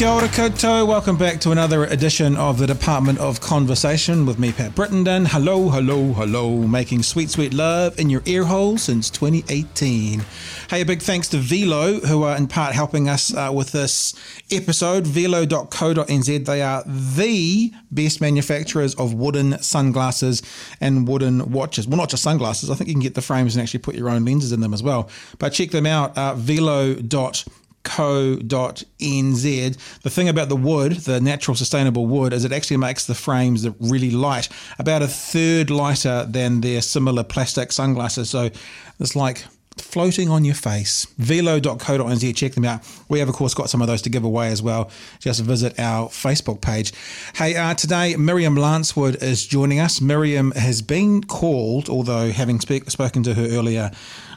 Kia 0.00 0.08
ora 0.08 0.28
koutou. 0.28 0.88
Welcome 0.88 1.18
back 1.18 1.40
to 1.40 1.50
another 1.50 1.84
edition 1.84 2.34
of 2.34 2.56
the 2.56 2.66
Department 2.66 3.18
of 3.18 3.42
Conversation 3.42 4.24
with 4.24 4.38
me, 4.38 4.50
Pat 4.50 4.74
Brittenden. 4.74 5.26
Hello, 5.26 5.68
hello, 5.68 6.14
hello. 6.14 6.56
Making 6.66 7.02
sweet, 7.02 7.28
sweet 7.28 7.52
love 7.52 8.00
in 8.00 8.08
your 8.08 8.22
ear 8.24 8.44
hole 8.44 8.78
since 8.78 9.10
2018. 9.10 10.24
Hey, 10.70 10.80
a 10.80 10.86
big 10.86 11.02
thanks 11.02 11.28
to 11.28 11.36
Velo, 11.36 12.00
who 12.00 12.22
are 12.22 12.34
in 12.34 12.46
part 12.48 12.74
helping 12.74 13.10
us 13.10 13.34
uh, 13.34 13.50
with 13.54 13.72
this 13.72 14.14
episode. 14.50 15.06
Velo.co.nz. 15.06 16.46
They 16.46 16.62
are 16.62 16.82
the 16.86 17.70
best 17.90 18.22
manufacturers 18.22 18.94
of 18.94 19.12
wooden 19.12 19.60
sunglasses 19.62 20.42
and 20.80 21.06
wooden 21.06 21.52
watches. 21.52 21.86
Well, 21.86 21.98
not 21.98 22.08
just 22.08 22.22
sunglasses. 22.22 22.70
I 22.70 22.74
think 22.74 22.88
you 22.88 22.94
can 22.94 23.02
get 23.02 23.16
the 23.16 23.20
frames 23.20 23.54
and 23.54 23.62
actually 23.62 23.80
put 23.80 23.96
your 23.96 24.08
own 24.08 24.24
lenses 24.24 24.50
in 24.50 24.60
them 24.60 24.72
as 24.72 24.82
well. 24.82 25.10
But 25.38 25.50
check 25.50 25.72
them 25.72 25.84
out. 25.84 26.16
Uh, 26.16 26.36
Velo.co.nz 26.36 27.59
co.nz. 27.82 29.76
The 30.02 30.10
thing 30.10 30.28
about 30.28 30.48
the 30.48 30.56
wood, 30.56 30.92
the 30.92 31.20
natural 31.20 31.54
sustainable 31.54 32.06
wood, 32.06 32.32
is 32.32 32.44
it 32.44 32.52
actually 32.52 32.76
makes 32.76 33.06
the 33.06 33.14
frames 33.14 33.66
really 33.80 34.10
light, 34.10 34.48
about 34.78 35.02
a 35.02 35.08
third 35.08 35.70
lighter 35.70 36.26
than 36.28 36.60
their 36.60 36.82
similar 36.82 37.24
plastic 37.24 37.72
sunglasses. 37.72 38.30
So 38.30 38.50
it's 38.98 39.16
like 39.16 39.44
floating 39.78 40.28
on 40.28 40.44
your 40.44 40.54
face. 40.54 41.06
Velo.co.nz, 41.18 42.36
check 42.36 42.52
them 42.52 42.64
out. 42.64 42.82
We 43.08 43.18
have, 43.18 43.28
of 43.28 43.34
course, 43.34 43.54
got 43.54 43.70
some 43.70 43.80
of 43.80 43.88
those 43.88 44.02
to 44.02 44.10
give 44.10 44.24
away 44.24 44.48
as 44.48 44.62
well. 44.62 44.90
Just 45.20 45.40
visit 45.40 45.78
our 45.78 46.08
Facebook 46.08 46.60
page. 46.60 46.92
Hey, 47.34 47.56
uh, 47.56 47.74
today 47.74 48.16
Miriam 48.16 48.56
Lancewood 48.56 49.22
is 49.22 49.46
joining 49.46 49.80
us. 49.80 50.00
Miriam 50.00 50.52
has 50.52 50.82
been 50.82 51.24
called, 51.24 51.88
although 51.88 52.30
having 52.30 52.60
speak, 52.60 52.90
spoken 52.90 53.22
to 53.24 53.34
her 53.34 53.46
earlier, 53.46 53.90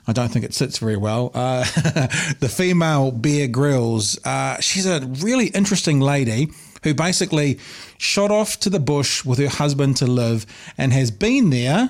I 0.05 0.13
don't 0.13 0.30
think 0.30 0.43
it 0.43 0.53
sits 0.53 0.80
very 0.80 0.97
well. 0.97 1.31
Uh, 1.33 1.64
the 2.39 2.52
female 2.53 3.11
Bear 3.11 3.47
Grylls. 3.47 4.19
Uh, 4.25 4.59
she's 4.59 4.86
a 4.86 5.00
really 5.22 5.47
interesting 5.47 6.00
lady 6.02 6.50
who 6.83 6.94
basically 6.94 7.59
shot 7.97 8.30
off 8.30 8.59
to 8.59 8.69
the 8.69 8.80
bush 8.80 9.23
with 9.23 9.39
her 9.39 9.47
husband 9.47 9.97
to 9.97 10.08
live 10.08 10.45
and 10.77 10.92
has 10.92 11.09
been 11.09 11.50
there 11.50 11.89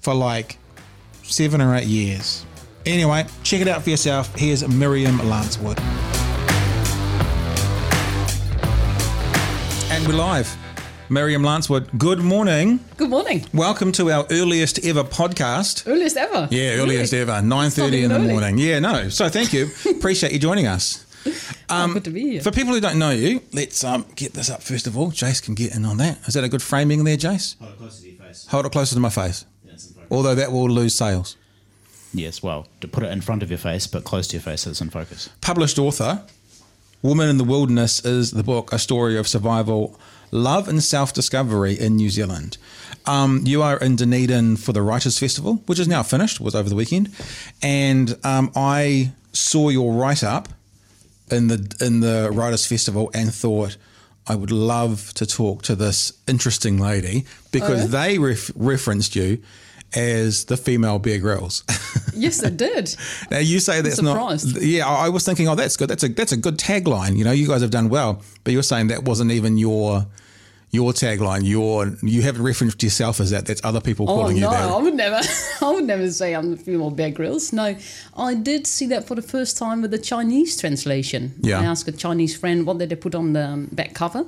for 0.00 0.14
like 0.14 0.58
seven 1.22 1.60
or 1.60 1.74
eight 1.74 1.86
years. 1.86 2.44
Anyway, 2.84 3.24
check 3.42 3.60
it 3.60 3.68
out 3.68 3.82
for 3.82 3.90
yourself. 3.90 4.34
Here's 4.34 4.66
Miriam 4.68 5.18
Lancewood. 5.18 5.78
And 9.90 10.06
we're 10.06 10.14
live. 10.14 10.54
Miriam 11.08 11.42
Lancewood, 11.42 11.88
good 11.98 12.20
morning. 12.20 12.80
Good 12.96 13.10
morning. 13.10 13.44
Welcome 13.52 13.92
to 13.92 14.10
our 14.10 14.26
earliest 14.30 14.84
ever 14.84 15.04
podcast. 15.04 15.86
Earliest 15.86 16.16
ever. 16.16 16.48
Yeah, 16.50 16.76
earliest 16.76 17.12
Really? 17.12 17.22
ever, 17.30 17.42
nine 17.42 17.70
thirty 17.70 18.02
in 18.02 18.08
the 18.10 18.16
early. 18.16 18.28
morning. 18.28 18.56
Yeah, 18.58 18.78
no. 18.78 19.08
So 19.10 19.28
thank 19.28 19.52
you. 19.52 19.68
Appreciate 19.90 20.32
you 20.32 20.38
joining 20.38 20.66
us. 20.66 21.04
Oh, 21.68 21.92
good 21.92 22.04
to 22.04 22.10
be 22.10 22.22
here. 22.30 22.40
For 22.40 22.50
people 22.50 22.72
who 22.72 22.80
don't 22.80 22.98
know 22.98 23.10
you, 23.10 23.42
let's 23.52 23.84
um, 23.84 24.06
get 24.16 24.32
this 24.32 24.48
up 24.50 24.62
first 24.62 24.86
of 24.86 24.96
all. 24.96 25.10
Jace 25.10 25.42
can 25.42 25.54
get 25.54 25.74
in 25.74 25.84
on 25.84 25.98
that. 25.98 26.18
Is 26.26 26.34
that 26.34 26.44
a 26.44 26.48
good 26.48 26.62
framing 26.62 27.04
there, 27.04 27.16
Jace? 27.16 27.58
Hold 27.58 27.72
it 27.72 27.78
close 27.78 28.00
to 28.00 28.08
your 28.08 28.18
face. 28.22 28.46
Hold 28.46 28.66
it 28.66 28.72
closer 28.72 28.94
to 28.94 29.00
my 29.00 29.10
face. 29.10 29.44
Yeah, 29.64 29.72
it's 29.74 29.88
in 29.88 29.94
focus. 29.94 30.08
Although 30.10 30.34
that 30.34 30.50
will 30.50 30.68
lose 30.70 30.94
sales. 30.94 31.36
Yes, 32.14 32.42
well, 32.42 32.66
to 32.80 32.88
put 32.88 33.02
it 33.04 33.10
in 33.12 33.20
front 33.20 33.42
of 33.42 33.50
your 33.50 33.58
face, 33.58 33.86
but 33.86 34.04
close 34.04 34.28
to 34.28 34.36
your 34.36 34.42
face 34.42 34.62
so 34.62 34.70
it's 34.70 34.80
in 34.80 34.90
focus. 34.90 35.28
Published 35.40 35.78
author, 35.78 36.22
Woman 37.02 37.28
in 37.28 37.36
the 37.38 37.44
Wilderness 37.44 38.04
is 38.04 38.30
the 38.32 38.42
book, 38.42 38.72
a 38.72 38.78
story 38.78 39.16
of 39.18 39.26
survival, 39.28 39.98
love, 40.32 40.66
and 40.66 40.82
self 40.82 41.12
discovery 41.12 41.78
in 41.78 41.94
New 41.96 42.10
Zealand. 42.10 42.58
Um, 43.06 43.42
you 43.44 43.62
are 43.62 43.76
in 43.78 43.96
Dunedin 43.96 44.56
for 44.56 44.72
the 44.72 44.82
Writers' 44.82 45.18
Festival, 45.18 45.62
which 45.66 45.78
is 45.78 45.86
now 45.86 46.02
finished, 46.02 46.40
was 46.40 46.54
over 46.54 46.68
the 46.68 46.74
weekend. 46.74 47.10
And 47.62 48.18
um, 48.24 48.50
I 48.56 49.12
saw 49.32 49.68
your 49.68 49.92
write 49.92 50.24
up 50.24 50.48
in 51.30 51.48
the 51.48 51.74
in 51.80 52.00
the 52.00 52.30
Writers' 52.32 52.66
Festival 52.66 53.10
and 53.14 53.32
thought, 53.32 53.76
I 54.26 54.34
would 54.34 54.50
love 54.50 55.12
to 55.14 55.26
talk 55.26 55.62
to 55.62 55.76
this 55.76 56.12
interesting 56.26 56.78
lady 56.78 57.24
because 57.50 57.90
they 57.90 58.18
ref- 58.18 58.50
referenced 58.54 59.16
you 59.16 59.42
as 59.94 60.46
the 60.46 60.56
female 60.56 60.98
Bear 60.98 61.18
Grylls. 61.18 61.64
Yes, 62.14 62.42
it 62.42 62.58
did. 62.58 62.94
Now 63.30 63.38
you 63.38 63.58
say 63.58 63.80
that's 63.80 64.02
not. 64.02 64.44
Yeah, 64.60 64.86
I 64.86 65.06
I 65.06 65.08
was 65.08 65.24
thinking, 65.24 65.48
oh, 65.48 65.54
that's 65.54 65.78
good. 65.78 65.88
That's 65.88 66.04
a 66.04 66.08
that's 66.08 66.30
a 66.30 66.36
good 66.36 66.58
tagline. 66.58 67.16
You 67.16 67.24
know, 67.24 67.32
you 67.32 67.48
guys 67.48 67.62
have 67.62 67.70
done 67.70 67.88
well, 67.88 68.22
but 68.44 68.52
you're 68.52 68.62
saying 68.62 68.88
that 68.88 69.04
wasn't 69.04 69.30
even 69.30 69.56
your 69.56 70.06
your 70.72 70.92
tagline. 70.92 71.44
Your 71.44 71.94
you 72.02 72.22
haven't 72.22 72.42
referenced 72.42 72.82
yourself 72.82 73.20
as 73.20 73.30
that. 73.30 73.46
That's 73.46 73.60
other 73.62 73.80
people 73.80 74.10
Oh 74.10 74.16
calling 74.16 74.40
no, 74.40 74.50
you 74.50 74.56
I 74.56 74.82
would 74.82 74.94
never. 74.94 75.20
I 75.60 75.70
would 75.70 75.84
never 75.84 76.10
say 76.10 76.34
I'm 76.34 76.50
the 76.50 76.56
female 76.56 76.90
Bear 76.90 77.10
Grylls. 77.10 77.52
No, 77.52 77.76
I 78.16 78.34
did 78.34 78.66
see 78.66 78.86
that 78.86 79.06
for 79.06 79.14
the 79.14 79.22
first 79.22 79.56
time 79.58 79.82
with 79.82 79.90
the 79.90 79.98
Chinese 79.98 80.58
translation. 80.58 81.34
Yeah. 81.40 81.60
I 81.60 81.64
asked 81.64 81.86
a 81.88 81.92
Chinese 81.92 82.34
friend 82.36 82.66
what 82.66 82.78
did 82.78 82.88
they 82.88 82.96
put 82.96 83.14
on 83.14 83.34
the 83.34 83.68
back 83.70 83.92
cover, 83.92 84.24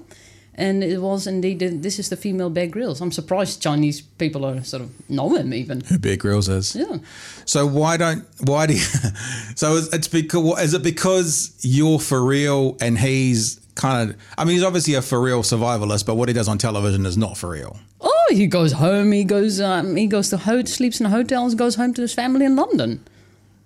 and 0.54 0.84
it 0.84 1.00
was 1.00 1.26
indeed 1.26 1.60
this 1.60 1.98
is 1.98 2.10
the 2.10 2.16
female 2.16 2.50
Bear 2.50 2.66
Grylls. 2.66 3.00
I'm 3.00 3.10
surprised 3.10 3.62
Chinese 3.62 4.02
people 4.02 4.44
are 4.44 4.62
sort 4.64 4.82
of 4.82 4.90
know 5.08 5.34
him 5.34 5.54
even. 5.54 5.80
Who 5.80 5.98
Bear 5.98 6.18
Grylls 6.18 6.50
is. 6.50 6.76
Yeah. 6.76 6.98
So 7.46 7.66
why 7.66 7.96
don't 7.96 8.22
why 8.40 8.66
do 8.66 8.74
you, 8.74 8.80
so 9.56 9.76
it's 9.76 10.08
because 10.08 10.62
is 10.62 10.74
it 10.74 10.82
because 10.82 11.58
you're 11.62 11.98
for 11.98 12.22
real 12.22 12.76
and 12.82 12.98
he's 12.98 13.63
kind 13.74 14.10
of 14.10 14.16
I 14.38 14.44
mean 14.44 14.54
he's 14.54 14.62
obviously 14.64 14.94
a 14.94 15.02
for 15.02 15.20
real 15.20 15.42
survivalist, 15.42 16.06
but 16.06 16.14
what 16.16 16.28
he 16.28 16.34
does 16.34 16.48
on 16.48 16.58
television 16.58 17.06
is 17.06 17.16
not 17.16 17.36
for 17.36 17.50
real. 17.50 17.78
Oh, 18.00 18.26
he 18.30 18.46
goes 18.46 18.72
home. 18.72 19.12
He 19.12 19.24
goes. 19.24 19.60
Um, 19.60 19.96
he 19.96 20.06
goes 20.06 20.28
to 20.30 20.36
ho- 20.38 20.64
sleeps 20.64 21.00
in 21.00 21.06
hotels. 21.06 21.54
Goes 21.54 21.74
home 21.74 21.92
to 21.94 22.02
his 22.02 22.14
family 22.14 22.44
in 22.46 22.56
London. 22.56 23.04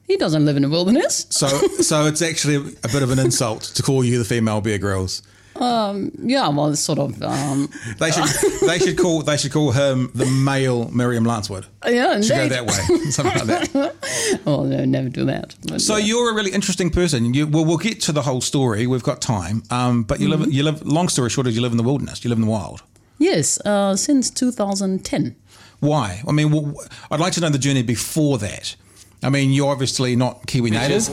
He 0.07 0.17
doesn't 0.17 0.45
live 0.47 0.57
in 0.57 0.63
the 0.63 0.69
wilderness. 0.69 1.27
So 1.31 1.47
so 1.49 2.07
it's 2.07 2.23
actually 2.23 2.57
a 2.57 2.89
bit 2.89 3.03
of 3.03 3.11
an 3.11 3.19
insult 3.19 3.63
to 3.75 3.83
call 3.83 4.03
you 4.05 4.19
the 4.19 4.25
female 4.25 4.61
Bear 4.61 4.79
Grylls. 4.79 5.23
Yeah, 5.61 6.49
well, 6.49 6.69
it's 6.71 6.81
sort 6.81 6.99
of. 6.99 7.23
Um, 7.23 7.69
They 7.99 8.11
should 8.11 8.25
they 8.69 8.79
should 8.79 8.97
call 8.99 9.23
they 9.23 9.37
should 9.37 9.53
call 9.53 9.73
him 9.73 10.11
the 10.15 10.27
male 10.27 10.89
Miriam 10.91 11.25
Lancewood. 11.25 11.65
yeah, 11.87 12.21
Should 12.21 12.37
go 12.37 12.49
that 12.49 12.67
way, 12.67 13.11
something 13.11 13.47
like 13.49 13.73
that. 13.73 13.95
Oh 14.47 14.65
no, 14.65 14.85
never 14.85 15.09
do 15.09 15.25
that. 15.27 15.55
But, 15.67 15.81
So 15.81 15.97
yeah. 15.97 16.05
you're 16.07 16.31
a 16.31 16.35
really 16.35 16.53
interesting 16.53 16.91
person. 16.91 17.35
You, 17.35 17.47
well, 17.47 17.65
we'll 17.65 17.77
get 17.79 18.01
to 18.03 18.13
the 18.13 18.23
whole 18.23 18.41
story. 18.41 18.87
We've 18.87 19.03
got 19.03 19.21
time, 19.21 19.63
um, 19.71 20.03
but 20.05 20.21
you 20.21 20.29
Mm-hmm. 20.29 20.43
live 20.43 20.53
you 20.53 20.63
live. 20.63 20.87
Long 20.87 21.09
story 21.09 21.31
short, 21.31 21.47
is 21.47 21.55
you 21.57 21.63
live 21.63 21.73
in 21.73 21.79
the 21.79 21.85
wilderness. 21.91 22.23
You 22.25 22.29
live 22.31 22.39
in 22.39 22.45
the 22.45 22.51
wild. 22.51 22.83
yes, 23.19 23.59
uh, 23.65 23.97
since 23.97 24.31
2010. 24.31 25.35
Why? 25.81 26.23
I 26.29 26.33
mean, 26.33 26.51
well, 26.51 26.75
I'd 27.11 27.21
like 27.21 27.33
to 27.35 27.41
know 27.41 27.51
the 27.51 27.59
journey 27.59 27.83
before 27.83 28.39
that. 28.39 28.77
I 29.23 29.31
mean, 29.31 29.53
you're 29.53 29.71
obviously 29.73 30.15
not 30.17 30.47
Kiwi 30.47 30.71
native. 30.71 31.09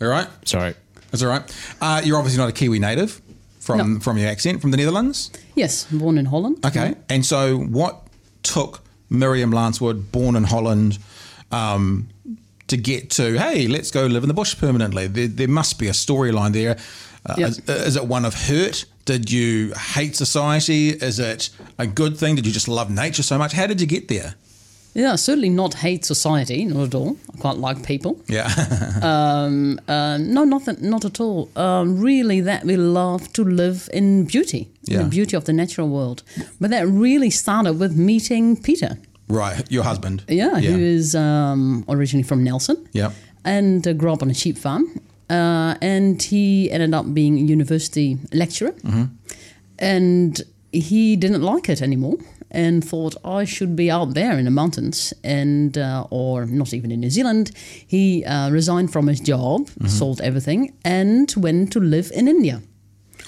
All 0.00 0.08
right, 0.08 0.28
Sorry. 0.44 0.74
That's 1.12 1.22
all 1.22 1.28
right. 1.28 1.42
Uh, 1.80 2.00
you're 2.04 2.16
obviously 2.18 2.38
not 2.38 2.48
a 2.48 2.52
Kiwi 2.52 2.80
native 2.80 3.20
from 3.60 3.78
No. 3.94 4.00
from 4.00 4.18
your 4.18 4.28
accent 4.28 4.60
from 4.60 4.72
the 4.72 4.76
Netherlands. 4.76 5.30
Yes, 5.54 5.84
born 5.92 6.18
in 6.18 6.24
Holland. 6.26 6.64
Okay. 6.66 6.94
And 7.08 7.24
so, 7.24 7.58
what 7.58 8.02
took 8.42 8.80
Miriam 9.10 9.52
Lancewood, 9.52 10.10
born 10.10 10.34
in 10.34 10.44
Holland, 10.44 10.98
um, 11.52 12.08
to 12.68 12.76
get 12.76 13.10
to, 13.10 13.38
hey, 13.38 13.68
let's 13.68 13.90
go 13.90 14.06
live 14.06 14.24
in 14.24 14.28
the 14.28 14.34
bush 14.34 14.56
permanently? 14.58 15.06
There, 15.06 15.28
there 15.28 15.48
must 15.48 15.78
be 15.78 15.86
a 15.88 15.92
storyline 15.92 16.52
there. 16.52 16.76
Uh, 17.26 17.34
Yeah. 17.38 17.46
is, 17.48 17.58
is 17.68 17.96
it 17.96 18.06
one 18.06 18.24
of 18.24 18.34
hurt? 18.48 18.84
Did 19.04 19.30
you 19.30 19.72
hate 19.94 20.16
society? 20.16 20.90
Is 20.90 21.18
it 21.18 21.50
a 21.78 21.86
good 21.86 22.16
thing? 22.16 22.36
Did 22.36 22.46
you 22.46 22.52
just 22.52 22.68
love 22.68 22.90
nature 22.90 23.22
so 23.22 23.36
much? 23.36 23.52
How 23.52 23.66
did 23.66 23.80
you 23.80 23.86
get 23.86 24.08
there? 24.08 24.34
Yeah, 24.94 25.16
certainly 25.16 25.48
not 25.48 25.74
hate 25.74 26.04
society, 26.04 26.64
not 26.66 26.88
at 26.88 26.94
all. 26.94 27.16
I 27.34 27.38
quite 27.40 27.56
like 27.56 27.86
people. 27.86 28.20
Yeah. 28.28 28.48
Um, 29.02 29.80
uh, 29.88 30.18
no, 30.18 30.44
nothing, 30.44 30.76
not 30.80 31.04
at 31.04 31.18
all. 31.20 31.48
Um, 31.56 31.98
really, 31.98 32.40
that 32.42 32.64
we 32.64 32.76
love 32.76 33.32
to 33.32 33.42
live 33.42 33.88
in 33.92 34.24
beauty, 34.26 34.68
in 34.86 34.92
Yeah. 34.94 35.02
the 35.02 35.08
beauty 35.08 35.36
of 35.36 35.44
the 35.44 35.52
natural 35.52 35.88
world. 35.88 36.22
But 36.60 36.70
that 36.70 36.86
really 36.86 37.30
started 37.30 37.78
with 37.80 37.96
meeting 37.96 38.56
Peter. 38.62 38.96
right. 39.28 39.64
Your 39.72 39.84
husband. 39.84 40.22
Yeah, 40.28 40.60
who 40.60 40.78
is 40.78 41.14
um, 41.14 41.84
originally 41.88 42.22
from 42.24 42.44
Nelson. 42.44 42.76
Yeah. 42.92 43.10
and 43.44 43.86
uh, 43.88 43.92
grew 43.94 44.12
up 44.12 44.22
on 44.22 44.30
a 44.30 44.34
sheep 44.34 44.56
farm. 44.58 44.84
Uh, 45.30 45.74
and 45.80 46.22
he 46.22 46.70
ended 46.70 46.94
up 46.94 47.06
being 47.14 47.38
a 47.38 47.40
university 47.40 48.18
lecturer. 48.32 48.74
And 49.78 50.40
he 50.72 51.16
didn't 51.16 51.42
like 51.42 51.68
it 51.68 51.82
anymore 51.82 52.16
and 52.54 52.84
thought 52.84 53.14
I 53.24 53.44
should 53.46 53.74
be 53.74 53.90
out 53.90 54.14
there 54.14 54.38
in 54.38 54.44
the 54.44 54.50
mountains 54.50 55.12
and 55.24 55.76
uh, 55.78 56.06
or 56.10 56.46
not 56.46 56.72
even 56.74 56.90
in 56.92 57.00
New 57.00 57.10
Zealand. 57.10 57.50
He 57.86 58.24
uh, 58.24 58.50
resigned 58.50 58.92
from 58.92 59.06
his 59.08 59.20
job, 59.20 59.68
sold 59.86 60.20
everything, 60.20 60.72
and 60.84 61.32
went 61.36 61.72
to 61.72 61.80
live 61.80 62.10
in 62.14 62.28
India 62.28 62.60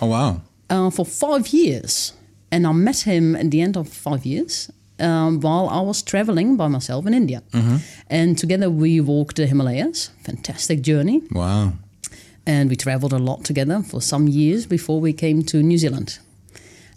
Oh, 0.01 0.07
wow. 0.09 0.41
uh, 0.71 0.91
for 0.91 1.05
five 1.07 1.49
years. 1.49 2.13
And 2.51 2.67
I 2.67 2.73
met 2.73 3.01
him 3.07 3.35
at 3.35 3.51
the 3.51 3.61
end 3.63 3.77
of 3.77 3.89
five 3.89 4.25
years 4.27 4.71
um, 5.01 5.41
while 5.41 5.69
I 5.69 5.81
was 5.81 6.03
traveling 6.03 6.57
by 6.57 6.69
myself 6.69 7.07
in 7.07 7.15
India. 7.15 7.43
And 8.11 8.39
together 8.39 8.69
we 8.71 9.01
walked 9.01 9.37
the 9.37 9.47
Himalayas. 9.47 10.11
Fantastic 10.23 10.83
journey. 10.83 11.23
Wow. 11.33 11.73
And 12.47 12.69
we 12.71 12.77
traveled 12.77 13.13
a 13.13 13.19
lot 13.19 13.43
together 13.45 13.83
for 13.83 14.01
some 14.03 14.29
years 14.29 14.67
before 14.67 15.01
we 15.01 15.13
came 15.15 15.43
to 15.45 15.63
New 15.63 15.79
Zealand. 15.79 16.19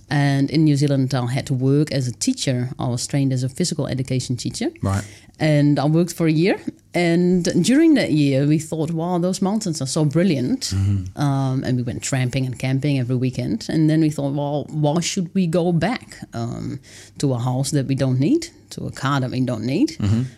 And 0.10 0.50
in 0.50 0.64
New 0.64 0.78
Zealand, 0.78 1.14
I 1.14 1.26
had 1.28 1.46
to 1.48 1.54
work 1.54 1.92
as 1.92 2.08
a 2.08 2.14
teacher. 2.14 2.70
I 2.80 2.88
was 2.88 3.06
trained 3.06 3.34
as 3.34 3.44
a 3.44 3.50
physical 3.50 3.88
education 3.88 4.38
teacher. 4.38 4.70
Right. 4.82 5.04
And 5.40 5.78
I 5.80 5.86
worked 5.86 6.14
for 6.14 6.28
a 6.28 6.32
year. 6.32 6.60
And 6.94 7.44
during 7.64 7.94
that 7.96 8.12
year, 8.12 8.48
we 8.48 8.58
thought, 8.58 8.92
wow, 8.92 9.20
those 9.20 9.42
mountains 9.42 9.82
are 9.82 9.88
so 9.88 10.06
brilliant. 10.06 10.74
Um, 11.16 11.64
and 11.64 11.78
we 11.78 11.84
went 11.84 12.02
tramping 12.02 12.46
and 12.46 12.58
camping 12.58 12.98
every 13.00 13.16
weekend. 13.18 13.68
And 13.70 13.90
then 13.90 14.02
we 14.02 14.10
thought, 14.10 14.34
well, 14.34 14.66
why 14.70 15.02
should 15.02 15.34
we 15.36 15.46
go 15.46 15.72
back 15.72 16.18
um, 16.34 16.80
to 17.20 17.34
a 17.34 17.40
house 17.40 17.72
that 17.72 17.86
we 17.86 17.94
don't 17.96 18.20
need, 18.20 18.48
to 18.72 18.88
a 18.88 18.92
car 18.92 19.20
that 19.20 19.30
we 19.30 19.42
don't 19.42 19.66
need? 19.66 19.98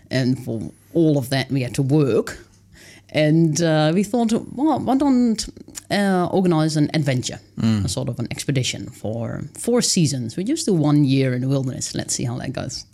And 0.10 0.44
for 0.44 0.72
all 0.94 1.18
of 1.18 1.30
that, 1.30 1.50
we 1.50 1.62
had 1.62 1.76
to 1.76 1.84
work. 1.84 2.40
And 3.12 3.62
uh, 3.62 3.92
we 3.94 4.04
thought, 4.04 4.32
well, 4.32 4.80
why 4.80 4.96
don't 4.96 5.44
uh, 5.90 6.28
organize 6.32 6.78
an 6.78 6.90
adventure, 6.94 7.40
a 7.58 7.88
sort 7.90 8.08
of 8.10 8.20
an 8.20 8.28
expedition 8.30 8.90
for 8.90 9.42
four 9.58 9.82
seasons? 9.82 10.38
We 10.38 10.44
just 10.44 10.66
do 10.68 10.74
one 10.74 11.06
year 11.06 11.34
in 11.34 11.42
the 11.42 11.48
wilderness. 11.50 11.96
Let's 11.96 12.14
see 12.14 12.26
how 12.26 12.38
that 12.38 12.54
goes. 12.54 12.86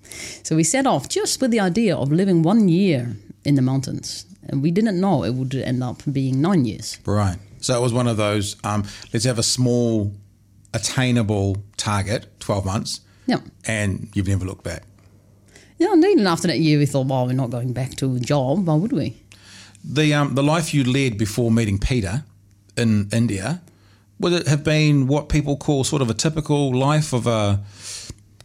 So 0.43 0.55
we 0.55 0.63
set 0.63 0.87
off 0.87 1.09
just 1.09 1.41
with 1.41 1.51
the 1.51 1.59
idea 1.59 1.95
of 1.97 2.11
living 2.11 2.43
one 2.43 2.69
year 2.69 3.15
in 3.43 3.55
the 3.55 3.61
mountains. 3.61 4.25
And 4.47 4.61
we 4.63 4.71
didn't 4.71 5.01
know 5.01 5.23
it 5.25 5.33
would 5.33 5.53
end 5.55 5.83
up 5.83 6.01
being 6.11 6.39
nine 6.39 6.63
years. 6.65 6.97
Right. 7.05 7.37
So 7.59 7.75
it 7.77 7.81
was 7.81 7.91
one 7.93 8.07
of 8.07 8.15
those. 8.15 8.55
Um, 8.63 8.83
let's 9.11 9.25
have 9.25 9.39
a 9.39 9.43
small, 9.43 10.13
attainable 10.73 11.57
target, 11.77 12.27
twelve 12.39 12.65
months, 12.65 13.01
Yeah. 13.27 13.39
and 13.65 14.09
you've 14.13 14.27
never 14.27 14.45
looked 14.45 14.63
back. 14.63 14.83
Yeah, 15.77 15.91
indeed. 15.93 16.17
And 16.19 16.27
after 16.27 16.47
that 16.47 16.59
year, 16.59 16.77
we 16.79 16.85
thought, 16.85 17.07
well, 17.07 17.25
we're 17.25 17.33
not 17.33 17.49
going 17.49 17.73
back 17.73 17.95
to 17.95 18.15
a 18.15 18.19
job. 18.19 18.65
Why 18.67 18.75
would 18.75 18.93
we? 18.93 19.21
The 19.87 20.13
um, 20.13 20.35
the 20.35 20.43
life 20.43 20.73
you 20.73 20.83
led 20.83 21.17
before 21.17 21.51
meeting 21.51 21.77
Peter 21.77 22.23
in 22.75 23.07
India 23.13 23.61
would 24.19 24.33
it 24.33 24.47
have 24.47 24.63
been 24.63 25.07
what 25.07 25.29
people 25.29 25.57
call 25.57 25.83
sort 25.83 26.01
of 26.01 26.09
a 26.09 26.13
typical 26.13 26.73
life 26.73 27.13
of 27.13 27.27
a 27.27 27.61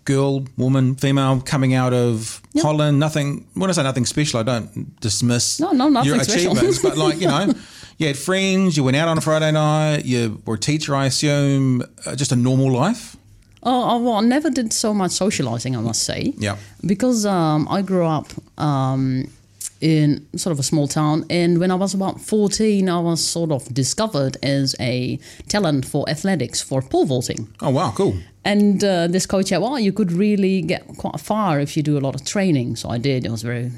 girl, 0.04 0.44
woman, 0.56 0.96
female 0.96 1.40
coming 1.40 1.74
out 1.74 1.92
of 1.92 2.42
Holland? 2.60 2.98
Nothing. 2.98 3.46
When 3.54 3.70
I 3.70 3.72
say 3.72 3.82
nothing 3.82 4.06
special, 4.06 4.40
I 4.40 4.42
don't 4.42 5.00
dismiss 5.00 5.60
No, 5.60 5.72
no, 5.72 5.88
nothing 5.88 6.12
your 6.12 6.20
achievements, 6.20 6.80
but 6.82 6.96
like 6.96 7.20
you 7.20 7.28
know. 7.28 7.54
You 8.00 8.06
had 8.06 8.16
friends. 8.16 8.78
You 8.78 8.84
went 8.84 8.96
out 8.96 9.08
on 9.08 9.18
a 9.18 9.20
Friday 9.20 9.52
night. 9.52 10.06
You 10.06 10.40
were 10.46 10.54
a 10.54 10.58
teacher, 10.58 10.96
I 10.96 11.04
assume. 11.04 11.82
Uh, 12.06 12.16
just 12.16 12.32
a 12.32 12.36
normal 12.36 12.72
life. 12.72 13.14
Oh, 13.62 13.90
oh, 13.90 14.02
well, 14.02 14.14
I 14.14 14.20
never 14.22 14.48
did 14.48 14.72
so 14.72 14.94
much 14.94 15.10
socializing, 15.10 15.76
I 15.76 15.82
must 15.82 16.04
say. 16.04 16.32
Yeah. 16.38 16.56
Because 16.86 17.26
um, 17.26 17.68
I 17.68 17.82
grew 17.82 18.06
up 18.06 18.28
um, 18.56 19.30
in 19.80 20.26
sort 20.36 20.52
of 20.52 20.58
a 20.58 20.62
small 20.62 20.86
town, 20.86 21.24
and 21.30 21.58
when 21.58 21.70
I 21.70 21.74
was 21.74 21.94
about 21.94 22.20
14, 22.20 22.88
I 22.88 22.98
was 23.00 23.26
sort 23.26 23.50
of 23.50 23.72
discovered 23.72 24.36
as 24.42 24.74
a 24.80 25.18
talent 25.48 25.86
for 25.86 26.08
athletics, 26.08 26.60
for 26.60 26.82
pole 26.82 27.06
vaulting. 27.06 27.48
Oh 27.60 27.70
wow, 27.70 27.92
cool. 27.96 28.14
And 28.44 28.82
uh, 28.82 29.06
this 29.06 29.26
coach 29.26 29.48
said, 29.48 29.58
well, 29.58 29.78
you 29.78 29.92
could 29.92 30.12
really 30.12 30.62
get 30.62 30.86
quite 30.96 31.20
far 31.20 31.60
if 31.60 31.76
you 31.76 31.82
do 31.82 31.98
a 31.98 32.00
lot 32.00 32.14
of 32.14 32.24
training. 32.24 32.76
So 32.76 32.88
I 32.88 32.98
did. 32.98 33.26
It 33.26 33.30
was 33.30 33.42
very 33.42 33.70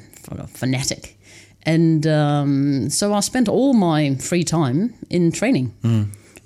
fanatic. 0.54 1.18
And 1.64 2.06
um, 2.06 2.90
so 2.90 3.12
I 3.12 3.20
spent 3.20 3.48
all 3.48 3.72
my 3.72 4.14
free 4.16 4.44
time 4.44 4.94
in 5.10 5.32
training, 5.32 5.72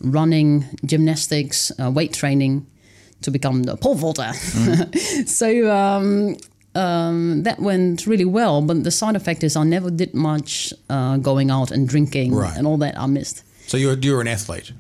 running, 0.00 0.64
gymnastics, 0.84 1.72
uh, 1.80 1.90
weight 1.90 2.12
training 2.12 2.66
to 3.22 3.30
become 3.30 3.62
the 3.62 3.76
pole 3.76 3.94
vaulter. 3.94 4.32
so 5.26 5.70
um, 5.70 6.36
um, 6.76 7.42
that 7.44 7.58
went 7.58 8.06
really 8.06 8.24
well. 8.24 8.62
But 8.62 8.84
the 8.84 8.90
side 8.90 9.16
effect 9.16 9.42
is 9.42 9.56
I 9.56 9.64
never 9.64 9.90
did 9.90 10.12
much 10.14 10.72
uh, 10.90 11.16
going 11.18 11.50
out 11.50 11.70
and 11.70 11.88
drinking 11.88 12.34
Right. 12.34 12.56
and 12.56 12.66
all 12.66 12.78
that 12.78 12.94
I 12.98 13.06
missed. 13.06 13.42
So 13.66 13.76
you're 13.76 13.98
you're 13.98 14.20
an 14.20 14.28
athlete. 14.28 14.72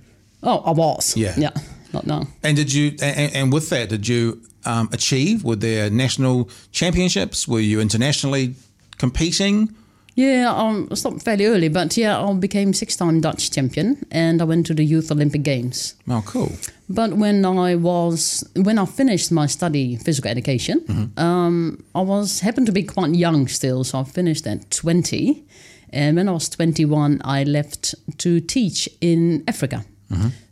Oh, 0.42 0.58
I 0.66 0.70
was. 0.72 1.16
Yeah. 1.16 1.34
Yeah. 1.38 1.50
Not 1.92 2.06
now. 2.06 2.26
And 2.42 2.56
did 2.56 2.72
you? 2.72 2.92
And, 3.02 3.34
and 3.34 3.52
with 3.52 3.68
that, 3.70 3.88
did 3.88 4.06
you 4.08 4.40
um, 4.64 4.88
achieve? 4.92 5.44
Were 5.44 5.56
there 5.56 5.90
national 5.90 6.48
championships? 6.72 7.48
Were 7.48 7.60
you 7.62 7.80
internationally 7.80 8.54
competing? 8.98 9.74
Yeah, 10.16 10.50
um, 10.50 10.88
I 10.90 10.94
stopped 10.94 11.22
fairly 11.22 11.44
early, 11.44 11.68
but 11.68 11.94
yeah, 11.94 12.18
I 12.18 12.32
became 12.32 12.72
six-time 12.72 13.20
Dutch 13.20 13.50
champion, 13.50 13.98
and 14.10 14.40
I 14.40 14.44
went 14.44 14.64
to 14.66 14.74
the 14.74 14.82
Youth 14.82 15.12
Olympic 15.12 15.42
Games. 15.42 15.94
Oh, 16.08 16.22
cool. 16.24 16.52
But 16.88 17.18
when 17.18 17.44
I 17.44 17.74
was 17.74 18.42
when 18.54 18.78
I 18.78 18.86
finished 18.86 19.30
my 19.30 19.46
study 19.46 19.96
physical 19.96 20.30
education, 20.30 21.12
um, 21.18 21.84
I 21.94 22.00
was 22.00 22.40
happened 22.40 22.66
to 22.66 22.72
be 22.72 22.82
quite 22.82 23.14
young 23.14 23.46
still, 23.48 23.84
so 23.84 23.98
I 24.00 24.04
finished 24.04 24.46
at 24.46 24.70
twenty, 24.70 25.44
and 25.90 26.16
when 26.16 26.28
I 26.28 26.32
was 26.32 26.48
twenty-one, 26.48 27.20
I 27.22 27.44
left 27.44 27.94
to 28.18 28.40
teach 28.40 28.88
in 29.02 29.44
Africa. 29.46 29.84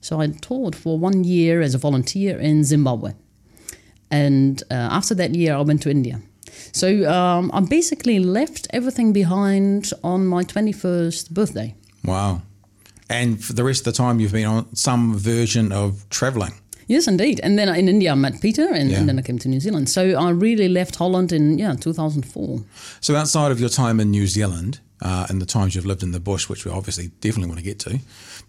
So 0.02 0.20
I 0.20 0.26
taught 0.26 0.74
for 0.74 0.98
one 0.98 1.24
year 1.24 1.62
as 1.62 1.74
a 1.74 1.78
volunteer 1.78 2.38
in 2.38 2.64
Zimbabwe, 2.64 3.12
and 4.10 4.62
uh, 4.70 4.74
after 4.98 5.14
that 5.14 5.34
year, 5.34 5.54
I 5.54 5.62
went 5.62 5.80
to 5.82 5.90
India. 5.90 6.20
So 6.72 6.88
um, 7.10 7.50
I 7.52 7.60
basically 7.60 8.18
left 8.18 8.66
everything 8.70 9.12
behind 9.12 9.90
on 10.02 10.26
my 10.26 10.42
twenty-first 10.44 11.32
birthday. 11.34 11.74
Wow. 12.04 12.42
And 13.10 13.42
for 13.44 13.52
the 13.52 13.64
rest 13.64 13.86
of 13.86 13.92
the 13.94 13.96
time, 14.02 14.18
you've 14.20 14.32
been 14.32 14.46
on 14.46 14.74
some 14.74 15.14
version 15.14 15.72
of 15.72 16.08
traveling. 16.08 16.54
Yes, 16.86 17.06
indeed. 17.08 17.40
And 17.42 17.58
then 17.58 17.68
in 17.68 17.88
India, 17.88 18.12
I 18.12 18.14
met 18.14 18.40
Peter, 18.40 18.68
and, 18.72 18.90
Yeah. 18.90 18.98
and 18.98 19.08
then 19.08 19.18
I 19.18 19.22
came 19.22 19.38
to 19.38 19.48
New 19.48 19.60
Zealand. 19.60 19.88
So 19.88 20.02
I 20.02 20.30
really 20.30 20.68
left 20.68 20.96
Holland 20.96 21.32
in 21.32 21.58
yeah 21.58 21.74
2004. 21.74 22.62
So 23.00 23.14
outside 23.16 23.52
of 23.52 23.60
your 23.60 23.70
time 23.70 24.00
in 24.00 24.10
New 24.10 24.26
Zealand 24.26 24.80
uh, 25.02 25.26
and 25.28 25.40
the 25.42 25.46
times 25.46 25.74
you've 25.74 25.86
lived 25.86 26.02
in 26.02 26.12
the 26.12 26.20
bush, 26.20 26.48
which 26.48 26.64
we 26.64 26.70
obviously 26.70 27.08
definitely 27.20 27.48
want 27.48 27.58
to 27.58 27.64
get 27.64 27.78
to, 27.80 27.98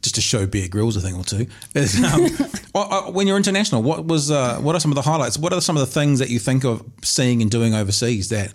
just 0.02 0.16
to 0.16 0.22
show 0.22 0.46
Bear 0.46 0.68
Grylls 0.68 0.96
a 0.96 1.02
thing 1.02 1.16
or 1.16 1.24
two, 1.24 1.48
is, 1.76 2.02
um, 2.04 2.28
uh, 2.76 3.12
when 3.12 3.28
you're 3.28 3.38
international, 3.38 3.82
what 3.84 4.06
was 4.06 4.30
uh, 4.32 4.58
what 4.60 4.76
are 4.76 4.80
some 4.80 4.92
of 4.92 4.96
the 4.96 5.02
highlights? 5.02 5.38
What 5.38 5.54
are 5.54 5.62
some 5.62 5.76
of 5.76 5.82
the 5.82 5.92
things 5.92 6.20
that 6.20 6.30
you 6.30 6.40
think 6.40 6.64
of 6.64 6.84
seeing 7.04 7.42
and 7.42 7.50
doing 7.52 7.74
overseas 7.74 8.30
that 8.30 8.54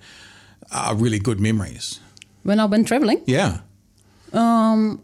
are 0.73 0.95
really 0.95 1.19
good 1.19 1.41
memories? 1.41 2.01
When 2.43 2.59
I've 2.61 2.71
been 2.71 2.85
traveling, 2.85 3.23
Yeah, 3.27 3.61
Um, 4.33 5.03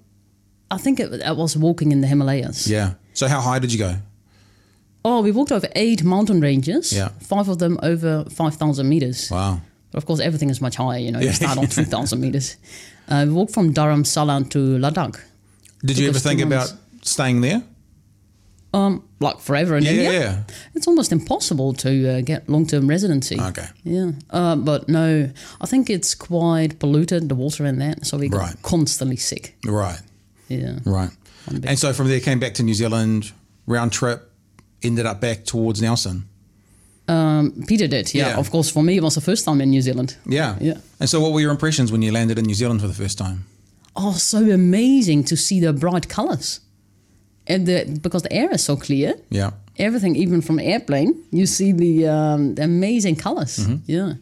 I 0.70 0.78
think 0.78 1.00
it, 1.00 1.12
it 1.12 1.36
was 1.36 1.56
walking 1.56 1.92
in 1.92 2.00
the 2.00 2.06
Himalayas. 2.06 2.66
yeah. 2.66 2.94
So 3.14 3.28
how 3.28 3.40
high 3.40 3.58
did 3.58 3.72
you 3.72 3.78
go? 3.78 3.96
Oh, 5.04 5.22
we 5.22 5.30
walked 5.30 5.52
over 5.52 5.68
eight 5.76 6.02
mountain 6.02 6.40
ranges. 6.40 6.92
Yeah. 6.92 7.08
Five 7.20 7.48
of 7.48 7.58
them 7.58 7.78
over 7.82 8.24
five 8.30 8.56
thousand 8.56 8.88
meters. 8.88 9.30
Wow. 9.30 9.60
But 9.96 10.02
of 10.02 10.06
course, 10.06 10.20
everything 10.20 10.50
is 10.50 10.60
much 10.60 10.76
higher. 10.76 10.98
You 10.98 11.10
know, 11.10 11.20
you 11.20 11.32
start 11.32 11.56
on 11.56 11.66
three 11.74 11.84
thousand 11.84 12.20
meters. 12.20 12.56
Uh, 13.08 13.24
we 13.26 13.32
walked 13.32 13.54
from 13.54 13.72
Dharamsala 13.72 14.50
to 14.50 14.58
Ladakh. 14.78 15.18
Did 15.82 15.96
you 15.96 16.08
ever 16.10 16.18
think 16.18 16.42
about 16.42 16.70
staying 17.00 17.40
there? 17.40 17.62
Um, 18.74 19.02
like 19.20 19.38
forever 19.40 19.76
in 19.78 19.84
Yeah, 19.84 19.90
India. 19.92 20.12
yeah, 20.12 20.20
yeah. 20.20 20.42
It's 20.74 20.86
almost 20.86 21.12
impossible 21.12 21.72
to 21.74 22.08
uh, 22.18 22.20
get 22.20 22.46
long-term 22.46 22.86
residency. 22.88 23.40
Okay. 23.40 23.66
Yeah, 23.84 24.10
uh, 24.28 24.56
but 24.56 24.86
no, 24.86 25.30
I 25.62 25.66
think 25.66 25.88
it's 25.88 26.14
quite 26.14 26.78
polluted, 26.78 27.30
the 27.30 27.34
water 27.34 27.64
and 27.64 27.80
that, 27.80 28.04
so 28.06 28.18
we 28.18 28.28
got 28.28 28.38
Right. 28.40 28.62
constantly 28.62 29.16
sick. 29.16 29.56
Right. 29.64 29.98
Yeah. 30.48 30.80
Right. 30.84 31.10
And 31.64 31.78
so 31.78 31.94
from 31.94 32.08
there, 32.08 32.20
came 32.20 32.38
back 32.38 32.52
to 32.54 32.62
New 32.62 32.74
Zealand, 32.74 33.32
round 33.66 33.92
trip, 33.92 34.30
ended 34.82 35.06
up 35.06 35.20
back 35.22 35.46
towards 35.46 35.80
Nelson. 35.80 36.24
Peter 37.66 37.86
did, 37.88 38.12
yeah. 38.14 38.28
Yeah. 38.28 38.38
Of 38.38 38.50
course, 38.50 38.68
for 38.72 38.82
me, 38.82 38.96
it 38.96 39.02
was 39.02 39.14
the 39.14 39.20
first 39.20 39.44
time 39.44 39.60
in 39.60 39.70
New 39.70 39.82
Zealand. 39.82 40.16
Yeah. 40.26 40.56
Yeah. 40.60 40.78
And 41.00 41.08
so, 41.08 41.20
what 41.20 41.32
were 41.32 41.40
your 41.40 41.50
impressions 41.52 41.90
when 41.92 42.02
you 42.02 42.12
landed 42.12 42.38
in 42.38 42.44
New 42.46 42.54
Zealand 42.54 42.80
for 42.80 42.88
the 42.88 42.94
first 42.94 43.18
time? 43.18 43.44
Oh, 43.94 44.12
so 44.12 44.38
amazing 44.50 45.24
to 45.24 45.36
see 45.36 45.60
the 45.60 45.72
bright 45.72 46.08
colors. 46.08 46.60
And 47.46 47.66
the, 47.66 47.84
because 48.02 48.22
the 48.22 48.32
air 48.32 48.50
is 48.52 48.64
so 48.64 48.76
clear, 48.76 49.14
Yeah. 49.30 49.50
everything, 49.78 50.16
even 50.16 50.40
from 50.42 50.58
airplane, 50.58 51.14
you 51.30 51.46
see 51.46 51.72
the, 51.72 52.08
um, 52.08 52.54
the 52.56 52.62
amazing 52.64 53.16
colors. 53.16 53.58
Mm-hmm. 53.58 53.76
Yeah. 53.86 54.12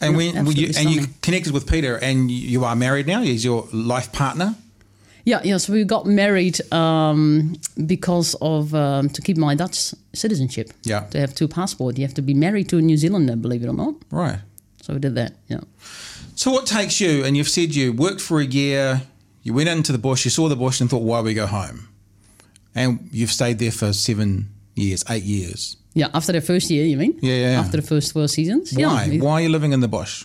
And 0.00 0.12
Yeah, 0.20 0.42
when 0.42 0.56
you, 0.56 0.70
and 0.76 0.90
you 0.90 1.06
connected 1.22 1.52
with 1.52 1.66
Peter, 1.66 1.96
and 2.02 2.30
you 2.30 2.48
you 2.48 2.64
are 2.64 2.74
married 2.76 3.06
now. 3.06 3.22
He's 3.22 3.44
your 3.44 3.68
life 3.72 4.10
partner. 4.12 4.54
Yeah, 5.24 5.40
yeah. 5.42 5.56
So 5.56 5.72
we 5.72 5.84
got 5.84 6.06
married 6.06 6.60
um, 6.72 7.56
because 7.86 8.34
of 8.40 8.74
um, 8.74 9.08
to 9.08 9.22
keep 9.22 9.36
my 9.36 9.54
Dutch 9.54 9.94
citizenship. 10.12 10.70
Yeah. 10.82 11.00
To 11.10 11.18
have 11.18 11.34
two 11.34 11.48
passports, 11.48 11.98
you 11.98 12.04
have 12.04 12.14
to 12.14 12.22
be 12.22 12.34
married 12.34 12.68
to 12.70 12.78
a 12.78 12.82
New 12.82 12.96
Zealander, 12.96 13.36
believe 13.36 13.62
it 13.64 13.68
or 13.68 13.74
not. 13.74 13.94
Right. 14.10 14.38
So 14.82 14.92
we 14.92 15.00
did 15.00 15.14
that. 15.14 15.32
Yeah. 15.48 15.60
So, 16.36 16.50
what 16.50 16.66
takes 16.66 17.00
you? 17.00 17.24
And 17.24 17.36
you've 17.36 17.48
said 17.48 17.74
you 17.74 17.92
worked 17.92 18.20
for 18.20 18.40
a 18.40 18.44
year. 18.44 19.02
You 19.42 19.54
went 19.54 19.68
into 19.68 19.92
the 19.92 19.98
bush. 19.98 20.24
You 20.24 20.30
saw 20.30 20.48
the 20.48 20.56
bush 20.56 20.80
and 20.80 20.90
thought, 20.90 21.02
"Why 21.02 21.20
we 21.20 21.32
go 21.32 21.46
home?" 21.46 21.88
And 22.74 23.08
you've 23.12 23.30
stayed 23.30 23.58
there 23.58 23.70
for 23.70 23.92
seven 23.92 24.50
years, 24.74 25.04
eight 25.08 25.22
years. 25.22 25.76
Yeah. 25.94 26.08
After 26.12 26.32
the 26.32 26.40
first 26.40 26.70
year, 26.70 26.84
you 26.84 26.96
mean? 26.96 27.18
Yeah, 27.22 27.34
yeah, 27.34 27.50
yeah. 27.52 27.60
After 27.60 27.76
the 27.76 27.86
first 27.86 28.12
four 28.12 28.26
seasons. 28.28 28.72
Why? 28.72 29.04
Yeah. 29.04 29.22
Why 29.22 29.32
are 29.34 29.40
you 29.42 29.48
living 29.48 29.72
in 29.72 29.80
the 29.80 29.88
bush? 29.88 30.24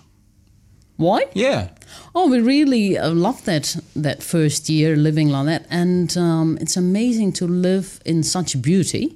Why? 0.99 1.27
Yeah. 1.33 1.69
Oh, 2.13 2.27
we 2.29 2.41
really 2.41 2.97
uh, 2.97 3.09
loved 3.11 3.45
that 3.45 3.77
that 3.95 4.21
first 4.21 4.67
year 4.69 4.97
living 4.97 5.29
like 5.29 5.45
that, 5.45 5.65
and 5.69 6.15
um, 6.17 6.57
it's 6.61 6.75
amazing 6.77 7.31
to 7.33 7.47
live 7.47 8.01
in 8.05 8.21
such 8.23 8.61
beauty 8.61 9.15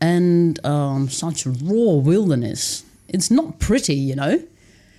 and 0.00 0.64
um, 0.64 1.08
such 1.08 1.46
raw 1.46 1.94
wilderness. 2.10 2.84
It's 3.08 3.28
not 3.28 3.58
pretty, 3.58 3.94
you 3.96 4.14
know. 4.14 4.40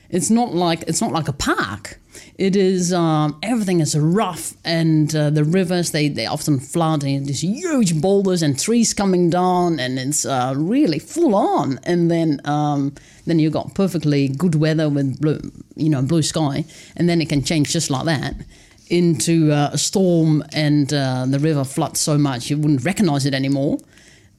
It's 0.09 0.29
not 0.29 0.53
like 0.53 0.81
it's 0.89 0.99
not 1.01 1.13
like 1.13 1.29
a 1.29 1.33
park. 1.33 1.97
It 2.37 2.55
is 2.55 2.93
um, 2.93 3.37
everything 3.43 3.79
is 3.79 3.97
rough, 3.97 4.53
and 4.63 5.13
uh, 5.15 5.29
the 5.29 5.43
rivers 5.43 5.91
they, 5.91 6.07
they 6.07 6.25
often 6.25 6.59
flood, 6.59 7.03
and 7.03 7.25
these 7.25 7.41
huge 7.41 8.01
boulders 8.01 8.41
and 8.41 8.57
trees 8.57 8.93
coming 8.93 9.29
down, 9.29 9.79
and 9.79 9.99
it's 9.99 10.25
uh, 10.25 10.53
really 10.55 10.99
full 10.99 11.35
on. 11.35 11.79
And 11.83 12.09
then 12.09 12.41
um, 12.45 12.93
then 13.25 13.39
you 13.39 13.49
got 13.49 13.75
perfectly 13.75 14.27
good 14.27 14.55
weather 14.55 14.89
with 14.89 15.19
blue, 15.19 15.39
you 15.75 15.89
know 15.89 16.01
blue 16.01 16.21
sky, 16.21 16.65
and 16.95 17.09
then 17.09 17.21
it 17.21 17.29
can 17.29 17.43
change 17.43 17.71
just 17.71 17.89
like 17.89 18.05
that 18.05 18.35
into 18.89 19.51
uh, 19.51 19.69
a 19.73 19.77
storm, 19.77 20.43
and 20.53 20.93
uh, 20.93 21.25
the 21.27 21.39
river 21.39 21.63
floods 21.63 21.99
so 21.99 22.17
much 22.17 22.49
you 22.49 22.57
wouldn't 22.57 22.83
recognize 22.83 23.25
it 23.25 23.33
anymore. 23.33 23.77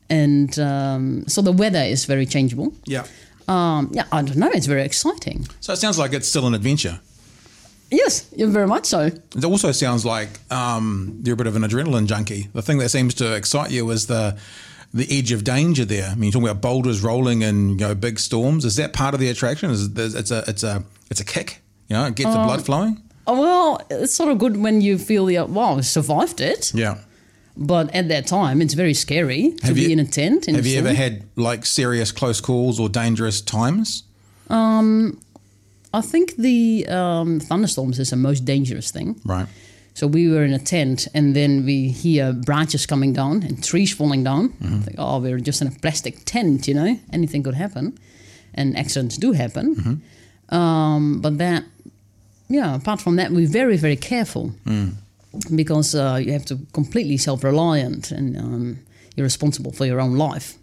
And 0.09 0.59
um, 0.59 1.25
so 1.29 1.41
the 1.41 1.53
weather 1.53 1.83
is 1.83 2.05
very 2.05 2.27
changeable. 2.27 2.73
Yeah. 2.85 3.07
Um, 3.47 3.91
yeah, 3.93 4.05
I 4.13 4.23
don't 4.23 4.37
know. 4.37 4.51
It's 4.53 4.67
very 4.67 4.83
exciting. 4.83 5.47
So 5.61 5.73
it 5.73 5.77
sounds 5.77 5.99
like 5.99 6.13
it's 6.13 6.29
still 6.29 6.47
an 6.47 6.55
adventure. 6.55 7.01
Yes, 7.91 8.23
very 8.37 8.67
much 8.67 8.87
so. 8.87 9.07
It 9.37 9.45
also 9.45 9.73
sounds 9.73 10.05
like 10.05 10.29
um, 10.53 11.21
you're 11.25 11.35
a 11.35 11.37
bit 11.37 11.47
of 11.47 11.57
an 11.57 11.63
adrenaline 11.63 12.07
junkie. 12.07 12.49
The 12.53 12.63
thing 12.63 12.79
that 12.79 12.91
seems 12.91 13.15
to 13.15 13.35
excite 13.35 13.71
you 13.71 13.91
is 13.91 14.07
the 14.07 14.39
the 14.93 15.07
edge 15.17 15.31
of 15.33 15.45
danger 15.45 15.85
there. 15.85 16.07
I 16.11 16.15
mean, 16.15 16.25
you're 16.25 16.33
talking 16.33 16.49
about 16.49 16.61
boulders 16.63 17.01
rolling 17.03 17.45
and 17.45 17.81
you 17.81 17.87
know 17.89 17.95
big 17.95 18.19
storms. 18.19 18.65
Is 18.65 18.77
that 18.77 18.93
part 18.93 19.15
of 19.15 19.21
the 19.21 19.29
attraction? 19.29 19.71
Is 19.71 19.89
it's 19.97 20.31
a 20.31 20.45
it's 20.47 20.63
a 20.63 20.85
it's 21.11 21.21
a 21.21 21.25
kick? 21.25 21.61
You 21.89 21.97
know, 21.97 22.05
it 22.07 22.15
gets 22.15 22.31
the 22.31 22.37
blood 22.45 22.65
flowing. 22.65 23.03
Oh, 23.27 23.41
well, 23.41 23.87
it's 23.91 24.15
sort 24.15 24.31
of 24.31 24.39
good 24.39 24.57
when 24.57 24.81
you 24.81 24.99
feel, 24.99 25.27
the, 25.27 25.39
wow, 25.41 25.77
I 25.77 25.81
survived 25.83 26.41
it. 26.41 26.73
Yeah. 26.75 26.99
But 27.57 27.95
at 27.95 28.09
that 28.09 28.27
time, 28.27 28.63
it's 28.63 28.75
very 28.75 28.95
scary 28.95 29.51
to 29.59 29.67
Have 29.67 29.75
be 29.75 29.83
you- 29.83 29.91
in 29.91 29.99
a 30.01 30.05
tent. 30.05 30.49
In 30.49 30.55
Have 30.55 30.67
you 30.67 30.79
ever 30.79 30.93
had 30.95 31.25
like 31.37 31.67
serious 31.67 32.11
close 32.13 32.41
calls 32.41 32.81
or 32.81 32.89
dangerous 32.89 33.41
times? 33.41 34.05
I 35.93 36.01
think 36.03 36.37
the 36.37 36.87
um, 36.89 37.41
thunderstorms 37.41 37.99
is 37.99 38.11
the 38.11 38.17
most 38.17 38.45
dangerous 38.45 38.91
thing. 38.91 39.21
Right. 39.25 39.47
So 39.95 40.07
we 40.07 40.29
were 40.29 40.45
in 40.45 40.53
a 40.55 40.59
tent, 40.59 41.09
and 41.15 41.35
then 41.35 41.65
we 41.67 41.89
hear 41.89 42.33
branches 42.33 42.87
coming 42.87 43.13
down 43.13 43.43
and 43.43 43.63
trees 43.63 43.93
falling 43.93 44.25
down. 44.25 44.51
Mm-hmm. 44.51 44.81
Think, 44.81 44.97
oh, 44.99 45.19
we're 45.21 45.41
just 45.41 45.61
in 45.63 45.69
a 45.69 45.73
plastic 45.73 46.25
tent, 46.25 46.69
you 46.69 46.75
know. 46.75 46.99
Anything 47.13 47.43
could 47.43 47.55
happen, 47.57 47.99
and 48.55 48.77
accidents 48.79 49.19
do 49.19 49.33
happen. 49.33 49.75
Mm-hmm. 49.75 50.55
Um, 50.55 51.21
but 51.21 51.39
that, 51.39 51.65
yeah. 52.49 52.77
Apart 52.77 53.01
from 53.01 53.17
that, 53.17 53.31
we're 53.33 53.49
very, 53.49 53.77
very 53.77 53.97
careful 53.97 54.53
Mm. 54.65 54.95
because 55.55 55.95
uh, 55.95 56.19
you 56.25 56.33
have 56.33 56.45
to 56.47 56.59
completely 56.73 57.17
self-reliant, 57.17 58.13
and 58.13 58.37
um, 58.37 58.79
you're 59.17 59.27
responsible 59.27 59.73
for 59.73 59.87
your 59.87 60.01
own 60.01 60.17
life. 60.17 60.55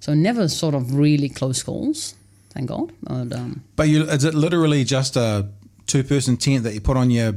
So 0.00 0.14
never 0.14 0.48
sort 0.48 0.74
of 0.74 0.94
really 0.94 1.30
close 1.30 1.62
calls, 1.62 2.14
thank 2.54 2.68
God. 2.68 2.92
But, 3.02 3.32
um, 3.32 3.62
But 3.76 3.88
you, 3.88 4.04
is 4.04 4.24
it 4.24 4.34
literally 4.34 4.84
just 4.84 5.16
a 5.16 5.48
two-person 5.86 6.36
tent 6.38 6.64
that 6.64 6.74
you 6.74 6.80
put 6.80 6.96
on 6.96 7.10
your 7.10 7.34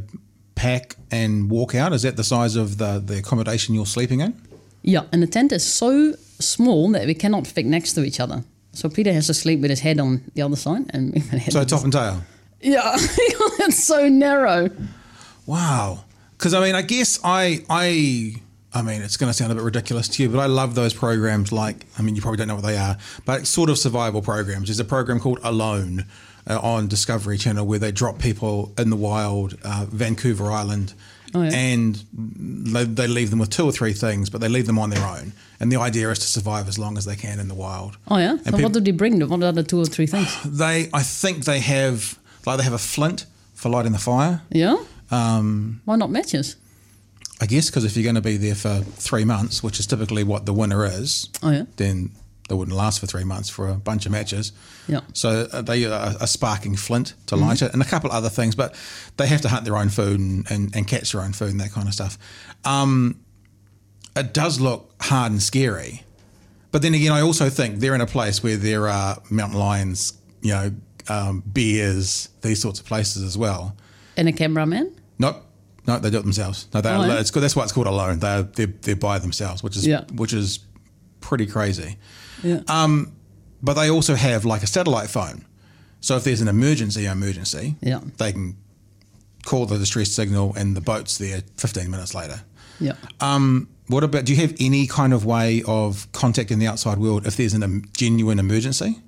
pack 0.56 0.96
and 1.12 1.50
walk 1.50 1.76
out? 1.76 1.94
Is 1.94 2.02
that 2.04 2.16
the 2.16 2.24
size 2.24 2.56
of 2.56 2.78
the, 2.78 3.00
the 3.00 3.18
accommodation 3.20 3.76
you're 3.76 3.86
sleeping 3.86 4.22
in? 4.22 4.40
Yeah, 4.84 5.04
and 5.12 5.22
the 5.22 5.28
tent 5.28 5.52
is 5.52 5.66
so 5.66 6.14
small 6.40 6.90
that 6.92 7.06
we 7.08 7.14
cannot 7.14 7.46
fit 7.48 7.66
next 7.66 7.94
to 7.94 8.04
each 8.04 8.20
other. 8.20 8.44
So 8.74 8.90
Peter 8.90 9.12
has 9.12 9.28
to 9.28 9.34
sleep 9.34 9.60
with 9.60 9.70
his 9.72 9.80
head 9.82 10.00
on 10.00 10.22
the 10.36 10.42
other 10.44 10.56
side, 10.56 10.86
and. 10.92 11.14
So 11.52 11.64
top 11.64 11.84
and 11.84 11.92
tail. 11.92 12.22
yeah, 12.62 12.92
it's 12.96 13.84
so 13.84 14.08
narrow. 14.08 14.70
Wow. 15.46 16.04
Because 16.38 16.54
I 16.54 16.62
mean, 16.62 16.76
I 16.76 16.84
guess 16.84 17.20
I 17.24 17.66
I 17.70 18.36
I 18.78 18.82
mean, 18.82 19.02
it's 19.02 19.18
going 19.18 19.30
to 19.30 19.34
sound 19.34 19.52
a 19.52 19.56
bit 19.56 19.64
ridiculous 19.64 20.08
to 20.10 20.24
you, 20.24 20.30
but 20.30 20.40
I 20.40 20.46
love 20.46 20.76
those 20.76 20.94
programs. 20.94 21.52
Like, 21.52 21.86
I 21.98 22.02
mean, 22.02 22.16
you 22.16 22.22
probably 22.22 22.38
don't 22.38 22.48
know 22.48 22.56
what 22.56 22.64
they 22.66 22.78
are, 22.78 22.98
but 23.26 23.48
sort 23.48 23.70
of 23.70 23.78
survival 23.78 24.22
programs. 24.22 24.68
There's 24.68 24.80
a 24.80 24.86
program 24.86 25.20
called 25.20 25.40
Alone 25.44 26.06
uh, 26.50 26.60
on 26.62 26.88
Discovery 26.88 27.38
Channel 27.38 27.66
where 27.66 27.80
they 27.80 27.92
drop 27.92 28.20
people 28.20 28.72
in 28.78 28.90
the 28.90 28.96
wild, 28.96 29.58
uh, 29.64 29.86
Vancouver 29.90 30.52
Island, 30.52 30.94
Oh, 31.36 31.42
yeah. 31.44 31.52
and 31.54 32.02
they, 32.74 32.86
they 32.86 33.06
leave 33.08 33.32
them 33.32 33.40
with 33.40 33.50
two 33.50 33.66
or 33.66 33.74
three 33.74 33.92
things, 33.92 34.30
but 34.30 34.40
they 34.40 34.48
leave 34.48 34.66
them 34.66 34.80
on 34.80 34.90
their 34.92 35.06
own. 35.06 35.34
And 35.60 35.70
the 35.70 35.76
idea 35.78 36.10
is 36.10 36.20
to 36.20 36.26
survive 36.28 36.70
as 36.70 36.80
long 36.80 36.98
as 36.98 37.04
they 37.04 37.18
can 37.18 37.40
in 37.42 37.50
the 37.50 37.54
wild. 37.56 37.98
Oh 38.08 38.18
yeah. 38.18 38.32
And 38.32 38.46
So 38.46 38.52
peop- 38.52 38.62
what 38.64 38.72
do 38.74 38.80
they 38.80 38.92
bring? 38.92 39.20
Them? 39.20 39.30
What 39.30 39.44
are 39.44 39.52
the 39.52 39.64
two 39.64 39.78
or 39.82 39.86
three 39.86 40.08
things? 40.08 40.30
They, 40.46 40.90
I 40.94 41.04
think 41.04 41.44
they 41.44 41.60
have 41.60 42.18
like 42.46 42.58
they 42.60 42.64
have 42.64 42.72
a 42.74 42.78
flint 42.78 43.26
for 43.56 43.68
lighting 43.70 43.92
the 43.92 44.00
fire. 44.00 44.42
Yeah. 44.52 44.78
Um, 45.12 45.82
Why 45.86 45.98
not 45.98 46.12
matches? 46.12 46.56
I 47.40 47.46
guess 47.46 47.70
because 47.70 47.86
if 47.86 47.96
you're 47.96 48.04
going 48.04 48.16
to 48.16 48.22
be 48.22 48.38
there 48.38 48.56
for 48.56 48.80
three 48.80 49.24
months, 49.26 49.62
which 49.62 49.80
is 49.80 49.86
typically 49.86 50.24
what 50.24 50.46
the 50.46 50.54
winner 50.54 50.86
is, 50.86 51.30
Oh 51.44 51.52
yeah. 51.52 51.66
then 51.76 52.12
they 52.50 52.56
wouldn't 52.56 52.76
last 52.76 53.00
for 53.00 53.06
three 53.08 53.26
months 53.26 53.50
for 53.50 53.68
a 53.68 53.76
bunch 53.76 54.06
of 54.06 54.12
matches. 54.12 54.54
Yeah. 54.88 55.02
So 55.14 55.48
uh, 55.52 55.62
they 55.62 55.86
are 55.86 56.16
a 56.20 56.26
sparking 56.28 56.76
flint 56.78 57.14
to 57.28 57.36
Mm-hmm. 57.36 57.44
light 57.46 57.62
it, 57.62 57.74
and 57.74 57.82
a 57.82 57.86
couple 57.86 58.12
other 58.12 58.30
things, 58.30 58.56
but 58.56 58.74
they 59.18 59.28
have 59.28 59.42
to 59.42 59.50
hunt 59.50 59.66
their 59.66 59.76
own 59.78 59.90
food 59.90 60.20
and, 60.20 60.50
and, 60.50 60.76
and 60.76 60.88
catch 60.88 61.12
their 61.12 61.22
own 61.22 61.34
food 61.34 61.52
and 61.52 61.60
that 61.60 61.72
kind 61.74 61.88
of 61.88 61.94
stuff. 61.94 62.18
Um, 62.66 63.20
it 64.16 64.34
does 64.34 64.60
look 64.60 64.94
hard 65.02 65.32
and 65.34 65.44
scary, 65.44 66.04
but 66.72 66.82
then 66.82 66.94
again, 66.96 67.12
I 67.12 67.22
also 67.22 67.50
think 67.50 67.80
they're 67.80 67.94
in 67.96 68.02
a 68.02 68.08
place 68.08 68.42
where 68.42 68.58
there 68.58 68.88
are 68.88 69.22
mountain 69.30 69.60
lions, 69.60 70.14
you 70.42 70.52
know, 70.54 70.72
um, 71.10 71.44
bears, 71.46 72.30
these 72.42 72.62
sorts 72.62 72.80
of 72.80 72.86
places 72.88 73.22
as 73.24 73.38
well. 73.38 73.76
And 74.16 74.28
a 74.28 74.32
cameraman. 74.34 74.96
Nope. 75.20 75.44
No, 75.88 75.98
they 76.00 76.10
do 76.10 76.18
it 76.18 76.24
themselves. 76.24 76.68
No, 76.74 76.82
they 76.82 76.90
Oh, 76.90 77.02
it's. 77.18 77.32
That's 77.32 77.56
why 77.56 77.64
it's 77.64 77.72
called 77.72 77.88
alone. 77.88 78.20
They're 78.20 78.44
they're, 78.44 78.68
they're 78.82 78.96
by 78.96 79.20
themselves, 79.20 79.64
which 79.64 79.78
is 79.78 79.88
Yeah. 79.88 80.04
which 80.14 80.34
is 80.34 80.60
pretty 81.22 81.46
crazy. 81.46 81.98
Yeah. 82.44 82.62
Um, 82.68 83.14
but 83.64 83.74
they 83.76 83.90
also 83.90 84.16
have 84.16 84.46
like 84.46 84.64
a 84.64 84.68
satellite 84.68 85.10
phone. 85.10 85.46
So 86.02 86.16
if 86.18 86.24
there's 86.24 86.42
an 86.42 86.48
emergency, 86.48 87.06
emergency, 87.06 87.76
Yeah. 87.82 88.02
they 88.18 88.32
can 88.34 88.56
call 89.46 89.66
the 89.66 89.78
distress 89.78 90.12
signal, 90.12 90.54
and 90.58 90.76
the 90.76 90.82
boat's 90.82 91.18
there 91.18 91.42
15 91.58 91.90
minutes 91.90 92.14
later. 92.14 92.42
yeah. 92.80 92.94
Um, 93.22 93.70
what 93.88 94.04
about? 94.04 94.26
Do 94.26 94.34
you 94.36 94.42
have 94.42 94.54
any 94.60 94.86
kind 94.88 95.14
of 95.14 95.24
way 95.26 95.64
of 95.66 96.12
contacting 96.12 96.60
the 96.60 96.68
outside 96.68 96.98
world 96.98 97.26
if 97.26 97.38
there's 97.38 97.54
a 97.54 97.82
genuine 97.94 98.40
emergency? 98.40 99.00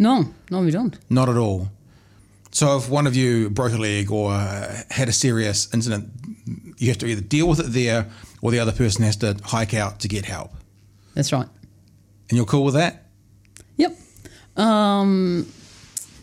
no, 0.00 0.26
no, 0.50 0.60
we 0.62 0.70
don't. 0.72 0.96
Not 1.08 1.28
at 1.28 1.36
all. 1.36 1.68
So 2.50 2.76
if 2.76 2.88
one 2.88 3.06
of 3.06 3.14
you 3.14 3.50
broke 3.50 3.72
a 3.72 3.76
leg 3.76 4.10
or 4.10 4.32
uh, 4.32 4.82
had 4.90 5.08
a 5.08 5.12
serious 5.12 5.72
incident, 5.74 6.10
you 6.78 6.88
have 6.88 6.98
to 6.98 7.06
either 7.06 7.20
deal 7.20 7.46
with 7.48 7.60
it 7.60 7.72
there, 7.72 8.06
or 8.42 8.50
the 8.50 8.58
other 8.58 8.72
person 8.72 9.04
has 9.04 9.16
to 9.16 9.36
hike 9.44 9.74
out 9.74 10.00
to 10.00 10.08
get 10.08 10.24
help. 10.24 10.50
That's 11.14 11.32
right. 11.32 11.46
And 12.30 12.36
you're 12.36 12.46
cool 12.46 12.64
with 12.64 12.74
that? 12.74 13.04
Yep. 13.76 13.96
Um, 14.56 15.46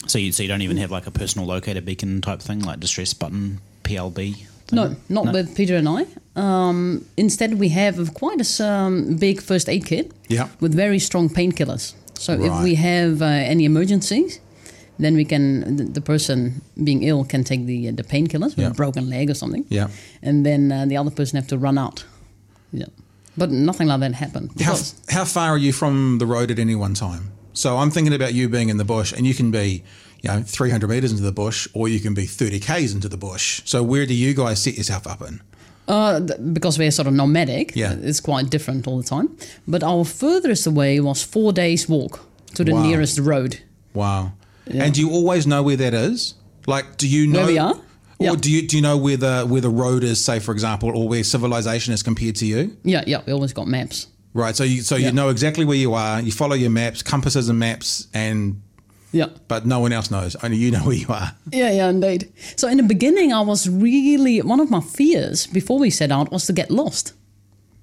So 0.07 0.17
you, 0.19 0.31
so 0.31 0.43
you 0.43 0.49
don't 0.49 0.61
even 0.61 0.77
have 0.77 0.91
like 0.91 1.07
a 1.07 1.11
personal 1.11 1.47
locator 1.47 1.81
beacon 1.81 2.21
type 2.21 2.39
thing, 2.41 2.59
like 2.59 2.79
distress 2.79 3.13
button, 3.13 3.59
PLB? 3.83 4.35
thing? 4.35 4.47
no, 4.71 4.95
not 5.09 5.25
No? 5.25 5.31
with 5.31 5.55
Peter 5.55 5.75
and 5.75 5.87
I. 5.87 6.05
Um, 6.35 7.05
instead, 7.17 7.55
we 7.59 7.69
have 7.69 8.13
quite 8.13 8.39
a 8.59 8.65
um, 8.65 9.15
big 9.17 9.41
first 9.41 9.69
aid 9.69 9.85
kit. 9.85 10.11
Yeah. 10.27 10.49
with 10.59 10.73
very 10.73 10.99
strong 10.99 11.29
painkillers. 11.29 11.93
So 12.17 12.33
if 12.33 12.63
we 12.63 12.75
have 12.75 13.21
uh, 13.21 13.25
any 13.25 13.65
emergencies, 13.65 14.39
then 14.99 15.15
we 15.15 15.25
can 15.25 15.75
the, 15.77 15.83
the 15.83 16.01
person 16.01 16.61
being 16.83 17.03
ill 17.03 17.23
can 17.25 17.43
take 17.43 17.65
the 17.65 17.89
uh, 17.89 17.91
the 17.95 18.03
painkillers 18.03 18.55
with 18.55 18.59
Yeah. 18.59 18.71
a 18.71 18.73
broken 18.73 19.09
leg 19.09 19.29
or 19.29 19.33
something. 19.35 19.65
Yeah. 19.69 19.87
and 20.21 20.45
then 20.45 20.71
uh, 20.71 20.85
the 20.85 20.97
other 20.97 21.11
person 21.11 21.35
have 21.37 21.47
to 21.49 21.57
run 21.57 21.77
out. 21.77 22.05
Yeah, 22.71 22.87
but 23.37 23.49
nothing 23.51 23.87
like 23.87 23.99
that 24.01 24.13
happened 24.15 24.49
How, 24.61 24.75
how 25.09 25.25
far 25.25 25.49
are 25.51 25.57
you 25.57 25.71
from 25.73 26.17
the 26.19 26.25
road 26.25 26.51
at 26.51 26.59
any 26.59 26.75
one 26.75 26.93
time? 26.93 27.31
So 27.53 27.77
I'm 27.77 27.89
thinking 27.91 28.13
about 28.13 28.33
you 28.33 28.49
being 28.49 28.69
in 28.69 28.77
the 28.77 28.83
bush, 28.85 29.13
and 29.13 29.25
you 29.25 29.33
can 29.33 29.49
be, 29.51 29.83
you 30.21 30.29
know, 30.29 30.41
300 30.45 30.89
meters 30.89 31.11
into 31.11 31.23
the 31.23 31.31
bush, 31.31 31.69
or 31.73 31.87
you 31.87 31.99
can 32.01 32.13
be 32.13 32.25
30 32.25 32.59
k's 32.59 32.93
into 32.93 33.07
the 33.07 33.17
bush. 33.17 33.61
So 33.65 33.81
where 33.81 34.05
do 34.05 34.13
you 34.13 34.33
guys 34.33 34.61
set 34.61 34.75
yourself 34.77 35.07
up 35.07 35.21
in? 35.21 35.39
uh, 35.87 36.19
because 36.53 36.77
we're 36.79 36.91
sort 36.91 37.07
of 37.07 37.13
nomadic. 37.13 37.75
Yeah. 37.75 37.93
it's 38.01 38.19
quite 38.19 38.49
different 38.49 38.87
all 38.87 38.97
the 38.97 39.07
time. 39.07 39.27
But 39.67 39.83
our 39.83 40.03
furthest 40.03 40.67
away 40.67 40.99
was 40.99 41.23
four 41.23 41.53
days 41.53 41.87
walk 41.87 42.19
to 42.55 42.63
the 42.63 42.71
Wow. 42.73 42.83
nearest 42.83 43.19
road. 43.19 43.59
Wow. 43.93 44.31
Yeah. 44.67 44.83
And 44.83 44.93
do 44.93 45.01
you 45.01 45.11
always 45.11 45.45
know 45.45 45.61
where 45.63 45.77
that 45.77 45.93
is? 45.93 46.33
Like, 46.67 46.97
do 46.97 47.07
you 47.07 47.27
know 47.27 47.39
Where 47.39 47.47
we 47.47 47.57
are? 47.59 47.75
Or 48.17 48.35
do 48.37 48.49
you 48.51 48.67
do 48.67 48.77
you 48.77 48.81
know 48.81 48.97
where 48.97 49.17
the 49.17 49.45
where 49.47 49.61
the 49.61 49.69
road 49.69 50.03
is, 50.03 50.23
say 50.23 50.39
for 50.39 50.51
example, 50.53 50.89
or 50.97 51.07
where 51.07 51.23
civilization 51.23 51.93
is 51.93 52.01
compared 52.01 52.35
to 52.37 52.45
you? 52.45 52.75
Yeah, 52.83 53.03
yeah, 53.05 53.21
we 53.25 53.33
always 53.33 53.51
got 53.53 53.67
maps. 53.67 54.07
Right. 54.33 54.55
So 54.55 54.63
you 54.63 54.81
so 54.81 54.95
you 54.95 55.11
know 55.11 55.29
exactly 55.29 55.65
where 55.65 55.77
you 55.77 55.93
are. 55.93 56.21
You 56.21 56.31
follow 56.31 56.55
your 56.55 56.69
maps, 56.71 57.03
compasses 57.03 57.49
and 57.49 57.59
maps, 57.59 58.07
and 58.13 58.61
Yeah. 59.11 59.27
but 59.47 59.65
no 59.65 59.79
one 59.79 59.91
else 59.93 60.09
knows. 60.09 60.35
Only 60.43 60.57
you 60.57 60.71
know 60.71 60.79
where 60.85 60.95
you 60.95 61.07
are. 61.09 61.35
Yeah, 61.51 61.71
yeah, 61.71 61.89
indeed. 61.89 62.31
So 62.55 62.67
in 62.69 62.77
the 62.77 62.83
beginning, 62.83 63.33
I 63.33 63.41
was 63.41 63.67
really 63.69 64.41
one 64.41 64.59
of 64.61 64.69
my 64.71 64.81
fears 64.81 65.45
before 65.47 65.77
we 65.77 65.89
set 65.89 66.11
out 66.11 66.31
was 66.31 66.45
to 66.47 66.53
get 66.53 66.71
lost, 66.71 67.13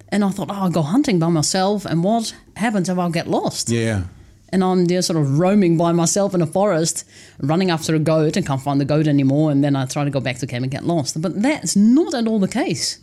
and 0.09 0.25
I 0.25 0.31
thought, 0.31 0.51
oh, 0.51 0.55
I'll 0.55 0.71
go 0.71 0.83
hunting 0.83 1.19
by 1.19 1.29
myself, 1.29 1.85
and 1.85 2.03
what 2.03 2.35
happens 2.57 2.89
if 2.89 2.99
I 2.99 3.09
get 3.11 3.29
lost? 3.29 3.69
Yeah. 3.71 4.05
And 4.53 4.63
I'm 4.63 4.85
there, 4.85 5.01
sort 5.03 5.19
of 5.19 5.39
roaming 5.39 5.79
by 5.79 5.93
myself 5.93 6.35
in 6.35 6.43
a 6.43 6.47
forest, 6.47 7.05
running 7.41 7.71
after 7.71 7.95
a 7.95 7.99
goat, 7.99 8.37
and 8.37 8.47
can't 8.47 8.61
find 8.61 8.79
the 8.81 8.85
goat 8.85 9.07
anymore. 9.07 9.51
And 9.51 9.65
then 9.65 9.75
I 9.75 9.87
try 9.87 10.05
to 10.05 10.11
go 10.11 10.21
back 10.21 10.39
to 10.41 10.47
camp 10.47 10.63
and 10.63 10.71
get 10.71 10.85
lost. 10.85 11.21
But 11.21 11.41
that's 11.41 11.75
not 11.75 12.13
at 12.15 12.27
all 12.27 12.39
the 12.39 12.49
case. 12.49 12.99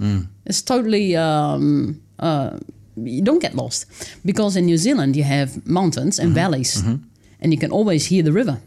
It's 0.46 0.62
totally. 0.62 1.16
Um, 1.16 2.02
uh, 2.20 2.58
you 2.96 3.22
don't 3.22 3.42
get 3.42 3.56
lost 3.56 3.86
because 4.26 4.56
in 4.58 4.66
New 4.66 4.78
Zealand 4.78 5.16
you 5.16 5.24
have 5.24 5.66
mountains 5.66 6.20
and 6.20 6.34
valleys, 6.36 6.84
and 7.42 7.54
you 7.54 7.58
can 7.58 7.72
always 7.72 8.08
hear 8.08 8.24
the 8.24 8.32
river. 8.32 8.60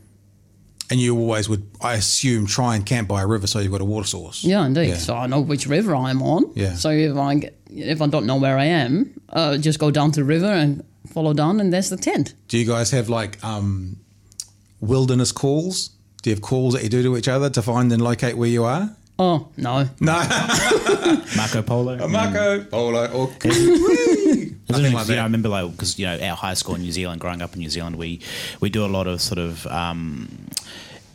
And 0.91 1.01
you 1.01 1.17
always 1.17 1.49
would, 1.49 1.63
I 1.81 1.95
assume, 1.95 2.47
try 2.47 2.75
and 2.77 2.85
camp 2.85 3.09
by 3.09 3.23
a 3.23 3.27
river 3.27 3.47
so 3.47 3.61
you've 3.61 3.73
got 3.73 3.81
a 3.81 3.85
water 3.85 4.07
source. 4.07 4.45
Yeah, 4.45 4.67
indeed. 4.67 4.89
Yeah. 4.89 4.97
So 4.97 5.15
I 5.15 5.27
know 5.27 5.41
which 5.41 5.67
river 5.67 5.95
I'm 5.95 6.21
on. 6.23 6.51
Yeah. 6.55 6.75
So 6.75 6.91
if 6.91 7.17
I 7.17 7.35
get, 7.37 7.59
if 7.71 8.03
I 8.03 8.07
don't 8.09 8.27
know 8.27 8.37
where 8.37 8.59
I 8.59 8.67
am, 8.67 9.19
uh, 9.31 9.57
just 9.57 9.79
go 9.79 9.91
down 9.91 10.13
to 10.13 10.21
the 10.21 10.25
river 10.25 10.53
and 10.53 10.85
follow 11.13 11.35
on, 11.39 11.61
and 11.61 11.73
there's 11.73 11.91
the 11.91 11.97
tent. 11.97 12.35
Do 12.49 12.59
you 12.59 12.67
guys 12.67 12.91
have 12.91 13.09
like 13.09 13.43
um, 13.45 13.97
wilderness 14.81 15.33
calls? 15.33 15.91
Do 16.23 16.31
you 16.31 16.37
have 16.37 16.43
calls 16.43 16.75
that 16.75 16.83
you 16.83 16.89
do 16.89 17.03
to 17.03 17.17
each 17.17 17.29
other 17.29 17.51
to 17.51 17.63
find 17.63 17.93
and 17.93 18.03
locate 18.03 18.37
where 18.37 18.49
you 18.49 18.65
are? 18.65 18.95
Oh 19.19 19.49
no. 19.57 19.89
No. 20.01 20.13
Marco 21.37 21.63
Polo. 21.63 22.09
Marco 22.09 22.65
Polo 22.65 23.07
or 23.13 23.31
It's 23.45 24.71
Nothing 24.71 24.93
like 24.95 25.09
you 25.09 25.17
know, 25.17 25.21
I 25.21 25.25
remember 25.25 25.49
like 25.49 25.71
because 25.73 25.99
you 25.99 26.07
know 26.07 26.15
at 26.15 26.35
high 26.37 26.55
school 26.55 26.75
in 26.77 26.83
New 26.83 26.93
Zealand, 26.93 27.21
growing 27.21 27.43
up 27.43 27.53
in 27.53 27.59
New 27.61 27.69
Zealand, 27.69 27.97
we 27.97 28.21
we 28.61 28.71
do 28.71 28.85
a 28.85 28.89
lot 28.89 29.07
of 29.07 29.21
sort 29.21 29.39
of 29.39 29.67
um, 29.67 30.29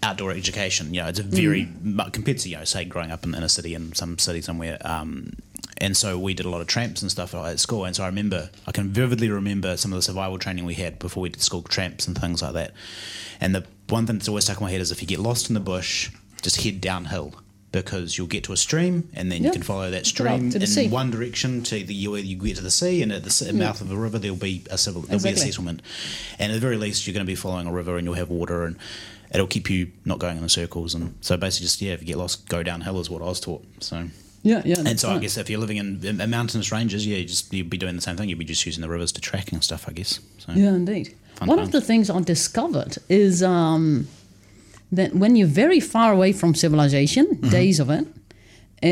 outdoor 0.04 0.32
education. 0.32 0.94
You 0.94 1.01
know, 1.01 1.08
it's 1.08 1.20
a 1.20 1.24
very 1.24 1.68
mu- 1.82 2.10
compared 2.12 2.38
to 2.39 2.50
you 2.50 2.58
know 2.58 2.66
say 2.66 2.86
growing 2.86 3.12
up 3.12 3.24
in, 3.25 3.34
in 3.34 3.44
a 3.44 3.50
city 3.50 3.74
in 3.74 3.94
some 3.94 4.20
city 4.20 4.42
somewhere. 4.42 4.77
Um, 4.82 5.34
and 5.80 5.96
so 5.96 6.18
we 6.18 6.34
did 6.34 6.46
a 6.46 6.50
lot 6.50 6.62
of 6.62 6.68
tramps 6.68 7.02
and 7.02 7.12
stuff 7.12 7.34
at 7.36 7.60
school. 7.60 7.86
And 7.86 7.96
so 7.96 8.04
I 8.04 8.08
remember, 8.08 8.50
I 8.66 8.72
can 8.72 8.90
vividly 8.90 9.30
remember 9.30 9.78
some 9.78 9.92
of 9.94 9.98
the 9.98 10.02
survival 10.02 10.38
training 10.40 10.66
we 10.66 10.74
had 10.76 10.98
before 11.00 11.22
we 11.22 11.30
did 11.30 11.42
school 11.42 11.62
tramps 11.62 12.08
and 12.08 12.18
things 12.18 12.42
like 12.42 12.54
that. 12.54 12.72
And 13.40 13.54
the 13.54 13.66
one 13.90 14.06
thing 14.08 14.18
that's 14.18 14.28
always 14.28 14.46
stuck 14.46 14.58
in 14.58 14.64
my 14.64 14.72
head 14.72 14.82
is 14.82 14.92
if 14.92 15.02
you 15.02 15.08
get 15.08 15.20
lost 15.20 15.50
in 15.50 15.54
the 15.54 15.60
bush, 15.60 16.10
just 16.42 16.64
head 16.64 16.82
downhill 16.82 17.34
because 17.72 18.18
you'll 18.18 18.28
get 18.28 18.44
to 18.46 18.54
a 18.54 18.58
stream 18.58 19.10
and 19.14 19.30
then 19.32 19.44
you 19.44 19.52
can 19.52 19.62
follow 19.62 19.92
that 19.92 20.06
stream 20.06 20.52
in 20.56 20.66
sea. 20.66 20.88
one 20.88 21.12
direction 21.12 21.62
to 21.64 21.84
the 21.84 21.94
you, 21.94 22.16
you 22.16 22.38
get 22.38 22.56
to 22.56 22.64
the 22.64 22.72
sea 22.72 23.04
and 23.04 23.12
at 23.12 23.22
the 23.24 23.28
s- 23.30 23.52
mouth 23.52 23.82
of 23.82 23.92
a 23.92 23.96
river 23.96 24.18
there'll 24.18 24.38
be 24.38 24.64
a 24.72 24.78
civil 24.78 25.02
there'll 25.02 25.22
be 25.22 25.28
a 25.28 25.32
Exactly. 25.32 25.52
settlement 25.52 25.82
and 26.40 26.52
at 26.52 26.56
the 26.56 26.62
very 26.62 26.78
least 26.78 27.06
you're 27.06 27.14
going 27.14 27.26
to 27.26 27.30
be 27.30 27.36
following 27.36 27.68
a 27.68 27.72
river 27.72 27.98
and 27.98 28.06
you'll 28.06 28.16
have 28.16 28.30
water 28.30 28.64
and 28.64 28.78
it'll 29.34 29.48
keep 29.48 29.70
you 29.70 29.92
not 30.06 30.18
going 30.18 30.38
in 30.38 30.44
the 30.44 30.50
circles 30.50 30.96
and 30.96 31.14
so 31.20 31.36
basically 31.36 31.66
just 31.66 31.82
yeah 31.82 31.92
if 31.92 32.00
you 32.02 32.08
get 32.08 32.18
lost 32.18 32.48
go 32.48 32.64
downhill 32.64 33.00
is 33.02 33.10
what 33.10 33.22
I 33.22 33.26
was 33.26 33.42
taught 33.42 33.64
so 33.82 34.08
Yeah, 34.51 34.62
yeah. 34.72 34.89
and 34.89 34.98
so 35.00 35.08
I 35.16 35.18
guess 35.24 35.36
if 35.38 35.50
you're 35.50 35.60
living 35.66 35.77
in, 35.84 35.88
in, 36.10 36.16
in 36.22 36.30
mountainous 36.30 36.72
ranges 36.72 37.01
yeah 37.10 37.18
you 37.22 37.25
just 37.34 37.54
you'd 37.54 37.70
be 37.70 37.77
doing 37.84 37.96
the 38.00 38.01
same 38.08 38.16
thing 38.18 38.30
you'd 38.30 38.39
be 38.46 38.46
just 38.56 38.66
using 38.66 38.82
the 38.86 38.89
rivers 38.96 39.12
to 39.18 39.22
track 39.30 39.51
and 39.54 39.62
stuff 39.70 39.84
I 39.89 39.94
guess 40.00 40.12
so 40.44 40.48
Yeah, 40.63 40.74
indeed. 40.82 41.08
One 41.54 41.60
of 41.60 41.72
the 41.72 41.82
things 41.89 42.10
I 42.10 42.20
discovered 42.36 42.94
is 43.10 43.44
um, 43.44 44.08
that 44.98 45.10
when 45.22 45.32
you're 45.38 45.54
very 45.66 45.82
far 45.94 46.10
away 46.18 46.32
from 46.34 46.50
civilization, 46.56 47.25
Mm-hmm. 47.27 47.50
days 47.60 47.80
of 47.80 47.89
it, 47.89 48.06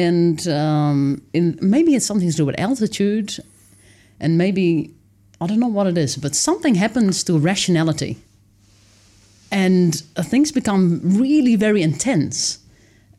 and 0.05 0.39
um, 0.47 1.21
in, 1.37 1.57
maybe 1.61 1.91
it's 1.95 2.05
something 2.05 2.29
to 2.31 2.37
do 2.41 2.45
with 2.49 2.59
altitude, 2.59 3.29
and 4.19 4.37
maybe 4.37 4.65
I 5.41 5.47
don't 5.47 5.59
know 5.59 5.73
what 5.79 5.87
it 5.87 5.97
is, 5.97 6.17
but 6.17 6.35
something 6.35 6.75
happens 6.75 7.23
to 7.23 7.31
rationality, 7.51 8.17
and 9.51 10.01
uh, 10.15 10.23
things 10.23 10.51
become 10.51 10.99
really 11.03 11.55
very 11.55 11.81
intense, 11.81 12.59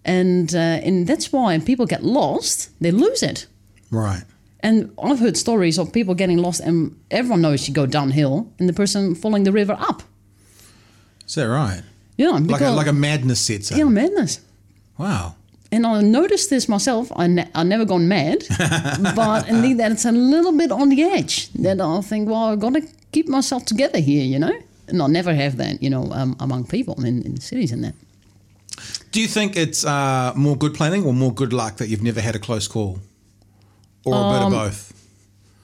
and 0.06 0.54
uh, 0.54 0.58
and 0.86 1.06
that's 1.06 1.32
why 1.32 1.58
people 1.58 1.84
get 1.86 2.02
lost. 2.02 2.70
They 2.80 2.90
lose 2.92 3.22
it. 3.22 3.46
right. 3.90 4.22
And 4.60 4.90
I've 5.00 5.20
heard 5.20 5.36
stories 5.36 5.78
of 5.78 5.92
people 5.92 6.14
getting 6.14 6.38
lost, 6.38 6.60
and 6.60 6.96
everyone 7.10 7.40
knows 7.42 7.68
you 7.68 7.74
go 7.74 7.86
downhill, 7.86 8.50
and 8.58 8.68
the 8.68 8.72
person 8.72 9.14
following 9.14 9.44
the 9.44 9.52
river 9.52 9.76
up. 9.78 10.02
Is 11.26 11.34
that 11.34 11.44
right? 11.48 11.82
Yeah, 12.16 12.30
Like 12.30 12.62
a, 12.62 12.70
like 12.70 12.86
a 12.88 12.92
madness 12.92 13.40
sets 13.40 13.70
in. 13.70 13.78
yeah, 13.78 13.84
madness. 13.84 14.40
Wow. 14.98 15.34
And 15.70 15.86
I 15.86 16.00
noticed 16.00 16.48
this 16.50 16.68
myself. 16.68 17.12
I 17.14 17.26
ne- 17.26 17.50
I 17.54 17.62
never 17.64 17.84
gone 17.84 18.08
mad, 18.08 18.44
but 19.14 19.48
indeed 19.48 19.78
that 19.78 19.92
it's 19.92 20.04
a 20.06 20.12
little 20.12 20.52
bit 20.56 20.72
on 20.72 20.88
the 20.88 21.02
edge. 21.02 21.48
That 21.52 21.80
I 21.80 22.00
think, 22.00 22.28
well, 22.28 22.44
I've 22.52 22.60
got 22.60 22.72
to 22.74 22.82
keep 23.12 23.28
myself 23.28 23.64
together 23.66 23.98
here, 24.00 24.24
you 24.24 24.38
know. 24.38 24.52
And 24.88 25.02
I 25.02 25.06
never 25.08 25.34
have 25.34 25.56
that, 25.58 25.82
you 25.82 25.90
know, 25.90 26.10
um, 26.12 26.34
among 26.40 26.64
people 26.66 26.94
in, 27.04 27.22
in 27.22 27.40
cities 27.40 27.72
and 27.72 27.82
that. 27.84 27.94
Do 29.12 29.20
you 29.20 29.28
think 29.28 29.56
it's 29.56 29.84
uh, 29.84 30.32
more 30.36 30.56
good 30.56 30.74
planning 30.74 31.04
or 31.04 31.12
more 31.12 31.32
good 31.32 31.52
luck 31.52 31.76
that 31.76 31.88
you've 31.88 32.02
never 32.02 32.20
had 32.20 32.34
a 32.36 32.38
close 32.38 32.68
call? 32.68 32.98
Or 34.04 34.14
a 34.14 34.32
bit 34.38 34.42
of 34.46 34.52
both? 34.52 34.92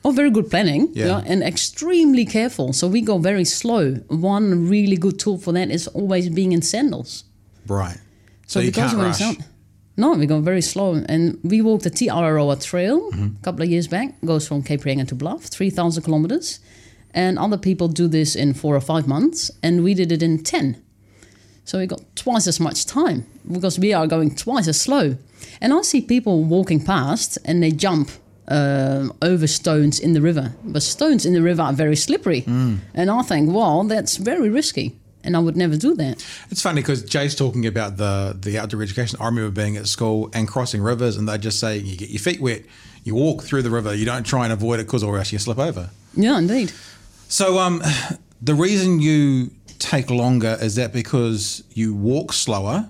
Oh, 0.05 0.11
very 0.11 0.31
good 0.31 0.51
planning. 0.51 0.91
Yeah. 0.95 1.23
and 1.27 1.43
extremely 1.43 2.25
careful. 2.25 2.73
So 2.73 2.89
we 2.89 3.01
go 3.03 3.19
very 3.19 3.45
slow. 3.45 3.95
One 4.09 4.69
really 4.69 4.97
good 4.97 5.19
tool 5.19 5.39
for 5.39 5.53
that 5.53 5.71
is 5.71 5.87
always 5.89 6.29
being 6.29 6.53
in 6.53 6.63
sandals. 6.63 7.25
Right. 7.69 7.99
So, 8.47 8.59
you 8.61 8.71
because 8.71 8.93
can't 8.93 9.03
rush. 9.39 9.47
no, 9.97 10.13
we 10.15 10.27
go 10.27 10.41
very 10.41 10.61
slow. 10.63 10.95
And 11.09 11.39
we 11.45 11.63
walked 11.63 11.85
the 11.85 11.91
Te 11.91 12.09
Araroa 12.09 12.57
Trail 12.63 13.11
Mm-hmm. 13.13 13.37
a 13.41 13.45
couple 13.45 13.63
of 13.63 13.71
years 13.71 13.87
back. 13.87 14.21
Goes 14.25 14.49
from 14.49 14.63
Cape 14.63 14.81
Reinga 14.83 15.07
to 15.09 15.15
Bluff, 15.15 15.45
3,000 15.45 16.03
kilometers. 16.03 16.59
And 17.15 17.39
other 17.39 17.59
people 17.59 17.87
do 17.89 18.09
this 18.09 18.35
in 18.35 18.55
four 18.55 18.75
or 18.75 18.81
five 18.81 19.07
months. 19.07 19.51
And 19.63 19.85
we 19.85 19.95
did 19.95 20.11
it 20.11 20.23
in 20.23 20.43
10. 20.43 20.83
So 21.65 21.79
we 21.79 21.87
got 21.87 22.01
twice 22.17 22.49
as 22.49 22.59
much 22.59 22.87
time 22.87 23.25
because 23.51 23.79
we 23.79 23.93
are 23.93 24.07
going 24.07 24.35
twice 24.35 24.69
as 24.69 24.81
slow. 24.81 25.17
And 25.61 25.73
I 25.73 25.83
see 25.83 26.01
people 26.01 26.45
walking 26.45 26.85
past 26.85 27.39
and 27.45 27.63
they 27.63 27.71
jump 27.71 28.11
um, 28.49 29.13
over 29.23 29.47
stones 29.47 30.01
in 30.01 30.13
the 30.13 30.21
river. 30.21 30.55
But 30.65 30.83
stones 30.83 31.25
in 31.25 31.33
the 31.33 31.43
river 31.43 31.63
are 31.63 31.73
very 31.73 31.97
slippery. 31.97 32.43
Mm. 32.43 32.79
And 32.95 33.11
I 33.11 33.23
think, 33.23 33.53
well, 33.53 33.85
that's 33.85 34.17
very 34.17 34.49
risky. 34.49 34.99
And 35.25 35.37
I 35.37 35.39
would 35.39 35.57
never 35.57 35.77
do 35.77 35.95
that. 35.95 36.27
It's 36.51 36.63
funny 36.63 36.81
because 36.81 37.05
Jay's 37.05 37.37
talking 37.37 37.65
about 37.65 37.97
the 37.97 38.37
the 38.37 38.59
outdoor 38.59 38.83
education. 38.83 39.21
I 39.21 39.27
remember 39.27 39.53
being 39.53 39.77
at 39.77 39.87
school 39.87 40.29
and 40.35 40.49
crossing 40.49 40.83
rivers, 40.83 41.17
and 41.17 41.29
they 41.29 41.39
just 41.39 41.61
say 41.61 41.77
you 41.77 41.97
get 41.97 42.11
your 42.11 42.19
feet 42.19 42.41
wet, 42.41 42.65
you 43.05 43.15
walk 43.15 43.45
through 43.45 43.63
the 43.63 43.71
river, 43.71 43.95
you 43.95 44.05
don't 44.05 44.25
try 44.25 44.43
and 44.43 44.53
avoid 44.53 44.81
it 44.81 44.87
because 44.87 45.05
or 45.05 45.17
else 45.19 45.33
you 45.33 45.39
slip 45.39 45.61
over. 45.61 45.91
Yeah, 46.17 46.39
indeed. 46.39 46.73
So, 47.29 47.61
um, 47.61 47.83
the 48.43 48.55
reason 48.55 48.99
you 48.99 49.53
take 49.79 50.11
longer 50.11 50.59
is 50.61 50.75
that 50.75 50.93
because 50.93 51.63
you 51.73 51.95
walk 51.95 52.33
slower, 52.33 52.89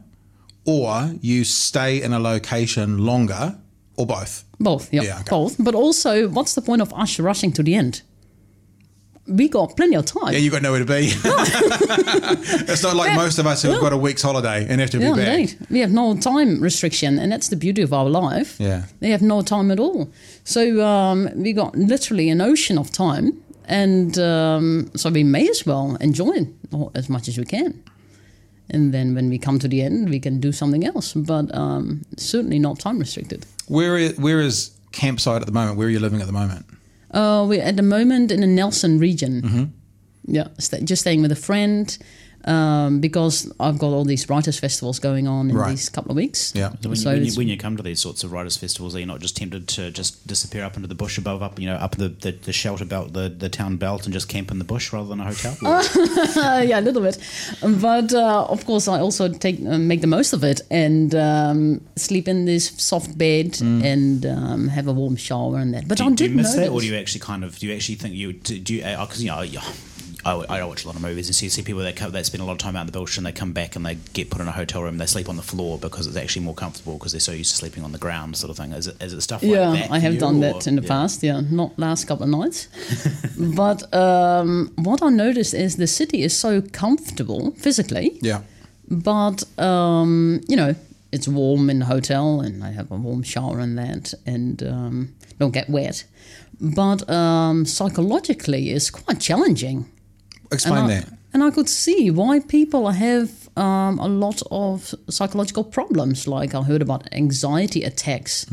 or 0.64 1.12
you 1.20 1.44
stay 1.44 2.02
in 2.02 2.12
a 2.12 2.18
location 2.18 2.98
longer, 3.04 3.58
or 3.96 4.06
both. 4.06 4.44
Both, 4.60 4.92
yeah, 4.92 5.02
Yeah, 5.02 5.20
okay. 5.20 5.30
both. 5.30 5.56
But 5.58 5.74
also, 5.74 6.28
what's 6.28 6.54
the 6.54 6.62
point 6.62 6.82
of 6.82 6.92
us 6.94 7.18
rushing 7.18 7.52
to 7.52 7.62
the 7.62 7.74
end? 7.74 8.02
We 9.26 9.48
got 9.48 9.76
plenty 9.76 9.94
of 9.96 10.04
time. 10.04 10.32
Yeah, 10.32 10.40
you 10.40 10.50
got 10.50 10.62
nowhere 10.62 10.80
to 10.80 10.84
be. 10.84 11.12
it's 12.68 12.82
not 12.82 12.96
like 12.96 13.14
most 13.14 13.38
of 13.38 13.46
us 13.46 13.62
who've 13.62 13.80
got 13.80 13.92
a 13.92 13.96
week's 13.96 14.22
holiday 14.22 14.66
and 14.68 14.80
have 14.80 14.90
to 14.90 14.98
be 14.98 15.04
back. 15.04 15.18
indeed. 15.18 15.56
We 15.70 15.78
have 15.80 15.92
no 15.92 16.16
time 16.16 16.60
restriction, 16.60 17.18
and 17.18 17.30
that's 17.30 17.48
the 17.48 17.56
beauty 17.56 17.82
of 17.82 17.92
our 17.92 18.08
life. 18.08 18.56
Yeah. 18.58 18.84
They 19.00 19.10
have 19.10 19.22
no 19.22 19.42
time 19.42 19.70
at 19.70 19.78
all. 19.78 20.10
So 20.44 20.84
um, 20.84 21.28
we 21.36 21.52
got 21.52 21.76
literally 21.76 22.30
an 22.30 22.40
ocean 22.40 22.78
of 22.78 22.90
time, 22.90 23.40
and 23.66 24.18
um, 24.18 24.90
so 24.96 25.08
we 25.10 25.22
may 25.22 25.48
as 25.48 25.64
well 25.66 25.96
enjoy 26.00 26.32
it 26.32 26.48
as 26.94 27.08
much 27.08 27.28
as 27.28 27.38
we 27.38 27.44
can. 27.44 27.82
And 28.70 28.92
then 28.92 29.14
when 29.14 29.28
we 29.28 29.38
come 29.38 29.58
to 29.58 29.68
the 29.68 29.82
end, 29.82 30.08
we 30.08 30.18
can 30.18 30.40
do 30.40 30.52
something 30.52 30.84
else, 30.86 31.12
but 31.12 31.54
um, 31.54 32.02
certainly 32.16 32.58
not 32.58 32.78
time 32.78 32.98
restricted. 32.98 33.44
Where 33.66 33.98
is, 33.98 34.18
where 34.18 34.40
is 34.40 34.70
campsite 34.92 35.40
at 35.40 35.46
the 35.46 35.52
moment? 35.52 35.76
Where 35.76 35.88
are 35.88 35.90
you 35.90 36.00
living 36.00 36.20
at 36.20 36.26
the 36.26 36.32
moment? 36.32 36.66
Uh, 37.10 37.44
we're 37.46 37.62
at 37.62 37.76
the 37.76 37.82
moment 37.82 38.32
in 38.32 38.40
the 38.40 38.46
Nelson 38.46 38.98
region. 38.98 39.42
Mm-hmm. 39.42 39.64
Yeah, 40.24 40.48
sta 40.58 40.78
just 40.84 41.02
staying 41.02 41.20
with 41.20 41.32
a 41.32 41.36
friend 41.36 41.98
um, 42.44 43.00
because 43.00 43.52
I've 43.60 43.78
got 43.78 43.88
all 43.88 44.04
these 44.04 44.28
writers' 44.28 44.58
festivals 44.58 44.98
going 44.98 45.26
on 45.28 45.50
in 45.50 45.56
Right. 45.56 45.70
these 45.70 45.88
couple 45.88 46.10
of 46.12 46.16
weeks. 46.16 46.52
Yeah. 46.54 46.70
So 46.80 46.88
when, 46.88 46.96
So 46.96 47.10
you, 47.10 47.16
when, 47.16 47.24
you, 47.26 47.32
when 47.36 47.48
you 47.48 47.56
come 47.56 47.76
to 47.76 47.82
these 47.82 48.00
sorts 48.00 48.24
of 48.24 48.32
writers' 48.32 48.56
festivals, 48.56 48.94
are 48.96 49.00
you 49.00 49.06
not 49.06 49.20
just 49.20 49.36
tempted 49.36 49.68
to 49.68 49.90
just 49.90 50.26
disappear 50.26 50.64
up 50.64 50.76
into 50.76 50.88
the 50.88 50.94
bush 50.94 51.18
above, 51.18 51.42
up 51.42 51.58
you 51.58 51.66
know, 51.66 51.76
up 51.76 51.96
the, 51.96 52.08
the, 52.08 52.32
the 52.32 52.52
shelter 52.52 52.84
belt, 52.84 53.12
the, 53.12 53.28
the 53.28 53.48
town 53.48 53.76
belt, 53.76 54.04
and 54.04 54.12
just 54.12 54.28
camp 54.28 54.50
in 54.50 54.58
the 54.58 54.64
bush 54.64 54.92
rather 54.92 55.08
than 55.08 55.20
a 55.20 55.24
hotel? 55.24 55.56
Uh, 55.64 55.82
yeah, 56.66 56.80
a 56.80 56.82
little 56.82 57.02
bit, 57.02 57.18
but 57.80 58.12
uh, 58.12 58.46
of 58.48 58.64
course 58.66 58.88
I 58.88 59.00
also 59.00 59.28
take 59.28 59.60
uh, 59.64 59.78
make 59.78 60.00
the 60.00 60.06
most 60.06 60.32
of 60.32 60.42
it 60.44 60.60
and 60.70 61.14
um, 61.14 61.80
sleep 61.96 62.28
in 62.28 62.44
this 62.44 62.68
soft 62.78 63.16
bed 63.16 63.60
and 63.60 64.24
um, 64.26 64.68
have 64.68 64.88
a 64.88 64.92
warm 64.92 65.16
shower 65.16 65.58
and 65.58 65.74
that. 65.74 65.86
But 65.88 65.98
do, 65.98 66.04
I 66.04 66.08
you- 66.08 66.16
do 66.16 66.24
did 66.24 66.30
you 66.32 66.36
miss 66.36 66.54
that, 66.54 66.68
or 66.70 66.80
do 66.80 66.86
you 66.86 66.96
actually 66.96 67.20
kind 67.20 67.44
of 67.44 67.58
do 67.58 67.66
you 67.66 67.74
actually 67.74 67.96
think 67.96 68.14
you 68.14 68.32
do 68.32 68.58
do 68.58 68.74
you 68.74 68.82
because 68.82 69.22
you 69.22 69.30
know. 69.30 69.42
Yeah, 70.24 70.44
I, 70.48 70.60
I 70.60 70.64
watch 70.64 70.84
a 70.84 70.86
lot 70.86 70.96
of 70.96 71.02
movies 71.02 71.28
and 71.28 71.34
see, 71.34 71.48
see 71.48 71.62
people 71.62 71.82
that 71.82 71.96
come, 71.96 72.12
that 72.12 72.26
spend 72.26 72.42
a 72.42 72.44
lot 72.44 72.52
of 72.52 72.58
time 72.58 72.76
out 72.76 72.82
in 72.82 72.86
the 72.86 72.92
bush 72.98 73.16
and 73.16 73.26
they 73.26 73.32
come 73.32 73.52
back 73.52 73.76
and 73.76 73.84
they 73.84 73.96
get 74.12 74.30
put 74.30 74.40
in 74.40 74.48
a 74.48 74.52
hotel 74.52 74.82
room. 74.82 74.98
They 74.98 75.06
sleep 75.06 75.28
on 75.28 75.36
the 75.36 75.42
floor 75.42 75.78
because 75.78 76.06
it's 76.06 76.16
actually 76.16 76.44
more 76.44 76.54
comfortable 76.54 76.94
because 76.98 77.12
they're 77.12 77.20
so 77.20 77.32
used 77.32 77.50
to 77.50 77.56
sleeping 77.56 77.84
on 77.84 77.92
the 77.92 77.98
ground, 77.98 78.36
sort 78.36 78.50
of 78.50 78.56
thing. 78.56 78.72
Is 78.72 78.86
it, 78.86 79.02
is 79.02 79.12
it 79.12 79.20
stuff 79.20 79.42
like 79.42 79.52
that? 79.52 79.56
yeah, 79.58 79.72
that? 79.72 79.90
I 79.90 79.98
for 79.98 80.00
have 80.02 80.14
you, 80.14 80.20
done 80.20 80.36
or- 80.36 80.52
that 80.52 80.66
in 80.66 80.76
the 80.76 80.82
yeah. 80.82 80.88
past. 80.88 81.22
Yeah, 81.22 81.40
not 81.50 81.78
last 81.78 82.06
couple 82.06 82.24
of 82.24 82.30
nights. 82.30 82.68
but 83.38 83.92
um, 83.94 84.72
what 84.76 85.02
I 85.02 85.08
noticed 85.08 85.54
is 85.54 85.76
the 85.76 85.86
city 85.86 86.22
is 86.22 86.36
so 86.36 86.60
comfortable 86.60 87.52
physically, 87.52 88.18
Yeah. 88.22 88.42
but 88.88 89.42
um, 89.58 90.40
you 90.48 90.56
know 90.56 90.74
it's 91.12 91.28
warm 91.28 91.68
in 91.68 91.80
the 91.80 91.84
hotel, 91.84 92.40
and 92.40 92.64
I 92.64 92.70
have 92.70 92.90
a 92.90 92.96
warm 92.96 93.22
shower 93.22 93.58
and 93.60 93.76
that, 93.78 94.14
and 94.24 94.62
um, 94.62 95.14
don't 95.38 95.52
get 95.52 95.68
wet. 95.68 96.04
But 96.58 97.08
um, 97.10 97.66
psychologically, 97.66 98.70
it's 98.70 98.88
quite 98.90 99.20
challenging. 99.20 99.90
Explain 100.52 100.84
and 100.84 100.92
I, 100.92 101.00
that. 101.00 101.12
And 101.32 101.42
I 101.42 101.50
could 101.50 101.68
see 101.68 102.10
why 102.10 102.40
people 102.40 102.88
have 102.90 103.48
um, 103.56 103.98
a 103.98 104.08
lot 104.08 104.42
of 104.50 104.94
psychological 105.08 105.64
problems. 105.64 106.28
Like 106.28 106.54
I 106.54 106.62
heard 106.62 106.82
about 106.82 107.08
anxiety 107.12 107.82
attacks, 107.82 108.46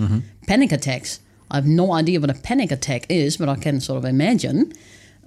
panic 0.47 0.71
attacks. 0.71 1.19
I 1.51 1.55
have 1.55 1.67
no 1.67 1.93
idea 1.93 2.19
what 2.19 2.29
a 2.29 2.35
panic 2.35 2.71
attack 2.71 3.05
is, 3.09 3.37
but 3.37 3.49
I 3.49 3.55
can 3.55 3.81
sort 3.81 3.97
of 3.97 4.05
imagine. 4.05 4.71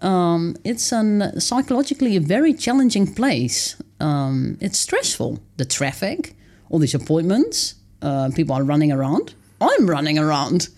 Um, 0.01 0.57
it's 0.65 0.93
an 0.93 1.41
psychologically 1.41 2.17
a 2.17 2.21
very 2.21 2.55
challenging 2.55 3.15
place 3.15 3.77
um, 4.03 4.59
it's 4.61 4.79
stressful. 4.79 5.39
The 5.57 5.65
traffic, 5.65 6.35
all 6.69 6.79
these 6.79 6.95
appointments, 6.95 7.77
uh, 8.03 8.31
people 8.35 8.55
are 8.55 8.65
running 8.65 8.93
around. 8.93 9.35
I'm 9.61 9.89
running 9.89 10.19
around 10.19 10.69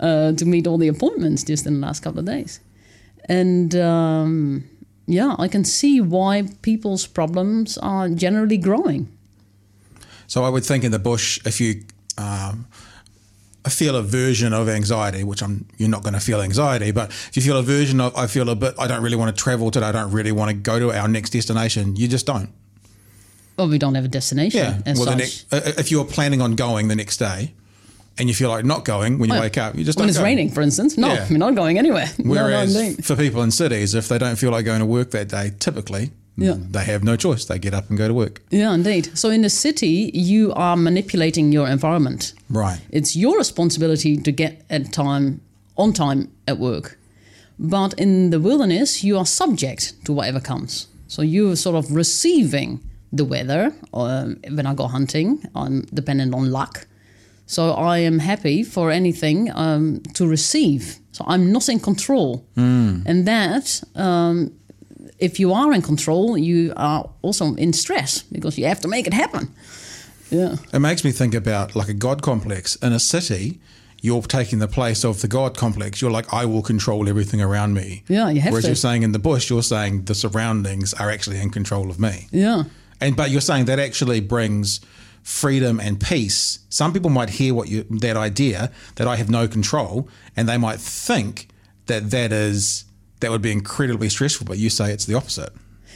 uh, 0.00 0.32
to 0.32 0.44
meet 0.44 0.66
all 0.66 0.78
the 0.78 0.88
appointments 0.88 1.44
just 1.44 1.64
in 1.64 1.80
the 1.80 1.86
last 1.86 2.00
couple 2.00 2.18
of 2.18 2.26
days. 2.26 2.58
And 3.28 3.74
um, 3.76 4.64
yeah, 5.12 5.36
I 5.38 5.48
can 5.48 5.64
see 5.64 6.00
why 6.00 6.48
people's 6.62 7.06
problems 7.06 7.78
are 7.78 8.08
generally 8.08 8.56
growing. 8.56 9.08
So 10.26 10.44
I 10.44 10.48
would 10.48 10.64
think 10.64 10.84
in 10.84 10.92
the 10.92 10.98
bush, 10.98 11.38
if 11.44 11.60
you 11.60 11.84
um, 12.16 12.66
feel 13.68 13.96
a 13.96 14.02
version 14.02 14.52
of 14.52 14.68
anxiety, 14.68 15.24
which 15.24 15.42
I'm, 15.42 15.66
you're 15.76 15.90
not 15.90 16.02
going 16.02 16.14
to 16.14 16.20
feel 16.20 16.40
anxiety, 16.40 16.90
but 16.90 17.10
if 17.10 17.36
you 17.36 17.42
feel 17.42 17.58
a 17.58 17.62
version 17.62 18.00
of, 18.00 18.16
I 18.16 18.26
feel 18.26 18.48
a 18.48 18.56
bit, 18.56 18.74
I 18.78 18.86
don't 18.86 19.02
really 19.02 19.16
want 19.16 19.36
to 19.36 19.42
travel 19.42 19.70
today, 19.70 19.86
I 19.86 19.92
don't 19.92 20.10
really 20.10 20.32
want 20.32 20.50
to 20.50 20.56
go 20.56 20.78
to 20.78 20.92
our 20.92 21.08
next 21.08 21.30
destination, 21.30 21.96
you 21.96 22.08
just 22.08 22.26
don't. 22.26 22.50
Well, 23.58 23.68
we 23.68 23.78
don't 23.78 23.94
have 23.94 24.06
a 24.06 24.08
destination 24.08 24.82
Yeah. 24.86 24.94
well, 24.96 25.14
next, 25.16 25.46
if 25.52 25.90
you're 25.90 26.06
planning 26.06 26.40
on 26.40 26.56
going 26.56 26.88
the 26.88 26.96
next 26.96 27.18
day, 27.18 27.52
and 28.18 28.28
you 28.28 28.34
feel 28.34 28.50
like 28.50 28.64
not 28.64 28.84
going 28.84 29.18
when 29.18 29.30
you 29.30 29.36
Oh, 29.36 29.40
wake 29.40 29.58
up, 29.58 29.74
you 29.74 29.84
just 29.84 29.98
when 29.98 30.04
don't 30.04 30.10
it's 30.10 30.18
go. 30.18 30.24
raining, 30.24 30.50
for 30.50 30.60
instance, 30.62 30.96
no, 30.98 31.12
Yeah. 31.12 31.26
we're 31.30 31.38
not 31.38 31.54
going 31.54 31.78
anywhere. 31.78 32.10
Whereas 32.18 32.74
no, 32.78 32.88
no, 32.90 32.94
for 33.02 33.16
people 33.16 33.42
in 33.42 33.50
cities, 33.50 33.94
if 33.94 34.08
they 34.08 34.18
don't 34.18 34.36
feel 34.36 34.50
like 34.50 34.64
going 34.64 34.80
to 34.80 34.86
work 34.86 35.10
that 35.12 35.28
day, 35.28 35.52
typically 35.58 36.10
Yeah. 36.36 36.56
they 36.70 36.84
have 36.84 37.02
no 37.04 37.16
choice. 37.16 37.44
They 37.46 37.58
get 37.58 37.74
up 37.74 37.88
and 37.88 37.96
go 37.98 38.08
to 38.08 38.14
work. 38.14 38.42
Yeah, 38.50 38.74
indeed. 38.74 39.10
So 39.14 39.30
in 39.30 39.42
the 39.42 39.50
city, 39.50 40.10
you 40.14 40.52
are 40.54 40.76
manipulating 40.76 41.52
your 41.52 41.68
environment. 41.68 42.32
Right. 42.50 42.80
It's 42.90 43.16
your 43.16 43.36
responsibility 43.38 44.16
to 44.16 44.32
get 44.32 44.62
at 44.70 44.92
time 44.92 45.40
on 45.76 45.92
time 45.92 46.28
at 46.46 46.58
work. 46.58 46.98
But 47.58 47.94
in 47.94 48.30
the 48.30 48.40
wilderness, 48.40 49.04
you 49.04 49.16
are 49.18 49.26
subject 49.26 49.94
to 50.04 50.12
whatever 50.12 50.40
comes. 50.40 50.86
So 51.06 51.22
you're 51.22 51.56
sort 51.56 51.76
of 51.76 51.92
receiving 51.94 52.80
the 53.12 53.24
weather. 53.24 53.72
Um, 53.94 54.36
when 54.50 54.66
I 54.66 54.74
go 54.74 54.86
hunting, 54.86 55.42
I'm 55.54 55.82
dependent 55.94 56.34
on 56.34 56.50
luck. 56.50 56.86
So 57.46 57.72
I 57.72 57.98
am 57.98 58.18
happy 58.18 58.62
for 58.62 58.90
anything 58.90 59.50
um, 59.54 60.00
to 60.14 60.26
receive. 60.26 60.98
So 61.12 61.24
I'm 61.28 61.52
not 61.52 61.68
in 61.68 61.80
control. 61.80 62.46
And 62.56 63.26
that, 63.26 63.82
um, 63.94 64.52
if 65.18 65.38
you 65.38 65.52
are 65.52 65.72
in 65.74 65.82
control, 65.82 66.38
you 66.38 66.72
are 66.76 67.08
also 67.22 67.54
in 67.56 67.72
stress 67.72 68.22
because 68.22 68.56
you 68.58 68.66
have 68.66 68.80
to 68.80 68.88
make 68.88 69.06
it 69.06 69.12
happen. 69.14 69.48
Yeah. 70.30 70.56
It 70.72 70.78
makes 70.78 71.04
me 71.04 71.12
think 71.12 71.34
about 71.34 71.76
like 71.76 71.88
a 71.88 71.94
God 71.94 72.22
complex. 72.22 72.76
In 72.76 72.92
a 72.92 72.98
city, 72.98 73.60
you're 74.00 74.22
taking 74.22 74.58
the 74.58 74.68
place 74.68 75.04
of 75.04 75.20
the 75.20 75.28
God 75.28 75.56
complex. 75.56 76.00
You're 76.00 76.10
like, 76.10 76.32
I 76.32 76.46
will 76.46 76.62
control 76.62 77.08
everything 77.08 77.42
around 77.42 77.74
me. 77.74 78.02
Yeah, 78.08 78.30
you 78.30 78.40
have 78.40 78.52
Whereas 78.52 78.64
to. 78.64 78.70
you're 78.70 78.76
saying 78.76 79.02
in 79.02 79.12
the 79.12 79.18
bush, 79.18 79.50
you're 79.50 79.62
saying 79.62 80.04
the 80.04 80.14
surroundings 80.14 80.94
are 80.94 81.10
actually 81.10 81.40
in 81.40 81.50
control 81.50 81.90
of 81.90 82.00
me. 82.00 82.28
Yeah. 82.30 82.64
And 83.00 83.16
but 83.16 83.30
you're 83.30 83.40
saying 83.42 83.66
that 83.66 83.78
actually 83.78 84.20
brings 84.20 84.80
freedom 85.22 85.80
and 85.80 86.00
peace. 86.00 86.60
Some 86.68 86.92
people 86.92 87.10
might 87.10 87.30
hear 87.30 87.54
what 87.54 87.68
you 87.68 87.84
that 87.90 88.16
idea 88.16 88.70
that 88.96 89.06
I 89.06 89.16
have 89.16 89.30
no 89.30 89.48
control, 89.48 90.08
and 90.36 90.48
they 90.48 90.58
might 90.58 90.80
think 90.80 91.48
that 91.86 92.10
that 92.10 92.32
is 92.32 92.84
that 93.20 93.30
would 93.30 93.42
be 93.42 93.52
incredibly 93.52 94.08
stressful. 94.08 94.46
But 94.46 94.58
you 94.58 94.70
say 94.70 94.92
it's 94.92 95.06
the 95.06 95.14
opposite. 95.14 95.52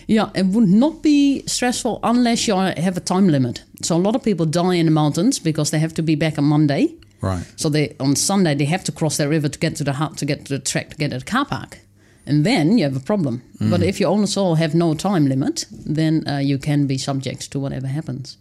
Yeah, 0.07 0.31
it 0.35 0.47
would 0.47 0.69
not 0.69 1.03
be 1.03 1.45
stressful 1.47 1.99
unless 2.03 2.47
you 2.47 2.55
have 2.55 2.97
a 2.97 3.01
time 3.01 3.29
limit. 3.29 3.65
So 3.83 3.97
a 3.97 3.99
lot 3.99 4.15
of 4.15 4.23
people 4.23 4.47
die 4.47 4.75
in 4.75 4.87
the 4.87 4.93
mountains 4.93 5.41
because 5.41 5.71
they 5.71 5.81
have 5.81 5.95
to 5.95 6.03
be 6.03 6.15
back 6.15 6.39
on 6.39 6.45
Monday. 6.45 6.95
Right. 7.21 7.45
So 7.57 7.69
they 7.69 7.97
on 7.99 8.15
Sunday 8.15 8.55
they 8.55 8.67
have 8.67 8.85
to 8.85 8.93
cross 8.93 9.17
that 9.17 9.29
river 9.29 9.49
to 9.49 9.59
get 9.59 9.77
to 9.77 9.85
the 9.85 9.95
hut, 9.95 10.17
to 10.19 10.25
get 10.25 10.45
to 10.47 10.59
the 10.59 10.65
track, 10.65 10.91
to 10.91 10.97
get 10.97 11.11
to 11.11 11.19
the 11.19 11.25
car 11.25 11.45
park, 11.45 11.79
and 12.27 12.45
then 12.45 12.79
you 12.79 12.85
have 12.85 12.97
a 12.97 13.01
problem. 13.01 13.43
But 13.71 13.83
if 13.83 14.01
you 14.01 14.07
also 14.07 14.55
have 14.55 14.75
no 14.75 14.95
time 14.95 15.27
limit, 15.27 15.65
then 15.71 16.27
uh, 16.29 16.39
you 16.39 16.59
can 16.59 16.87
be 16.87 16.99
subject 16.99 17.51
to 17.53 17.59
whatever 17.61 17.87
happens. 17.87 18.37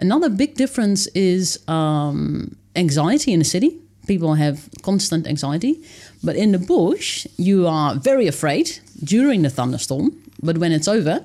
Another 0.00 0.30
big 0.30 0.54
difference 0.54 1.06
is 1.08 1.58
um, 1.68 2.56
anxiety 2.74 3.32
in 3.32 3.38
the 3.38 3.44
city. 3.44 3.78
People 4.06 4.34
have 4.34 4.68
constant 4.82 5.26
anxiety, 5.26 5.82
but 6.24 6.34
in 6.36 6.52
the 6.52 6.58
bush 6.58 7.26
you 7.36 7.66
are 7.66 7.94
very 7.94 8.26
afraid 8.26 8.80
during 9.04 9.42
the 9.42 9.50
thunderstorm. 9.50 10.16
But 10.42 10.58
when 10.58 10.72
it's 10.72 10.88
over, 10.88 11.24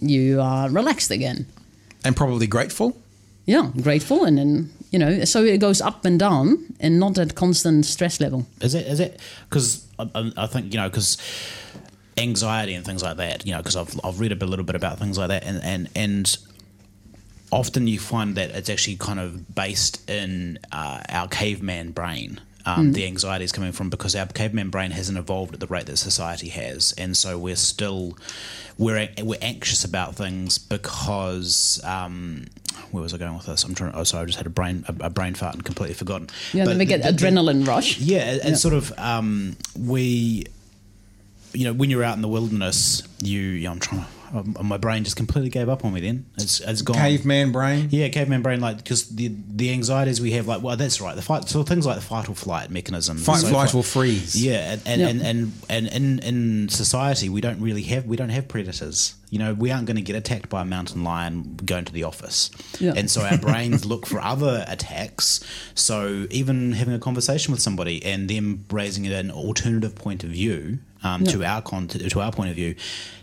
you 0.00 0.40
are 0.40 0.70
relaxed 0.70 1.10
again. 1.10 1.46
And 2.04 2.16
probably 2.16 2.46
grateful. 2.46 2.96
Yeah, 3.46 3.70
grateful, 3.82 4.24
and 4.24 4.38
then 4.38 4.70
you 4.90 4.98
know, 4.98 5.24
so 5.24 5.44
it 5.44 5.58
goes 5.58 5.80
up 5.82 6.04
and 6.04 6.18
down, 6.18 6.64
and 6.80 6.98
not 6.98 7.18
at 7.18 7.34
constant 7.34 7.84
stress 7.84 8.20
level. 8.20 8.46
Is 8.62 8.74
it? 8.74 8.86
Is 8.86 9.00
it? 9.00 9.20
Because 9.48 9.86
I, 9.98 10.08
I 10.14 10.32
I 10.36 10.46
think 10.46 10.72
you 10.72 10.80
know 10.80 10.88
because 10.88 11.18
anxiety 12.16 12.74
and 12.74 12.86
things 12.86 13.02
like 13.02 13.18
that. 13.18 13.44
You 13.44 13.52
know, 13.52 13.58
because 13.58 13.76
I've 13.76 14.00
I've 14.02 14.18
read 14.18 14.32
a 14.32 14.46
little 14.46 14.64
bit 14.64 14.76
about 14.76 14.98
things 14.98 15.18
like 15.18 15.28
that, 15.28 15.44
and 15.44 15.62
and 15.62 15.90
and 15.94 16.38
often 17.54 17.86
you 17.86 17.98
find 17.98 18.34
that 18.36 18.50
it's 18.50 18.68
actually 18.68 18.96
kind 18.96 19.20
of 19.20 19.54
based 19.54 20.08
in 20.10 20.58
uh, 20.72 21.00
our 21.08 21.28
caveman 21.28 21.92
brain. 21.92 22.40
Um, 22.66 22.92
The 22.92 23.04
anxiety 23.06 23.44
is 23.44 23.52
coming 23.52 23.72
from 23.72 23.90
because 23.90 24.16
our 24.16 24.26
caveman 24.26 24.70
brain 24.70 24.90
hasn't 24.90 25.18
evolved 25.18 25.52
at 25.54 25.60
the 25.60 25.66
rate 25.66 25.86
that 25.86 25.98
society 25.98 26.48
has, 26.48 26.92
and 26.96 27.14
so 27.16 27.38
we're 27.38 27.56
still 27.56 28.16
we're 28.78 29.08
we're 29.22 29.38
anxious 29.42 29.84
about 29.84 30.14
things 30.16 30.56
because 30.58 31.80
um, 31.84 32.46
where 32.90 33.02
was 33.02 33.12
I 33.12 33.18
going 33.18 33.34
with 33.36 33.46
this? 33.46 33.64
I'm 33.64 33.74
trying. 33.74 33.94
Oh, 33.94 34.04
sorry, 34.04 34.22
I 34.22 34.26
just 34.26 34.38
had 34.38 34.46
a 34.46 34.50
brain 34.60 34.84
a, 34.88 34.94
a 35.06 35.10
brain 35.10 35.34
fart 35.34 35.54
and 35.54 35.62
completely 35.64 35.94
forgotten. 35.94 36.28
Yeah, 36.54 36.64
But 36.64 36.70
then 36.70 36.78
we 36.78 36.86
get 36.86 37.02
the- 37.02 37.12
the- 37.12 37.18
adrenaline 37.26 37.66
rush. 37.66 37.98
yeah, 37.98 38.32
it- 38.32 38.42
it's 38.44 38.62
sort 38.62 38.74
of 38.74 38.92
um, 38.98 39.56
we, 39.78 40.46
you 41.52 41.64
know, 41.66 41.74
when 41.74 41.90
you're 41.90 42.02
out 42.02 42.16
in 42.16 42.22
the 42.22 42.28
wilderness, 42.28 43.02
you, 43.22 43.40
you 43.40 43.64
know, 43.64 43.72
I'm 43.72 43.80
trying 43.80 44.00
to. 44.02 44.06
Um, 44.32 44.56
my 44.62 44.76
brain 44.78 45.04
just 45.04 45.16
completely 45.16 45.50
gave 45.50 45.68
up 45.68 45.84
on 45.84 45.92
me. 45.92 46.00
Then 46.00 46.26
it's 46.36 46.60
it's 46.60 46.82
gone. 46.82 46.96
Caveman 46.96 47.52
brain. 47.52 47.88
Yeah, 47.90 48.08
caveman 48.08 48.42
brain, 48.42 48.60
like 48.60 48.78
because 48.78 49.08
the 49.14 49.30
the 49.48 49.70
anxieties 49.72 50.20
we 50.20 50.32
have, 50.32 50.46
like 50.48 50.62
well, 50.62 50.76
that's 50.76 51.00
right. 51.00 51.14
The 51.14 51.22
fight, 51.22 51.48
so 51.48 51.62
things 51.62 51.86
like 51.86 51.96
the 51.96 52.02
fight 52.02 52.28
or 52.28 52.34
flight 52.34 52.70
mechanism, 52.70 53.18
Fight, 53.18 53.40
so 53.40 53.48
flight, 53.48 53.70
for- 53.70 53.78
or 53.78 53.82
freeze. 53.84 54.34
yeah, 54.42 54.72
and 54.72 54.82
and, 54.86 55.00
Yeah. 55.00 55.08
and, 55.08 55.20
and 55.22 55.52
and 55.68 55.88
in 55.88 56.18
in 56.20 56.68
society 56.68 57.28
we 57.28 57.40
don't 57.40 57.60
really 57.60 57.82
have 57.82 58.06
we 58.06 58.16
don't 58.16 58.30
have 58.30 58.48
predators. 58.48 59.14
You 59.30 59.38
know, 59.40 59.52
we 59.52 59.72
aren't 59.72 59.86
going 59.86 59.96
to 59.96 60.02
get 60.02 60.14
attacked 60.14 60.48
by 60.48 60.62
a 60.62 60.64
mountain 60.64 61.02
lion 61.02 61.56
going 61.64 61.84
to 61.86 61.92
the 61.92 62.04
office, 62.04 62.50
Yeah. 62.80 62.92
and 62.96 63.10
so 63.10 63.22
our 63.22 63.36
brains 63.46 63.84
look 63.84 64.06
for 64.06 64.20
other 64.20 64.64
attacks. 64.68 65.40
So 65.74 66.26
even 66.30 66.72
having 66.72 66.94
a 66.94 66.98
conversation 67.00 67.52
with 67.52 67.60
somebody 67.60 68.04
and 68.04 68.28
them 68.30 68.64
raising 68.70 69.06
an 69.06 69.30
alternative 69.32 69.94
point 69.96 70.22
of 70.24 70.30
view 70.30 70.78
um, 71.02 71.24
to 71.24 71.44
our 71.44 71.60
con- 71.62 71.88
to 71.88 72.20
our 72.20 72.32
point 72.32 72.50
of 72.50 72.56
view, 72.56 72.74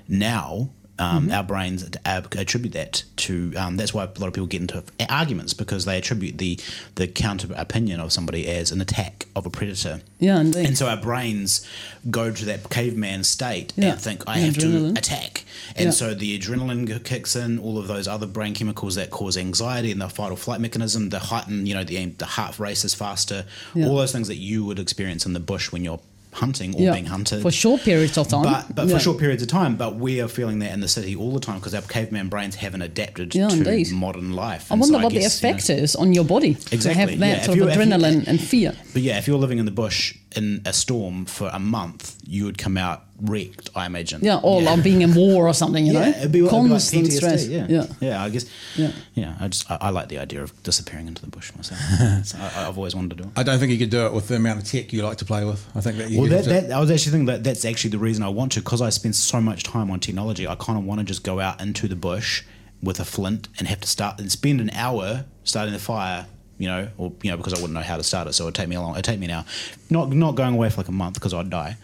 now. 0.07 0.69
Um, 1.01 1.31
Our 1.31 1.43
brains 1.43 1.89
attribute 2.05 2.73
that 2.73 3.03
to. 3.17 3.53
Um, 3.55 3.77
that's 3.77 3.93
why 3.93 4.03
a 4.03 4.07
lot 4.19 4.27
of 4.27 4.33
people 4.33 4.47
get 4.47 4.61
into 4.61 4.83
arguments 5.09 5.53
because 5.53 5.85
they 5.85 5.97
attribute 5.97 6.37
the 6.37 6.59
the 6.95 7.07
counter 7.07 7.47
opinion 7.55 7.99
of 7.99 8.13
somebody 8.13 8.47
as 8.47 8.71
an 8.71 8.81
attack 8.81 9.25
of 9.35 9.45
a 9.45 9.49
predator. 9.49 10.01
Yeah, 10.19 10.39
indeed. 10.39 10.65
And 10.67 10.77
so 10.77 10.87
our 10.87 10.97
brains 10.97 11.67
go 12.09 12.31
to 12.31 12.45
that 12.45 12.69
caveman 12.69 13.23
state 13.23 13.73
Yeah. 13.75 13.93
and 13.93 13.99
think, 14.01 14.23
I 14.27 14.37
have 14.39 14.53
adrenaline. 14.55 14.93
to 14.93 14.99
attack. 14.99 15.43
And 15.75 15.85
Yeah. 15.85 15.91
so 15.91 16.13
the 16.13 16.37
adrenaline 16.37 17.03
kicks 17.03 17.35
in, 17.35 17.57
all 17.57 17.77
of 17.79 17.87
those 17.87 18.07
other 18.07 18.27
brain 18.27 18.53
chemicals 18.53 18.95
that 18.95 19.09
cause 19.09 19.37
anxiety 19.37 19.91
and 19.91 20.01
the 20.01 20.09
fight 20.09 20.31
or 20.31 20.37
flight 20.37 20.59
mechanism, 20.61 21.09
the 21.09 21.19
heighten, 21.19 21.65
you 21.65 21.73
know, 21.73 21.83
the, 21.83 22.05
the 22.17 22.25
heart 22.25 22.59
races 22.59 22.93
faster, 22.93 23.45
Yeah. 23.73 23.87
all 23.87 23.95
those 23.97 24.11
things 24.11 24.27
that 24.27 24.37
you 24.37 24.65
would 24.65 24.79
experience 24.79 25.25
in 25.25 25.33
the 25.33 25.39
bush 25.39 25.71
when 25.71 25.83
you're 25.83 25.99
hunting 26.33 26.75
or 26.75 26.81
yeah. 26.81 26.93
being 26.93 27.05
hunted. 27.05 27.41
for 27.41 27.51
short 27.51 27.81
periods 27.81 28.17
of 28.17 28.27
time. 28.27 28.43
But, 28.43 28.75
but 28.75 28.87
yeah. 28.87 28.93
for 28.95 28.99
short 28.99 29.17
periods 29.19 29.41
of 29.43 29.49
time, 29.49 29.75
but 29.75 29.95
we 29.95 30.21
are 30.21 30.27
feeling 30.27 30.59
that 30.59 30.71
in 30.73 30.79
the 30.79 30.87
city 30.87 31.15
all 31.15 31.33
the 31.33 31.39
time 31.39 31.59
because 31.59 31.73
our 31.75 31.81
caveman 31.81 32.29
brains 32.29 32.55
haven't 32.55 32.81
adapted 32.81 33.35
Yeah, 33.35 33.49
to 33.49 33.57
indeed. 33.57 33.91
modern 33.91 34.31
life. 34.33 34.71
I 34.71 34.75
And 34.75 34.81
wonder 34.81 34.97
so 34.99 35.03
what 35.03 35.13
guess, 35.13 35.39
the 35.41 35.47
you 35.47 35.53
know, 35.53 35.57
effect 35.57 35.69
is 35.69 35.95
on 35.95 36.13
your 36.13 36.23
body 36.23 36.55
to 36.55 36.75
Exactly, 36.75 36.99
have 37.11 37.19
that. 37.19 37.45
Sort 37.45 37.59
of 37.59 37.67
if 37.67 37.75
you- 37.75 37.81
adrenaline 37.81 38.27
and 38.27 38.39
fear. 38.41 38.73
But 38.93 39.01
yeah, 39.01 39.17
if 39.17 39.27
you're 39.27 39.37
living 39.39 39.59
in 39.59 39.65
the 39.65 39.71
bush 39.71 40.15
in 40.35 40.61
a 40.65 40.73
storm 40.73 41.25
for 41.25 41.49
a 41.51 41.59
month, 41.59 42.17
you 42.25 42.45
would 42.45 42.57
come 42.57 42.77
out 42.77 43.03
wrecked, 43.21 43.69
I 43.75 43.85
imagine. 43.85 44.21
Yeah, 44.23 44.39
or 44.41 44.61
like 44.61 44.83
being 44.83 45.01
in 45.01 45.13
war 45.13 45.47
or 45.47 45.53
something, 45.53 45.85
you 45.85 45.93
know, 45.93 46.01
Yeah, 46.01 46.09
it'd 46.19 46.31
be, 46.31 46.39
it'd 46.39 46.51
be 46.51 46.57
like 46.69 46.81
PTSD, 46.81 47.11
stress. 47.11 47.47
Yeah. 47.47 47.67
yeah. 47.69 47.85
yeah, 47.99 48.23
I 48.23 48.29
guess. 48.29 48.45
Yeah. 48.75 48.91
Yeah, 49.13 49.35
I 49.39 49.47
just 49.47 49.69
I, 49.69 49.77
I 49.81 49.89
like 49.89 50.09
the 50.09 50.17
idea 50.17 50.41
of 50.41 50.63
disappearing 50.63 51.07
into 51.07 51.21
the 51.21 51.29
bush 51.29 51.51
myself. 51.55 51.79
so 52.25 52.37
I, 52.39 52.67
I've 52.67 52.77
always 52.77 52.95
wanted 52.95 53.17
to 53.17 53.23
do 53.23 53.29
it. 53.29 53.29
I 53.35 53.43
don't 53.43 53.59
think 53.59 53.71
you 53.71 53.77
could 53.77 53.89
do 53.89 54.05
it 54.05 54.13
with 54.13 54.27
the 54.27 54.35
amount 54.35 54.59
of 54.59 54.65
tech 54.67 54.91
you 54.93 55.03
like 55.03 55.17
to 55.17 55.25
play 55.25 55.45
with. 55.45 55.65
I 55.75 55.81
think 55.81 55.97
that 55.97 56.09
you 56.09 56.21
Well, 56.21 56.29
could 56.29 56.45
that, 56.45 56.67
that 56.69 56.71
I 56.75 56.79
was 56.79 56.89
actually 56.89 57.11
thinking 57.11 57.25
that 57.27 57.43
that's 57.43 57.65
actually 57.65 57.91
the 57.91 57.99
reason 57.99 58.23
I 58.23 58.29
want 58.29 58.53
to 58.53 58.61
because 58.61 58.81
I 58.81 58.89
spend 58.89 59.15
so 59.15 59.39
much 59.41 59.63
time 59.63 59.91
on 59.91 59.99
technology. 59.99 60.47
I 60.47 60.55
kind 60.55 60.79
of 60.79 60.85
want 60.85 60.99
to 60.99 61.05
just 61.05 61.23
go 61.23 61.39
out 61.39 61.61
into 61.61 61.87
the 61.87 61.95
bush 61.95 62.43
with 62.81 62.99
a 62.99 63.05
flint 63.05 63.47
and 63.59 63.67
have 63.67 63.81
to 63.81 63.87
start 63.87 64.19
and 64.19 64.31
spend 64.31 64.59
an 64.61 64.71
hour 64.71 65.25
starting 65.43 65.73
the 65.73 65.79
fire. 65.79 66.25
You 66.61 66.67
know, 66.67 66.87
or 66.97 67.11
you 67.23 67.31
know, 67.31 67.37
because 67.37 67.53
I 67.53 67.57
wouldn't 67.57 67.73
know 67.73 67.81
how 67.81 67.97
to 67.97 68.03
start 68.03 68.27
it, 68.27 68.33
so 68.33 68.43
it'd 68.43 68.53
take 68.55 68.67
me 68.69 68.75
a 68.75 68.81
long. 68.81 68.91
It'd 68.93 69.03
take 69.05 69.19
me 69.19 69.27
now, 69.27 69.45
not 69.89 70.09
not 70.11 70.35
going 70.35 70.53
away 70.53 70.69
for 70.69 70.77
like 70.77 70.87
a 70.89 70.91
month 71.03 71.15
because 71.15 71.33
I'd 71.33 71.49
die, 71.49 71.75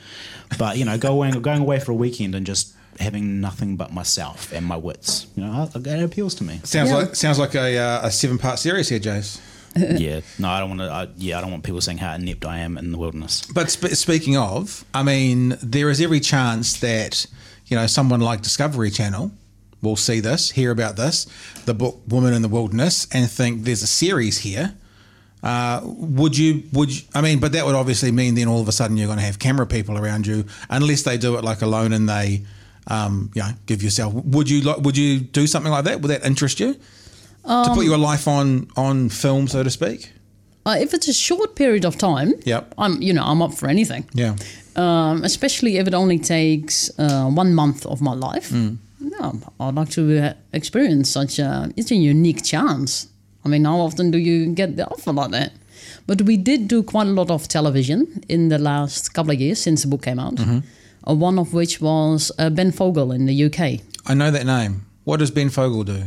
but 0.60 0.78
you 0.78 0.86
know, 0.86 0.98
go 0.98 1.12
away, 1.14 1.32
going 1.32 1.62
away 1.62 1.80
for 1.80 1.92
a 1.92 1.96
weekend 1.96 2.36
and 2.36 2.46
just 2.46 2.74
having 3.00 3.42
nothing 3.42 3.76
but 3.76 3.92
myself 3.92 4.52
and 4.54 4.66
my 4.66 4.76
wits. 4.78 5.28
You 5.36 5.46
know, 5.46 5.70
I- 5.76 5.80
it 5.80 6.04
appeals 6.04 6.36
to 6.36 6.44
me. 6.44 6.60
sounds 6.64 6.90
Yeah. 6.92 6.96
like 6.98 7.16
sounds 7.16 7.40
like 7.40 7.56
a, 7.56 7.78
uh, 7.78 8.08
a 8.08 8.12
seven 8.12 8.38
part 8.38 8.60
series 8.60 8.88
here, 8.90 9.00
Jace. 9.00 9.40
yeah, 9.76 10.22
no, 10.40 10.50
I 10.50 10.60
don't 10.60 10.70
want 10.70 10.82
to. 10.82 10.90
I, 10.92 11.08
yeah, 11.18 11.38
I 11.38 11.42
don't 11.42 11.52
want 11.52 11.64
people 11.64 11.82
saying 11.82 11.98
how 12.00 12.14
inept 12.14 12.46
I 12.46 12.60
am 12.60 12.78
in 12.78 12.92
the 12.92 12.98
wilderness. 13.00 13.46
But 13.54 13.70
sp- 13.74 13.94
speaking 13.98 14.38
of, 14.38 14.86
I 14.94 15.02
mean, 15.04 15.58
there 15.62 15.90
is 15.90 16.02
every 16.02 16.20
chance 16.20 16.80
that 16.82 17.26
you 17.68 17.76
know 17.78 17.88
someone 17.88 18.20
like 18.22 18.42
Discovery 18.42 18.90
Channel 18.92 19.32
will 19.82 19.96
see 19.96 20.20
this, 20.20 20.52
hear 20.52 20.72
about 20.72 20.96
this, 20.96 21.26
the 21.66 21.74
book 21.74 22.02
Woman 22.08 22.34
in 22.34 22.42
the 22.42 22.48
Wilderness, 22.48 23.08
and 23.12 23.30
think 23.30 23.64
there's 23.64 23.84
a 23.84 23.88
series 23.88 24.40
here. 24.40 24.76
Uh, 25.44 25.82
would 25.84 26.38
you? 26.38 26.64
Would 26.74 26.96
you, 26.96 27.04
I 27.14 27.22
mean? 27.22 27.40
But 27.40 27.52
that 27.52 27.66
would 27.66 27.76
obviously 27.76 28.12
mean 28.12 28.36
then 28.36 28.48
all 28.48 28.60
of 28.62 28.68
a 28.68 28.72
sudden 28.72 28.98
you're 28.98 29.08
going 29.08 29.20
to 29.20 29.26
have 29.26 29.38
camera 29.40 29.68
people 29.68 29.98
around 29.98 30.26
you, 30.26 30.46
unless 30.70 31.04
they 31.04 31.18
do 31.18 31.38
it 31.38 31.44
like 31.44 31.62
alone 31.62 31.94
and 31.94 32.10
they, 32.10 32.44
um, 32.88 33.32
you 33.36 33.44
know, 33.44 33.52
give 33.68 33.84
yourself. 33.84 34.14
Would 34.14 34.50
you? 34.50 34.62
like? 34.62 34.78
Would 34.80 34.98
you 34.98 35.20
do 35.20 35.46
something 35.46 35.72
like 35.72 35.86
that? 35.86 36.02
Would 36.02 36.10
that 36.10 36.26
interest 36.26 36.60
you? 36.60 36.76
to 37.46 37.72
put 37.74 37.86
your 37.86 37.98
life 37.98 38.28
on 38.28 38.68
on 38.76 39.10
film, 39.10 39.48
so 39.48 39.64
to 39.64 39.70
speak. 39.70 40.12
Uh, 40.66 40.76
if 40.80 40.94
it's 40.94 41.08
a 41.08 41.14
short 41.14 41.56
period 41.56 41.86
of 41.86 41.98
time, 41.98 42.34
Yep. 42.44 42.74
I'm 42.78 43.02
you 43.02 43.14
know 43.14 43.24
I'm 43.24 43.42
up 43.42 43.54
for 43.54 43.70
anything. 43.70 44.04
Yeah. 44.14 44.36
Um, 44.76 45.24
especially 45.24 45.78
if 45.78 45.88
it 45.88 45.94
only 45.94 46.20
takes 46.20 46.92
uh, 47.00 47.30
one 47.30 47.54
month 47.56 47.86
of 47.86 48.02
my 48.02 48.14
life. 48.14 48.50
Mm. 48.50 48.78
Yeah, 49.00 49.32
I'd 49.60 49.76
like 49.76 49.90
to 49.90 50.20
uh, 50.20 50.34
experience 50.54 51.10
such 51.10 51.40
a 51.40 51.72
it's 51.76 51.92
a 51.92 51.96
unique 51.96 52.44
chance. 52.44 53.08
I 53.46 53.50
mean, 53.50 53.66
how 53.66 53.78
often 53.80 54.12
do 54.12 54.18
you 54.18 54.48
get 54.54 54.76
the 54.76 54.88
offer 54.88 55.14
like 55.14 55.32
that? 55.32 55.54
But 56.08 56.22
we 56.24 56.38
did 56.38 56.68
do 56.68 56.84
quite 56.84 57.08
a 57.08 57.12
lot 57.12 57.30
of 57.30 57.48
television 57.48 58.24
in 58.28 58.50
the 58.50 58.58
last 58.58 59.14
couple 59.14 59.32
of 59.32 59.40
years 59.40 59.62
since 59.62 59.84
the 59.84 59.88
book 59.88 60.04
came 60.04 60.20
out. 60.20 60.36
Mm-hmm. 60.36 60.60
Uh, 61.08 61.14
one 61.14 61.40
of 61.40 61.54
which 61.54 61.80
was 61.80 62.32
uh, 62.40 62.50
Ben 62.50 62.72
Fogle 62.72 63.12
in 63.12 63.26
the 63.26 63.44
UK. 63.46 63.82
I 64.06 64.14
know 64.14 64.32
that 64.32 64.46
name. 64.46 64.86
What 65.04 65.18
does 65.18 65.32
Ben 65.32 65.50
Fogle 65.50 65.84
do? 65.84 66.04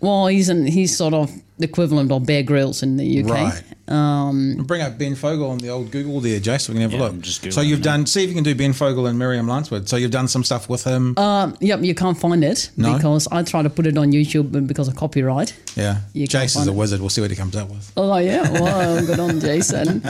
Well, 0.00 0.28
he's 0.28 0.48
an, 0.48 0.66
he's 0.66 0.96
sort 0.96 1.12
of 1.12 1.30
the 1.60 1.66
equivalent 1.66 2.10
of 2.10 2.26
Bear 2.26 2.42
Grylls 2.42 2.82
in 2.82 2.96
the 2.96 3.22
UK. 3.22 3.30
Right. 3.30 3.62
Um, 3.88 4.62
Bring 4.66 4.82
up 4.82 4.98
Ben 4.98 5.14
Fogle 5.16 5.50
on 5.50 5.58
the 5.58 5.68
old 5.68 5.90
Google 5.90 6.20
there, 6.20 6.38
Jay, 6.38 6.58
so 6.58 6.72
we 6.72 6.78
can 6.78 6.82
have 6.82 6.92
Yeah, 6.92 7.06
a 7.06 7.08
I'm 7.08 7.16
look. 7.16 7.22
just 7.22 7.52
so 7.52 7.60
you've 7.60 7.80
now. 7.80 7.96
done. 7.96 8.06
See 8.06 8.22
if 8.22 8.28
you 8.28 8.34
can 8.36 8.44
do 8.44 8.54
Ben 8.54 8.72
Fogle 8.72 9.06
and 9.08 9.18
Miriam 9.18 9.46
Lancewood. 9.46 9.88
So 9.88 9.96
you've 9.96 10.12
done 10.12 10.28
some 10.28 10.44
stuff 10.44 10.68
with 10.68 10.84
him. 10.84 11.18
um, 11.18 11.56
yep, 11.60 11.82
you 11.82 11.94
can't 11.94 12.16
find 12.18 12.44
it 12.44 12.70
No? 12.76 12.94
because 12.94 13.26
I 13.32 13.42
tried 13.42 13.62
to 13.64 13.70
put 13.70 13.86
it 13.88 13.98
on 13.98 14.12
YouTube, 14.12 14.52
but 14.52 14.66
because 14.68 14.86
of 14.88 14.94
copyright. 14.96 15.54
yeah. 15.76 16.02
you 16.12 16.28
can't 16.28 16.44
Jace 16.48 16.60
is 16.60 16.68
a 16.68 16.70
it. 16.70 16.74
wizard. 16.76 17.00
We'll 17.00 17.10
see 17.10 17.20
what 17.20 17.30
he 17.30 17.36
comes 17.36 17.56
up 17.56 17.68
with. 17.68 17.92
Oh 17.96 18.16
yeah, 18.18 18.48
well, 18.60 19.04
good 19.04 19.18
on 19.20 19.40
Jason. 19.40 20.02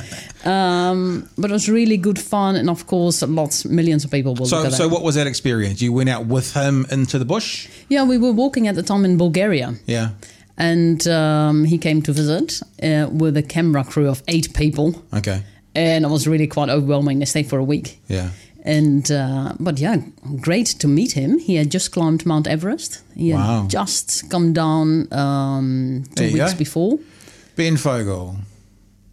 Um, 0.44 1.28
but 1.38 1.50
it 1.50 1.54
was 1.54 1.68
really 1.68 1.96
good 1.96 2.18
fun, 2.18 2.56
and 2.56 2.68
of 2.70 2.86
course, 2.86 3.22
lots, 3.22 3.64
millions 3.64 4.04
of 4.04 4.10
people 4.10 4.34
will 4.34 4.40
look 4.46 4.48
So, 4.50 4.64
at 4.66 4.72
so 4.72 4.84
that. 4.84 4.88
what 4.94 5.02
was 5.02 5.14
that 5.14 5.26
experience? 5.26 5.80
You 5.82 5.92
went 5.92 6.08
out 6.08 6.26
with 6.26 6.54
him 6.54 6.86
into 6.90 7.18
the 7.18 7.24
bush. 7.24 7.68
Yeah, 7.88 8.04
we 8.04 8.18
were 8.18 8.32
walking 8.32 8.68
at 8.68 8.74
the 8.74 8.82
time 8.82 9.04
in 9.04 9.16
Bulgaria, 9.16 9.74
Yeah. 9.86 10.10
And 10.60 11.06
um, 11.08 11.64
he 11.64 11.78
came 11.78 12.02
to 12.02 12.12
visit 12.12 12.60
uh, 12.82 13.08
with 13.10 13.36
a 13.36 13.42
camera 13.42 13.82
crew 13.84 14.08
of 14.10 14.22
eight 14.28 14.52
people, 14.52 15.02
Okay. 15.12 15.42
and 15.74 16.04
it 16.04 16.08
was 16.10 16.26
really 16.26 16.46
quite 16.46 16.68
overwhelming. 16.68 17.18
They 17.20 17.24
stayed 17.26 17.48
for 17.48 17.58
a 17.58 17.64
week. 17.64 17.98
Yeah. 18.08 18.30
And 18.62 19.10
uh, 19.10 19.54
but 19.58 19.78
yeah, 19.80 19.96
great 20.42 20.66
to 20.80 20.86
meet 20.88 21.12
him. 21.12 21.38
He 21.38 21.54
had 21.56 21.70
just 21.72 21.92
climbed 21.92 22.26
Mount 22.26 22.46
Everest. 22.46 23.00
He 23.16 23.30
had 23.30 23.38
Wow. 23.38 23.66
just 23.68 24.28
come 24.30 24.52
down 24.52 25.08
um, 25.12 26.04
two 26.14 26.32
weeks 26.34 26.52
go. 26.52 26.58
before. 26.58 26.98
Ben 27.56 27.76
Fogle, 27.78 28.36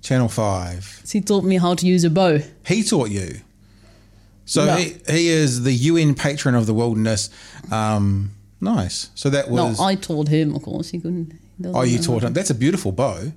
Channel 0.01 0.27
Five. 0.27 1.01
He 1.09 1.21
taught 1.21 1.45
me 1.45 1.57
how 1.59 1.75
to 1.75 1.85
use 1.85 2.03
a 2.03 2.09
bow. 2.09 2.39
He 2.65 2.83
taught 2.83 3.09
you. 3.09 3.39
So 4.45 4.65
No. 4.65 4.75
he, 4.75 4.95
he 5.09 5.27
is 5.29 5.63
the 5.63 5.73
UN 5.91 6.13
patron 6.13 6.55
of 6.55 6.65
the 6.65 6.73
wilderness. 6.73 7.29
Um, 7.71 8.31
nice. 8.61 9.09
So 9.15 9.29
that 9.29 9.49
was. 9.49 9.79
No. 9.79 9.85
I 9.85 9.95
taught 9.95 10.27
him. 10.27 10.55
Of 10.55 10.63
course, 10.63 10.89
he 10.89 10.99
couldn't. 10.99 11.33
he 11.61 11.67
oh, 11.67 11.83
you 11.83 11.99
taught 11.99 12.23
him. 12.23 12.33
That's 12.33 12.49
a 12.49 12.55
beautiful 12.55 12.91
bow. 12.91 13.31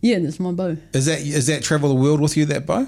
Yeah, 0.00 0.18
that's 0.18 0.38
my 0.38 0.52
bow. 0.52 0.76
Is 0.92 1.06
that 1.06 1.20
is 1.20 1.46
that 1.46 1.62
travel 1.62 1.88
the 1.88 1.94
world 1.94 2.20
with 2.20 2.36
you? 2.36 2.44
That 2.46 2.66
bow. 2.66 2.86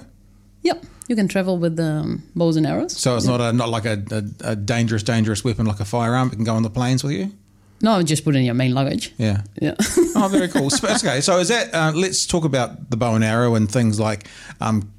Yep, 0.63 0.85
you 1.09 1.17
can 1.17 1.29
travel 1.29 1.57
with 1.59 1.79
um, 1.81 2.23
bows 2.35 2.57
and 2.57 2.67
arrows. 2.67 2.97
So 2.97 3.17
it's 3.17 3.27
not 3.27 3.41
a 3.41 3.53
not 3.53 3.69
like 3.69 3.87
a, 3.87 4.03
a, 4.11 4.53
a 4.53 4.57
dangerous 4.57 5.03
dangerous 5.03 5.45
weapon 5.45 5.67
like 5.67 5.81
a 5.81 5.85
firearm. 5.85 6.29
It 6.29 6.37
can 6.37 6.45
go 6.45 6.55
on 6.55 6.63
the 6.63 6.71
planes 6.71 7.03
with 7.03 7.13
you. 7.13 7.33
No, 7.81 7.93
I 7.93 8.03
just 8.03 8.25
put 8.25 8.35
it 8.35 8.39
in 8.39 8.45
your 8.45 8.55
main 8.55 8.75
luggage. 8.75 9.15
Yeah. 9.19 9.43
Yeah. 9.61 9.75
Oh, 10.17 10.29
very 10.31 10.49
cool. 10.55 10.69
So- 10.69 10.89
okay, 10.89 11.21
so 11.21 11.39
is 11.39 11.49
that? 11.49 11.73
Uh, 11.73 11.93
let's 11.95 12.27
talk 12.27 12.45
about 12.45 12.91
the 12.91 12.97
bow 12.97 13.15
and 13.15 13.23
arrow 13.25 13.55
and 13.55 13.71
things 13.71 14.01
like 14.01 14.27
um, 14.61 14.93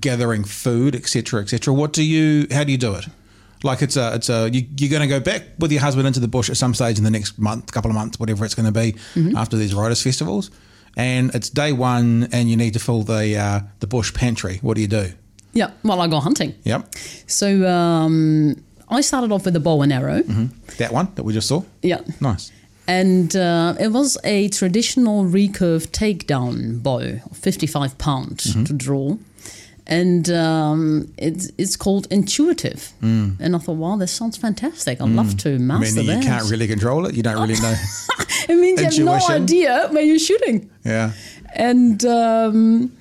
gathering 0.00 0.44
food, 0.44 0.96
etc., 0.96 1.42
etc. 1.42 1.74
What 1.74 1.92
do 1.92 2.02
you? 2.02 2.46
How 2.50 2.64
do 2.64 2.72
you 2.72 2.78
do 2.78 2.94
it? 2.94 3.04
Like 3.62 3.82
it's 3.82 3.96
a, 3.96 4.14
it's 4.14 4.28
a. 4.28 4.48
You, 4.52 4.66
you're 4.78 4.90
going 4.90 5.02
to 5.02 5.08
go 5.08 5.20
back 5.20 5.42
with 5.58 5.72
your 5.72 5.80
husband 5.80 6.06
into 6.06 6.20
the 6.20 6.28
bush 6.28 6.50
at 6.50 6.56
some 6.56 6.74
stage 6.74 6.98
in 6.98 7.04
the 7.04 7.10
next 7.10 7.38
month, 7.38 7.72
couple 7.72 7.90
of 7.90 7.94
months, 7.94 8.20
whatever 8.20 8.44
it's 8.44 8.54
going 8.54 8.72
to 8.72 8.80
be, 8.80 8.96
after 9.36 9.56
these 9.56 9.74
writers 9.74 10.02
festivals, 10.02 10.50
and 10.96 11.34
it's 11.34 11.48
day 11.50 11.72
one, 11.72 12.28
and 12.32 12.50
you 12.50 12.56
need 12.56 12.72
to 12.74 12.78
fill 12.78 13.02
the 13.02 13.36
uh, 13.36 13.60
the 13.80 13.86
bush 13.86 14.12
pantry. 14.14 14.58
What 14.62 14.74
do 14.74 14.80
you 14.82 14.88
do? 14.88 15.12
yeah. 15.54 15.70
Well, 15.82 16.00
I 16.02 16.06
go 16.06 16.20
hunting. 16.20 16.54
Yep, 16.64 16.94
So 17.26 17.66
um, 17.66 18.62
I 18.90 19.00
started 19.00 19.32
off 19.32 19.46
with 19.46 19.56
a 19.56 19.60
bow 19.60 19.80
and 19.82 19.92
arrow. 19.92 20.20
that 20.78 20.92
one 20.92 21.08
that 21.14 21.22
we 21.24 21.32
just 21.32 21.48
saw. 21.48 21.62
Yeah. 21.82 22.02
Nice. 22.20 22.52
And 22.88 23.34
uh, 23.34 23.74
it 23.80 23.88
was 23.88 24.16
a 24.22 24.48
traditional 24.50 25.24
recurve 25.24 25.88
takedown 25.88 26.82
bow, 26.82 27.18
55 27.32 27.98
pound 27.98 28.38
to 28.40 28.72
draw. 28.72 29.16
And 29.88 30.28
um, 30.30 31.12
it's, 31.16 31.50
it's 31.58 31.76
called 31.76 32.08
intuitive. 32.10 32.92
And 33.00 33.54
I 33.54 33.58
thought, 33.58 33.76
wow, 33.76 33.96
this 33.96 34.10
sounds 34.10 34.36
fantastic. 34.36 35.00
I'd 35.00 35.08
love 35.10 35.36
to 35.38 35.58
master 35.58 36.02
mean, 36.02 36.18
you 36.18 36.26
can't 36.26 36.50
really 36.50 36.66
control 36.66 37.06
it. 37.06 37.14
You 37.14 37.22
don't 37.22 37.40
really 37.40 37.60
know. 37.60 37.74
it 38.48 38.56
means 38.56 38.98
you 38.98 39.06
have 39.06 39.28
no 39.28 39.34
idea 39.34 39.88
where 39.90 40.02
you're 40.02 40.18
shooting. 40.18 40.70
yeah. 40.84 41.12
And 41.54 42.04
um, 42.04 42.92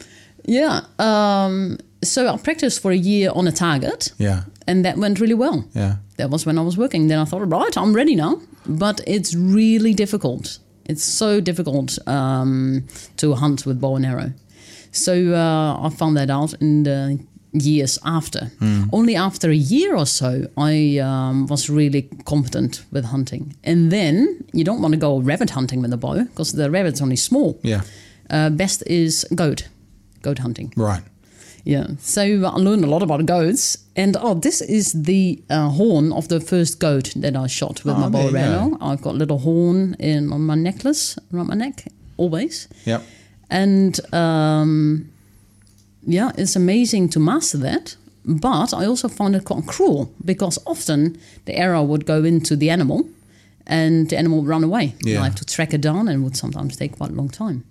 yeah, 0.46 0.82
um, 1.00 1.78
so 2.04 2.28
I 2.28 2.38
practiced 2.38 2.82
for 2.82 2.92
a 2.92 2.96
year 2.98 3.32
on 3.34 3.48
a 3.48 3.52
target. 3.52 4.14
Yeah. 4.18 4.44
And 4.68 4.86
that 4.86 4.98
went 4.98 5.20
really 5.20 5.34
well. 5.34 5.66
Yeah. 5.74 5.98
That 6.18 6.30
was 6.30 6.46
when 6.46 6.58
I 6.58 6.62
was 6.62 6.78
working. 6.78 7.08
Then 7.08 7.20
I 7.20 7.26
thought, 7.26 7.42
right, 7.50 7.78
I'm 7.78 7.94
ready 7.94 8.16
now. 8.16 8.42
But 8.66 9.02
it's 9.06 9.36
really 9.36 9.94
difficult. 9.94 10.60
It's 10.86 11.04
so 11.04 11.42
difficult 11.42 11.98
um, 12.08 12.86
to 13.18 13.34
hunt 13.34 13.66
with 13.66 13.82
bow 13.82 13.96
and 13.96 14.06
arrow. 14.06 14.32
So 14.96 15.34
uh, 15.34 15.88
I 15.88 15.90
found 15.90 16.18
that 16.18 16.30
out 16.30 16.54
in 16.62 16.84
the 16.84 17.20
years 17.54 18.00
after. 18.04 18.52
Only 18.92 19.16
after 19.16 19.50
a 19.50 19.56
year 19.56 19.96
or 19.96 20.06
so, 20.06 20.48
I 20.58 21.00
um, 21.00 21.48
was 21.48 21.70
really 21.70 22.04
competent 22.26 22.84
with 22.92 23.06
hunting. 23.06 23.56
And 23.64 23.92
then 23.92 24.44
you 24.54 24.64
don't 24.64 24.82
want 24.82 24.94
to 24.94 25.00
go 25.00 25.20
rabbit 25.20 25.52
hunting 25.52 25.82
with 25.82 25.94
a 25.94 25.98
bow 25.98 26.24
because 26.24 26.54
the 26.54 26.70
rabbit's 26.70 27.02
only 27.02 27.16
small. 27.16 27.60
Yeah. 27.64 27.82
Uh, 28.30 28.50
best 28.50 28.84
is 28.88 29.26
goat, 29.36 29.68
goat 30.22 30.40
hunting. 30.40 30.74
Right. 30.76 31.04
Yeah. 31.64 31.88
So 32.00 32.22
I 32.22 32.58
learned 32.58 32.84
a 32.84 32.88
lot 32.88 33.02
about 33.04 33.26
goats. 33.26 33.78
And 33.96 34.18
oh, 34.20 34.34
this 34.36 34.62
is 34.62 34.92
the 34.94 35.42
uh, 35.50 35.70
horn 35.70 36.12
of 36.14 36.28
the 36.28 36.40
first 36.40 36.80
goat 36.80 37.14
that 37.16 37.36
I 37.36 37.48
shot 37.48 37.84
with 37.86 37.96
Oh, 37.96 38.00
my 38.00 38.10
bow 38.10 38.28
and 38.28 38.38
arrow. 38.38 38.78
I've 38.82 39.02
got 39.02 39.16
a 39.16 39.18
little 39.18 39.40
horn 39.40 39.96
in 40.00 40.32
on 40.34 40.42
my 40.42 40.56
necklace 40.56 41.18
around 41.34 41.48
my 41.48 41.56
neck, 41.56 41.86
always. 42.18 42.68
Yep. 42.86 43.04
And 43.62 43.94
um, 44.14 45.10
yeah, 46.06 46.32
it's 46.38 46.56
amazing 46.56 47.10
to 47.10 47.20
master 47.20 47.58
that. 47.60 47.96
But 48.26 48.74
I 48.74 48.86
also 48.86 49.08
found 49.08 49.36
it 49.36 49.46
quite 49.46 49.66
cruel 49.68 50.12
because 50.24 50.58
often 50.66 51.18
the 51.46 51.56
arrow 51.56 51.84
would 51.84 52.06
go 52.06 52.24
into 52.24 52.56
the 52.56 52.70
animal 52.72 53.08
and 53.68 54.10
the 54.10 54.18
animal 54.18 54.40
would 54.40 54.48
run 54.50 54.64
away. 54.64 54.96
Yeah. 55.04 55.22
I 55.22 55.26
have 55.26 55.36
to 55.36 55.46
track 55.46 55.74
it 55.74 55.82
down 55.82 56.08
and 56.08 56.22
it 56.22 56.24
would 56.24 56.36
sometimes 56.38 56.76
take 56.76 56.98
quite 56.98 57.12
a 57.12 57.14
long 57.14 57.30
time. 57.30 57.64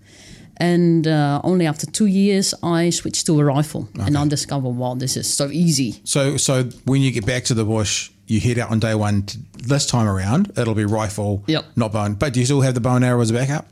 And 0.58 1.06
uh, 1.08 1.40
only 1.42 1.66
after 1.66 1.86
two 1.86 2.06
years, 2.06 2.54
I 2.62 2.90
switched 2.90 3.26
to 3.26 3.40
a 3.40 3.44
rifle 3.44 3.88
and 3.98 4.16
I 4.16 4.26
discovered, 4.28 4.70
wow, 4.76 4.94
this 4.94 5.16
is 5.16 5.26
so 5.32 5.48
easy. 5.50 6.00
So, 6.04 6.36
so 6.36 6.64
when 6.84 7.02
you 7.02 7.10
get 7.10 7.26
back 7.26 7.44
to 7.44 7.54
the 7.54 7.64
bush, 7.64 8.10
you 8.28 8.38
head 8.40 8.58
out 8.58 8.70
on 8.70 8.78
day 8.78 8.94
one. 8.94 9.26
This 9.58 9.84
time 9.86 10.06
around, 10.06 10.52
it'll 10.56 10.74
be 10.76 10.84
rifle, 10.84 11.42
Yep. 11.48 11.64
not 11.76 11.92
bow. 11.92 12.08
But 12.10 12.32
do 12.34 12.40
you 12.40 12.46
still 12.46 12.60
have 12.60 12.74
the 12.74 12.80
bow 12.80 12.94
and 12.96 13.04
arrow 13.04 13.20
as 13.20 13.30
a 13.30 13.34
backup? 13.34 13.66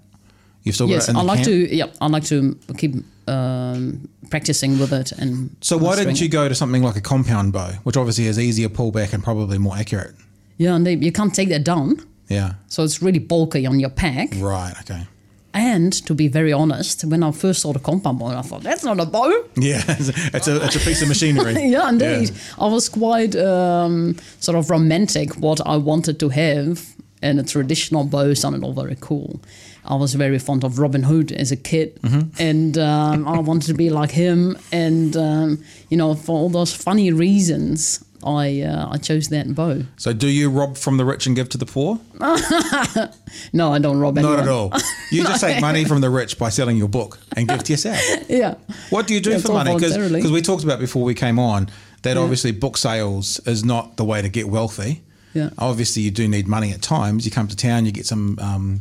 You've 0.65 0.75
still 0.75 0.89
Yes, 0.89 1.07
got 1.07 1.09
it 1.09 1.11
in 1.11 1.17
I 1.17 1.23
like 1.23 1.37
camp? 1.45 1.47
to. 1.47 1.77
Yeah, 1.77 1.87
I 2.01 2.07
like 2.09 2.25
to 2.27 2.57
keep 2.77 2.95
um, 3.29 4.09
practicing 4.31 4.79
with 4.79 4.93
it. 4.93 5.13
And 5.13 5.57
So 5.61 5.77
why 5.77 5.97
didn't 5.97 6.21
you 6.21 6.29
go 6.29 6.49
to 6.49 6.55
something 6.55 6.83
like 6.83 6.97
a 6.97 7.01
compound 7.01 7.53
bow, 7.53 7.71
which 7.85 7.97
obviously 7.97 8.27
is 8.27 8.39
easier 8.39 8.69
pullback 8.69 9.13
and 9.13 9.23
probably 9.25 9.59
more 9.59 9.77
accurate? 9.77 10.15
Yeah, 10.59 10.75
and 10.75 10.87
they, 10.87 10.95
you 10.95 11.13
can't 11.13 11.35
take 11.35 11.49
that 11.49 11.65
down, 11.65 11.97
Yeah. 12.29 12.55
so 12.69 12.85
it's 12.85 13.03
really 13.03 13.19
bulky 13.19 13.67
on 13.67 13.81
your 13.81 13.91
pack. 13.91 14.29
Right. 14.37 14.75
Okay. 14.83 15.07
And 15.55 15.93
to 16.07 16.15
be 16.15 16.29
very 16.29 16.53
honest, 16.53 17.05
when 17.05 17.23
I 17.23 17.31
first 17.33 17.61
saw 17.61 17.73
the 17.73 17.79
compound 17.79 18.19
bow, 18.21 18.27
I 18.29 18.43
thought 18.43 18.63
that's 18.63 18.85
not 18.85 18.99
a 19.01 19.05
bow. 19.05 19.31
Yeah. 19.57 19.83
It's 19.89 20.49
a 20.49 20.65
it's 20.65 20.77
a 20.77 20.81
piece 20.81 21.03
of 21.03 21.09
machinery. 21.09 21.53
yeah, 21.77 21.89
indeed. 21.91 22.31
I 22.59 22.67
was 22.69 22.89
quite 22.89 23.37
um, 23.37 24.17
sort 24.41 24.57
of 24.57 24.71
romantic 24.71 25.35
what 25.37 25.61
I 25.67 25.77
wanted 25.77 26.19
to 26.21 26.29
have, 26.31 26.95
and 27.21 27.39
a 27.41 27.43
traditional 27.43 28.05
bow 28.05 28.33
sounded 28.35 28.63
all 28.65 28.73
very 28.73 28.97
cool. 29.01 29.41
I 29.85 29.95
was 29.97 30.15
very 30.15 30.39
fond 30.39 30.65
of 30.65 30.79
Robin 30.79 31.03
Hood 31.03 31.33
as 31.33 31.51
a 31.53 31.57
kid, 31.57 31.99
and 32.39 32.79
um, 32.79 33.27
I 33.27 33.39
wanted 33.41 33.67
to 33.67 33.75
be 33.75 33.91
like 33.91 34.11
him. 34.13 34.57
And 34.71 35.17
um, 35.17 35.65
you 35.91 35.97
know, 35.97 36.15
for 36.15 36.33
all 36.39 36.49
those 36.49 36.73
funny 36.75 37.11
reasons, 37.13 38.05
I 38.25 38.61
uh, 38.63 38.89
I 38.93 38.99
chose 38.99 39.29
that 39.31 39.53
bow. 39.55 39.83
So 39.97 40.13
do 40.13 40.29
you 40.29 40.51
rob 40.51 40.77
from 40.77 40.99
the 40.99 41.05
rich 41.05 41.27
and 41.27 41.35
give 41.35 41.49
to 41.51 41.59
the 41.59 41.67
poor? 41.67 41.99
No, 43.53 43.73
I 43.73 43.79
don't 43.79 43.99
rob 43.99 44.19
anyone. 44.19 44.37
Not 44.37 44.43
at 44.45 44.49
all. 44.49 44.73
You 45.11 45.25
just 45.25 45.41
take 45.43 45.61
money 45.61 45.85
from 45.85 46.01
the 46.01 46.09
rich 46.11 46.39
by 46.39 46.49
selling 46.49 46.77
your 46.79 46.89
book 46.89 47.19
and 47.37 47.47
give 47.49 47.63
to 47.65 47.73
yourself. 47.73 48.01
Yeah. 48.29 48.55
What 48.91 49.07
do 49.07 49.15
you 49.15 49.21
do 49.21 49.31
Yeah, 49.33 49.39
for 49.39 49.53
money? 49.53 49.75
Because 49.75 50.31
we 50.33 50.41
talked 50.43 50.65
about 50.65 50.79
before 50.81 51.03
we 51.05 51.15
came 51.15 51.39
on 51.39 51.69
that 52.03 52.17
obviously 52.17 52.53
book 52.53 52.77
sales 52.77 53.41
is 53.47 53.65
not 53.65 53.97
the 53.97 54.05
way 54.05 54.23
to 54.23 54.29
get 54.29 54.49
wealthy. 54.49 55.03
Yeah. 55.35 55.51
Obviously, 55.59 56.03
you 56.03 56.11
do 56.11 56.29
need 56.29 56.47
money 56.47 56.73
at 56.73 56.83
times. 56.83 57.25
You 57.25 57.31
come 57.31 57.49
to 57.49 57.57
town, 57.57 57.87
you 57.87 57.93
get 57.93 58.07
some 58.07 58.39
um, 58.39 58.81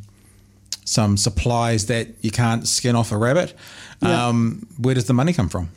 some 0.86 1.18
supplies 1.18 1.86
that 1.88 2.08
you 2.22 2.32
can't 2.32 2.68
skin 2.68 2.96
off 2.96 3.12
a 3.12 3.18
rabbit. 3.18 3.54
Yeah. 4.02 4.28
Um, 4.28 4.68
where 4.78 4.96
does 4.96 5.06
the 5.06 5.14
money 5.14 5.34
come 5.34 5.50
from? 5.50 5.70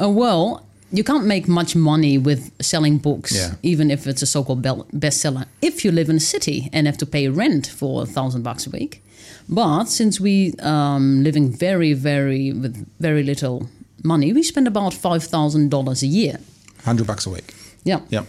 Uh, 0.00 0.08
well, 0.10 0.66
you 0.92 1.02
can't 1.04 1.24
make 1.26 1.48
much 1.48 1.74
money 1.74 2.18
with 2.18 2.50
selling 2.60 2.98
books, 2.98 3.34
Yeah. 3.34 3.54
even 3.62 3.90
if 3.90 4.06
it's 4.06 4.22
a 4.22 4.26
so-called 4.26 4.62
bestseller. 4.62 5.46
If 5.62 5.84
you 5.84 5.90
live 5.92 6.10
in 6.10 6.16
a 6.16 6.20
city 6.20 6.68
and 6.72 6.86
have 6.86 6.98
to 6.98 7.06
pay 7.06 7.28
rent 7.28 7.66
for 7.66 8.02
a 8.02 8.06
thousand 8.06 8.42
bucks 8.42 8.66
a 8.66 8.70
week, 8.70 9.02
but 9.48 9.84
since 9.84 10.20
we 10.20 10.52
um, 10.60 11.22
living 11.24 11.50
very, 11.50 11.94
very 11.94 12.52
with 12.52 12.86
very 13.00 13.22
little 13.22 13.68
money, 14.04 14.32
we 14.32 14.42
spend 14.42 14.66
about 14.68 14.92
five 14.94 15.24
thousand 15.24 15.70
dollars 15.70 16.02
a 16.02 16.06
year. 16.06 16.38
Hundred 16.84 17.06
bucks 17.06 17.26
a 17.26 17.30
week. 17.30 17.54
Yeah, 17.84 18.00
Yep. 18.10 18.26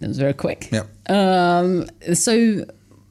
that 0.00 0.08
was 0.08 0.18
very 0.18 0.32
quick. 0.34 0.68
Yep. 0.72 0.86
Um, 1.10 1.86
so 2.14 2.64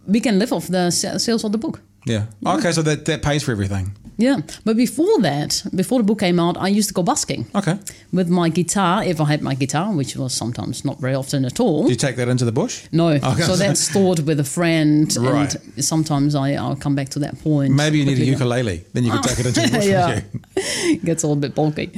we 0.07 0.19
can 0.19 0.39
live 0.39 0.51
off 0.51 0.67
the 0.67 0.89
sales 0.91 1.43
of 1.43 1.51
the 1.51 1.57
book. 1.57 1.79
Yeah. 2.05 2.25
Okay, 2.45 2.71
so 2.71 2.81
that, 2.81 3.05
that 3.05 3.21
pays 3.21 3.43
for 3.43 3.51
everything. 3.51 3.91
Yeah, 4.17 4.39
but 4.65 4.75
before 4.75 5.21
that, 5.21 5.63
before 5.73 5.99
the 5.99 6.03
book 6.03 6.19
came 6.19 6.41
out, 6.41 6.57
I 6.57 6.67
used 6.67 6.89
to 6.89 6.93
go 6.93 7.03
busking 7.03 7.45
Okay. 7.55 7.79
with 8.11 8.27
my 8.27 8.49
guitar. 8.49 9.01
If 9.01 9.21
I 9.21 9.25
had 9.25 9.41
my 9.41 9.55
guitar, 9.55 9.93
which 9.95 10.17
was 10.17 10.33
sometimes 10.33 10.83
not 10.83 10.99
very 10.99 11.13
often 11.15 11.45
at 11.45 11.59
all. 11.61 11.83
Do 11.83 11.89
you 11.89 11.95
take 11.95 12.17
that 12.17 12.27
into 12.27 12.43
the 12.43 12.51
bush? 12.51 12.85
No, 12.91 13.07
Okay. 13.11 13.43
so 13.43 13.55
that's 13.55 13.79
stored 13.91 14.19
with 14.27 14.37
a 14.41 14.43
friend, 14.43 15.15
Right. 15.17 15.55
and 15.55 15.85
sometimes 15.85 16.35
I, 16.35 16.55
I'll 16.55 16.75
come 16.75 16.95
back 16.95 17.07
to 17.09 17.19
that 17.19 17.39
point. 17.41 17.73
Maybe 17.73 17.99
you 17.99 18.05
need 18.05 18.19
a 18.19 18.25
ukulele. 18.25 18.83
Then 18.91 19.05
you 19.05 19.11
could 19.11 19.23
take 19.23 19.39
it 19.39 19.45
into 19.45 19.61
the 19.61 19.77
bush 19.77 19.87
Yeah. 19.95 20.15
with 20.15 20.23
you. 20.33 20.41
It 20.95 21.05
gets 21.09 21.23
a 21.23 21.27
little 21.27 21.39
bit 21.39 21.55
bulky, 21.55 21.89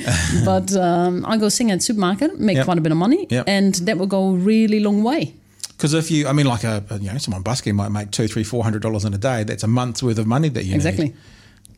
but 0.46 0.76
um, 0.76 1.26
I 1.26 1.38
go 1.38 1.50
sing 1.50 1.72
at 1.72 1.82
supermarket, 1.82 2.40
make 2.40 2.58
Yep. 2.58 2.66
quite 2.66 2.78
a 2.78 2.82
bit 2.82 2.92
of 2.92 3.00
money, 3.00 3.26
Yep. 3.32 3.46
and 3.48 3.74
that 3.88 3.98
will 3.98 4.06
go 4.08 4.30
a 4.30 4.34
really 4.36 4.80
long 4.80 5.02
way. 5.02 5.34
Because 5.82 5.96
if 5.96 6.12
you, 6.12 6.28
I 6.28 6.32
mean, 6.32 6.46
like 6.46 6.64
a, 6.64 6.84
you 7.02 7.12
know, 7.12 7.18
someone 7.18 7.42
busking 7.42 7.76
might 7.76 7.90
make 7.90 8.12
two, 8.12 8.28
three, 8.28 8.44
four 8.44 8.64
hundred 8.64 8.84
dollars 8.84 9.04
in 9.04 9.16
a 9.16 9.18
day. 9.18 9.44
That's 9.44 9.64
a 9.64 9.68
month's 9.68 10.04
worth 10.04 10.20
of 10.20 10.28
money 10.28 10.48
that 10.50 10.64
you 10.64 10.74
make. 10.74 10.76
Exactly. 10.76 11.06
need. 11.06 11.18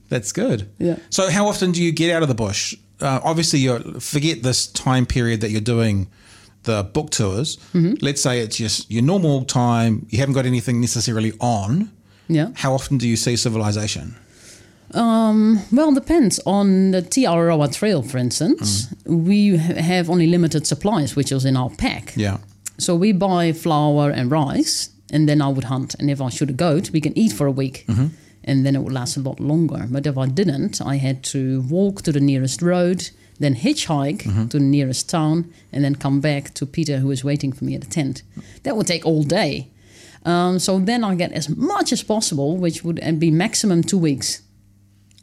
That's 0.10 0.34
good. 0.34 0.70
Yeah. 0.78 0.98
So 1.10 1.32
how 1.32 1.48
often 1.48 1.72
do 1.72 1.82
you 1.82 1.94
get 1.94 2.14
out 2.14 2.22
of 2.22 2.28
the 2.28 2.36
bush? 2.36 2.76
Uh, 3.00 3.22
obviously, 3.24 3.60
you 3.60 4.02
forget 4.02 4.44
this 4.44 4.68
time 4.68 5.06
period 5.06 5.40
that 5.40 5.52
you're 5.52 5.62
doing 5.62 6.10
the 6.64 6.84
book 6.84 7.12
tours. 7.12 7.56
Mm-hmm. 7.74 7.94
Let's 8.02 8.22
say 8.22 8.42
it's 8.42 8.58
just 8.58 8.92
your 8.92 9.04
normal 9.04 9.46
time. 9.46 10.06
You 10.10 10.20
haven't 10.20 10.36
got 10.36 10.46
anything 10.46 10.82
necessarily 10.82 11.32
on. 11.40 11.90
Yeah. 12.28 12.50
How 12.56 12.74
often 12.74 12.98
do 12.98 13.08
you 13.08 13.16
see 13.16 13.38
civilization? 13.38 14.16
Well, 14.94 15.90
it 15.90 15.96
depends 15.96 16.42
on 16.46 16.92
the 16.92 17.02
Te 17.02 17.24
Araroa 17.24 17.74
Trail, 17.74 18.02
for 18.04 18.18
instance. 18.18 18.88
Mm. 19.06 19.26
We 19.26 19.58
have 19.58 20.10
only 20.10 20.28
limited 20.28 20.68
supplies, 20.68 21.16
which 21.16 21.32
was 21.32 21.46
in 21.46 21.56
our 21.56 21.70
pack. 21.70 22.14
Yeah. 22.18 22.40
So 22.78 22.96
we 22.96 23.12
buy 23.12 23.52
flour 23.54 24.10
and 24.10 24.32
rice, 24.32 24.90
and 25.12 25.28
then 25.30 25.42
I 25.42 25.48
would 25.48 25.66
hunt. 25.66 25.96
And 26.00 26.10
if 26.10 26.20
I 26.22 26.30
shoot 26.30 26.50
a 26.50 26.54
goat, 26.54 26.90
we 26.92 27.02
can 27.02 27.18
eat 27.18 27.34
for 27.34 27.48
a 27.48 27.52
week. 27.52 27.86
And 28.46 28.66
then 28.66 28.76
it 28.76 28.80
would 28.80 28.92
last 28.94 29.16
a 29.16 29.22
lot 29.22 29.40
longer. 29.40 29.86
But 29.90 30.06
if 30.06 30.18
I 30.18 30.28
didn't, 30.28 30.82
I 30.82 30.98
had 30.98 31.24
to 31.26 31.62
walk 31.70 32.02
to 32.02 32.12
the 32.12 32.20
nearest 32.20 32.62
road, 32.62 33.10
then 33.40 33.56
hitchhike 33.56 34.50
to 34.50 34.58
the 34.60 34.64
nearest 34.66 35.10
town, 35.10 35.54
and 35.72 35.84
then 35.84 35.96
come 35.96 36.20
back 36.20 36.54
to 36.56 36.66
Peter, 36.66 36.98
who 36.98 37.08
was 37.08 37.24
waiting 37.24 37.54
for 37.54 37.64
me 37.64 37.76
at 37.76 37.82
the 37.82 37.88
tent. 37.88 38.24
That 38.64 38.76
would 38.76 38.88
take 38.88 39.06
all 39.06 39.24
day. 39.24 39.70
Um, 40.26 40.60
so 40.60 40.80
then 40.80 41.04
I 41.04 41.16
get 41.16 41.32
as 41.32 41.48
much 41.50 41.92
as 41.92 42.02
possible, 42.04 42.58
which 42.58 42.84
would 42.84 43.00
be 43.20 43.32
maximum 43.32 43.82
two 43.84 43.98
weeks. 43.98 44.42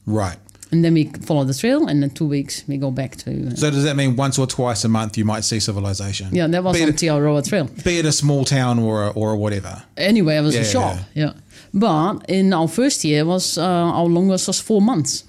Right. 0.06 0.38
And 0.72 0.85
then 0.85 0.94
we 0.94 1.04
follow 1.26 1.44
the 1.44 1.54
trail, 1.54 1.88
and 1.88 2.04
in 2.04 2.11
two 2.11 2.26
weeks 2.28 2.62
we 2.68 2.76
go 2.78 2.90
back 2.92 3.16
to. 3.16 3.30
Uh, 3.48 3.56
So 3.56 3.70
does 3.70 3.83
that 3.85 3.96
mean 3.96 4.14
once 4.16 4.38
or 4.38 4.46
twice 4.46 4.85
a 4.85 4.88
month 4.88 5.18
you 5.18 5.24
might 5.24 5.44
see 5.44 5.59
civilization? 5.61 6.28
yeah, 6.33 6.46
that 6.46 6.62
was 6.62 6.76
be 6.76 6.85
on 6.85 6.92
Te 6.92 7.06
Araroa 7.09 7.42
Trail. 7.42 7.68
be 7.85 7.98
it 7.98 8.06
a 8.06 8.12
small 8.12 8.44
town 8.44 8.78
or 8.78 9.04
a, 9.06 9.11
or 9.11 9.33
a 9.33 9.37
whatever. 9.37 9.83
Anyway, 9.96 10.37
it 10.37 10.42
was 10.42 10.54
Yeah, 10.54 10.61
a 10.62 10.64
shock. 10.64 10.98
Yeah. 11.14 11.33
But 11.74 12.24
in 12.28 12.52
our 12.52 12.68
first 12.68 13.04
year 13.04 13.24
was 13.24 13.59
uh, 13.59 13.62
our 13.98 14.06
longest 14.09 14.46
was 14.46 14.61
four 14.61 14.80
months. 14.80 15.24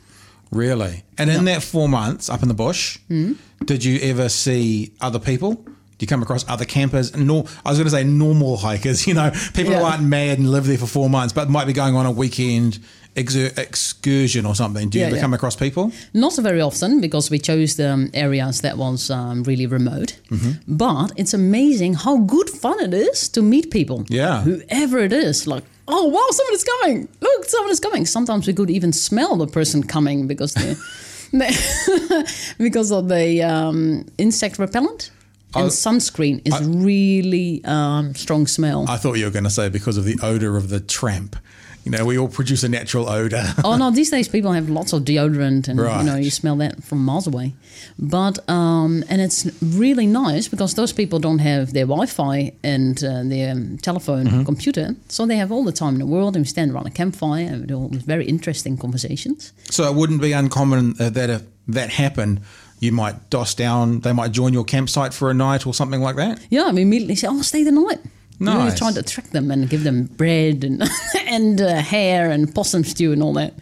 Really? 0.52 1.04
And 1.18 1.30
in 1.30 1.46
that 1.46 1.64
four 1.64 1.88
months 1.88 2.30
up 2.30 2.42
in 2.44 2.48
the 2.48 2.54
bush, 2.54 3.00
Hmm? 3.08 3.34
did 3.66 3.84
you 3.84 4.00
ever 4.02 4.30
see 4.30 4.92
other 5.00 5.20
people? 5.20 5.66
You 6.02 6.08
come 6.08 6.22
across 6.22 6.48
other 6.50 6.66
campers? 6.66 7.16
Nor, 7.16 7.46
I 7.66 7.70
was 7.70 7.78
going 7.78 7.86
to 7.86 7.92
say 7.92 8.04
normal 8.04 8.58
hikers, 8.58 9.06
you 9.10 9.14
know, 9.14 9.32
people 9.54 9.74
who 9.74 9.84
aren't 9.84 10.04
mad 10.04 10.38
and 10.40 10.50
live 10.52 10.66
there 10.66 10.78
for 10.78 10.88
four 10.88 11.10
months, 11.10 11.34
but 11.34 11.50
might 11.50 11.66
be 11.68 11.74
going 11.74 11.96
on 11.96 12.06
a 12.06 12.12
weekend 12.12 12.80
exer- 13.16 13.58
excursion 13.58 14.46
or 14.46 14.56
something. 14.56 14.90
Do 14.90 14.98
you 14.98 15.02
Yeah, 15.04 15.08
ever 15.08 15.16
yeah. 15.18 15.22
come 15.22 15.34
across 15.34 15.56
people? 15.56 15.92
Not 16.14 16.36
very 16.38 16.62
often 16.62 17.02
because 17.02 17.30
we 17.30 17.40
chose 17.40 17.76
the 17.76 17.90
um, 17.92 18.10
areas 18.14 18.62
that 18.62 18.78
was 18.78 19.10
um, 19.10 19.44
really 19.44 19.66
remote. 19.68 20.18
Mm-hmm. 20.30 20.76
But 20.76 21.12
it's 21.18 21.34
amazing 21.34 21.96
how 21.96 22.18
good 22.18 22.50
fun 22.50 22.80
it 22.80 22.94
is 22.94 23.30
to 23.30 23.42
meet 23.42 23.70
people. 23.72 24.06
Yeah. 24.10 24.42
Whoever 24.42 25.00
it 25.00 25.14
is, 25.14 25.46
like, 25.48 25.64
oh 25.88 26.06
wow, 26.08 26.28
someone 26.32 26.54
is 26.54 26.64
coming! 26.64 27.08
Look, 27.20 27.46
someone 27.46 27.72
is 27.72 27.80
coming. 27.80 28.06
Sometimes 28.06 28.48
we 28.48 28.54
could 28.54 28.70
even 28.70 28.94
smell 28.94 29.36
the 29.36 29.48
person 29.48 29.84
coming 29.84 30.28
because 30.28 30.54
they 30.54 30.76
because 32.58 32.92
of 32.92 33.08
the 33.08 33.42
um, 33.44 34.06
insect 34.18 34.60
repellent. 34.60 35.12
And 35.56 35.70
sunscreen 35.70 36.42
is 36.46 36.56
really 36.66 37.62
um, 37.66 38.14
strong 38.16 38.48
smell. 38.48 38.86
I 38.90 38.98
thought 38.98 39.14
you 39.18 39.26
were 39.26 39.32
going 39.32 39.44
to 39.44 39.50
say 39.50 39.70
because 39.70 39.98
of 39.98 40.06
the 40.06 40.18
odor 40.24 40.58
of 40.58 40.70
the 40.70 40.80
tramp. 40.80 41.36
You 41.84 41.92
know, 41.92 42.06
we 42.06 42.16
all 42.16 42.28
produce 42.28 42.64
a 42.64 42.70
natural 42.70 43.10
odor. 43.10 43.44
oh 43.64 43.76
no, 43.76 43.90
these 44.00 44.12
days 44.12 44.28
people 44.28 44.52
have 44.52 44.70
lots 44.70 44.94
of 44.94 45.02
deodorant, 45.04 45.68
and 45.68 45.80
you 45.80 46.04
know 46.06 46.16
you 46.16 46.30
smell 46.30 46.56
that 46.58 46.84
from 46.84 47.04
miles 47.04 47.26
away. 47.26 47.54
But 47.98 48.48
um, 48.48 49.04
and 49.10 49.20
it's 49.20 49.48
really 49.64 50.06
nice 50.06 50.48
because 50.48 50.76
those 50.76 50.94
people 50.94 51.18
don't 51.18 51.40
have 51.40 51.74
their 51.74 51.88
Wi-Fi 51.88 52.54
and 52.64 53.04
uh, 53.04 53.24
their 53.24 53.54
um, 53.54 53.78
telephone, 53.80 54.28
Mm-hmm. 54.28 54.44
computer, 54.44 54.96
so 55.10 55.26
they 55.26 55.38
have 55.38 55.52
all 55.52 55.64
the 55.64 55.72
time 55.72 55.94
in 55.96 56.00
the 56.00 56.06
world. 56.06 56.36
And 56.36 56.46
we 56.46 56.50
stand 56.50 56.72
around 56.72 56.86
a 56.86 56.92
campfire 56.92 57.48
and 57.48 57.62
we 57.62 57.66
do 57.66 57.76
all 57.80 57.88
these 57.90 58.04
very 58.04 58.26
interesting 58.28 58.78
conversations. 58.78 59.52
so 59.72 59.84
it 59.90 59.96
wouldn't 59.96 60.22
be 60.22 60.34
uncommon 60.34 60.94
uh, 61.00 61.10
that 61.10 61.32
if 61.32 61.42
that 61.68 61.90
happened, 61.90 62.42
you 62.82 62.92
might 62.92 63.30
doss 63.30 63.56
down, 63.56 64.02
they 64.02 64.12
might 64.12 64.34
join 64.34 64.52
your 64.52 64.66
campsite 64.66 65.14
for 65.14 65.30
a 65.32 65.34
night 65.34 65.66
or 65.66 65.74
something 65.74 66.02
like 66.02 66.18
that. 66.18 66.46
Yeah, 66.50 66.70
we 66.72 66.82
immediately 66.82 67.16
say, 67.16 67.28
"Oh, 67.30 67.42
stay 67.42 67.64
the 67.64 67.72
night." 67.72 68.00
No. 68.40 68.58
Nice. 68.58 68.80
try 68.80 68.92
to 68.92 69.00
attract 69.00 69.32
them 69.34 69.52
and 69.52 69.70
give 69.70 69.84
them 69.84 70.06
bread 70.18 70.64
and 70.64 70.82
and 71.28 71.62
uh, 71.62 71.76
hare 71.76 72.30
and 72.32 72.54
possum 72.54 72.84
stew 72.84 73.12
and 73.14 73.22
all 73.24 73.34
that. 73.34 73.54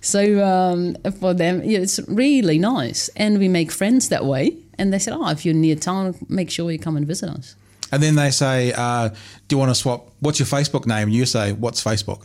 So 0.00 0.44
um, 0.44 0.96
for 1.20 1.32
them, 1.34 1.62
yeah, 1.64 1.78
it's 1.78 2.00
really 2.08 2.58
nice, 2.58 3.08
and 3.16 3.38
we 3.38 3.48
make 3.48 3.70
friends 3.72 4.08
that 4.10 4.24
way. 4.24 4.56
And 4.76 4.92
they 4.92 4.98
said, 4.98 5.14
"Oh, 5.14 5.28
if 5.30 5.44
you're 5.46 5.54
near 5.54 5.76
town, 5.76 6.14
make 6.28 6.50
sure 6.50 6.70
you 6.70 6.78
come 6.80 6.96
and 6.96 7.06
visit 7.06 7.30
us." 7.30 7.54
And 7.92 8.02
then 8.02 8.16
they 8.16 8.32
say, 8.32 8.72
uh, 8.76 9.10
"Do 9.46 9.54
you 9.54 9.58
want 9.58 9.70
to 9.70 9.74
swap? 9.76 10.10
What's 10.18 10.40
your 10.40 10.48
Facebook 10.48 10.84
name?" 10.84 11.08
And 11.08 11.14
you 11.14 11.26
say, 11.26 11.52
"What's 11.52 11.82
Facebook?" 11.82 12.22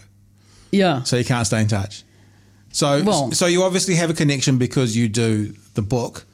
Yeah, 0.72 1.04
So 1.04 1.18
you 1.18 1.26
can't 1.26 1.46
stay 1.48 1.62
in 1.62 1.68
touch. 1.68 2.04
So, 2.72 3.04
Well- 3.04 3.32
so 3.32 3.46
you 3.48 3.64
obviously 3.64 3.96
have 3.96 4.10
a 4.10 4.14
connection 4.14 4.58
because 4.58 4.96
you 4.96 5.08
do 5.10 5.54
the 5.74 5.82
book, 5.82 6.26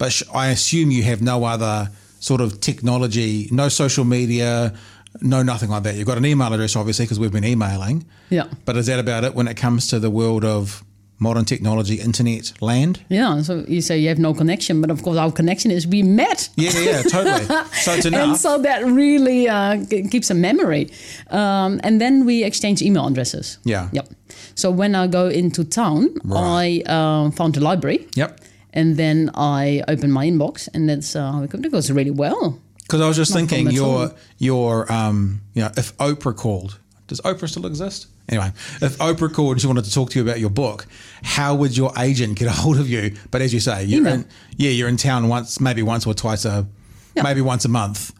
but 0.00 0.10
sh- 0.12 0.22
I 0.34 0.48
assume 0.48 0.90
you 0.90 1.04
have 1.04 1.20
no 1.22 1.44
other 1.44 1.90
sort 2.18 2.40
of 2.40 2.60
technology, 2.60 3.48
no 3.52 3.68
social 3.68 4.04
media, 4.04 4.72
no 5.20 5.42
nothing 5.42 5.70
like 5.70 5.82
that. 5.84 5.94
You've 5.96 6.06
got 6.12 6.18
an 6.18 6.26
email 6.26 6.52
address, 6.52 6.74
obviously, 6.76 7.04
because 7.04 7.18
we've 7.20 7.32
been 7.32 7.44
emailing. 7.54 8.04
Yeah. 8.30 8.46
But 8.64 8.76
is 8.76 8.86
that 8.86 8.98
about 8.98 9.24
it 9.24 9.34
when 9.34 9.46
it 9.48 9.56
comes 9.56 9.86
to 9.88 9.98
the 10.00 10.10
world 10.10 10.44
of 10.44 10.82
modern 11.18 11.44
technology, 11.44 11.96
internet 11.96 12.52
land? 12.62 13.04
yeah. 13.10 13.42
So 13.42 13.64
you 13.68 13.80
say 13.82 13.98
you 13.98 14.08
have 14.08 14.18
no 14.18 14.32
connection, 14.34 14.80
but 14.80 14.90
of 14.90 15.02
course 15.02 15.18
our 15.18 15.30
connection 15.32 15.70
is 15.70 15.86
we 15.86 16.02
met. 16.02 16.48
Yeah, 16.56 16.70
yeah, 16.74 16.90
yeah, 16.90 17.02
totally. 17.02 17.44
So 17.84 17.92
it's 17.94 18.06
And 18.06 18.36
so 18.36 18.58
that 18.62 18.84
really 18.86 19.48
uh, 19.48 19.76
g- 19.90 20.08
keeps 20.08 20.30
a 20.30 20.34
memory. 20.34 20.90
Um, 21.30 21.80
and 21.84 22.00
then 22.00 22.24
we 22.24 22.42
exchange 22.44 22.80
email 22.82 23.06
addresses. 23.06 23.58
Yeah. 23.64 23.88
Yep. 23.92 24.08
So 24.54 24.70
when 24.70 24.94
I 24.94 25.06
go 25.08 25.28
into 25.28 25.64
town, 25.64 26.08
Right. 26.24 26.82
I 26.86 26.92
um, 26.96 27.32
found 27.32 27.56
a 27.56 27.60
library. 27.60 28.06
Yep. 28.16 28.40
And 28.72 28.96
then 28.96 29.30
I 29.34 29.82
open 29.88 30.10
my 30.10 30.26
inbox, 30.26 30.68
and 30.72 30.88
that's 30.88 31.16
uh, 31.16 31.32
how 31.32 31.42
it 31.42 31.70
goes. 31.70 31.90
Really 31.90 32.10
well. 32.10 32.58
Because 32.82 33.00
I 33.00 33.08
was 33.08 33.16
just 33.16 33.30
Not 33.32 33.48
thinking, 33.48 33.70
your 33.70 34.12
your 34.38 34.90
um, 34.92 35.40
you 35.54 35.62
know, 35.62 35.70
if 35.76 35.96
Oprah 35.98 36.36
called, 36.36 36.78
does 37.06 37.20
Oprah 37.22 37.48
still 37.48 37.66
exist? 37.66 38.06
Anyway, 38.28 38.52
if 38.80 38.96
Oprah 38.98 39.32
called 39.32 39.52
and 39.52 39.60
she 39.60 39.66
wanted 39.66 39.84
to 39.84 39.92
talk 39.92 40.10
to 40.10 40.18
you 40.18 40.24
about 40.24 40.38
your 40.38 40.50
book, 40.50 40.86
how 41.22 41.54
would 41.56 41.76
your 41.76 41.92
agent 41.98 42.38
get 42.38 42.46
a 42.46 42.52
hold 42.52 42.78
of 42.78 42.88
you? 42.88 43.16
But 43.32 43.42
as 43.42 43.52
you 43.52 43.58
say, 43.60 43.84
you're 43.84 44.00
Email. 44.00 44.14
in, 44.14 44.24
yeah, 44.56 44.70
you're 44.70 44.88
in 44.88 44.96
town 44.96 45.28
once, 45.28 45.60
maybe 45.60 45.82
once 45.82 46.06
or 46.06 46.14
twice 46.14 46.44
a, 46.44 46.66
Yeah. 47.16 47.24
maybe 47.24 47.40
once 47.40 47.64
a 47.64 47.68
month. 47.68 48.12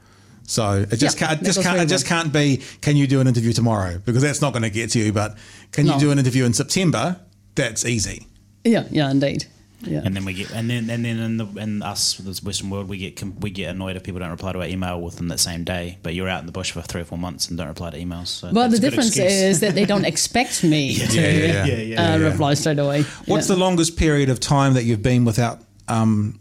So 0.44 0.84
it 0.90 0.96
just 0.96 1.20
Yeah, 1.20 1.28
can't, 1.28 1.44
just 1.44 1.62
can't, 1.62 1.80
it 1.80 1.86
just 1.88 2.06
can't 2.06 2.32
be. 2.32 2.60
Can 2.80 2.96
you 2.96 3.06
do 3.06 3.20
an 3.20 3.28
interview 3.28 3.52
tomorrow? 3.52 3.98
Because 4.04 4.22
that's 4.22 4.40
not 4.40 4.52
going 4.52 4.64
to 4.64 4.70
get 4.70 4.90
to 4.90 4.98
you. 4.98 5.12
But 5.12 5.36
can 5.70 5.86
you 5.86 5.96
do 6.00 6.10
an 6.10 6.18
interview 6.18 6.44
in 6.44 6.52
September? 6.54 7.20
That's 7.54 7.84
easy. 7.84 8.26
Yeah, 8.64 8.86
yeah, 8.90 9.10
indeed. 9.12 9.46
Yeah. 9.82 10.02
And 10.04 10.14
then 10.14 10.24
we 10.24 10.34
get, 10.34 10.52
and 10.52 10.68
then 10.68 10.90
and 10.90 11.04
then 11.04 11.18
in 11.18 11.36
the 11.38 11.46
in 11.58 11.82
us 11.82 12.14
this 12.14 12.42
Western 12.42 12.70
world, 12.70 12.88
we 12.88 12.98
get 12.98 13.22
we 13.40 13.50
get 13.50 13.70
annoyed 13.70 13.96
if 13.96 14.02
people 14.02 14.20
don't 14.20 14.30
reply 14.30 14.52
to 14.52 14.60
our 14.60 14.66
email 14.66 15.00
within 15.00 15.28
that 15.28 15.40
same 15.40 15.64
day. 15.64 15.98
But 16.02 16.14
you're 16.14 16.28
out 16.28 16.40
in 16.40 16.46
the 16.46 16.52
bush 16.52 16.72
for 16.72 16.82
three 16.82 17.00
or 17.00 17.04
four 17.04 17.18
months 17.18 17.48
and 17.48 17.56
don't 17.56 17.68
reply 17.68 17.90
to 17.90 17.98
emails. 17.98 18.26
So 18.28 18.52
But 18.52 18.68
that's 18.68 18.80
the 18.80 18.90
difference 18.90 19.16
is 19.16 19.60
that 19.60 19.74
they 19.74 19.86
don't 19.86 20.04
expect 20.04 20.62
me 20.62 20.94
to 21.08 21.20
yeah, 21.20 21.64
yeah. 21.64 22.14
uh, 22.14 22.18
yeah. 22.18 22.28
reply 22.28 22.54
straight 22.54 22.78
away. 22.78 23.02
What's 23.26 23.48
yeah. 23.48 23.54
the 23.54 23.60
longest 23.60 23.96
period 23.96 24.28
of 24.28 24.38
time 24.38 24.74
that 24.74 24.84
you've 24.84 25.02
been 25.02 25.24
without 25.24 25.60
um, 25.88 26.38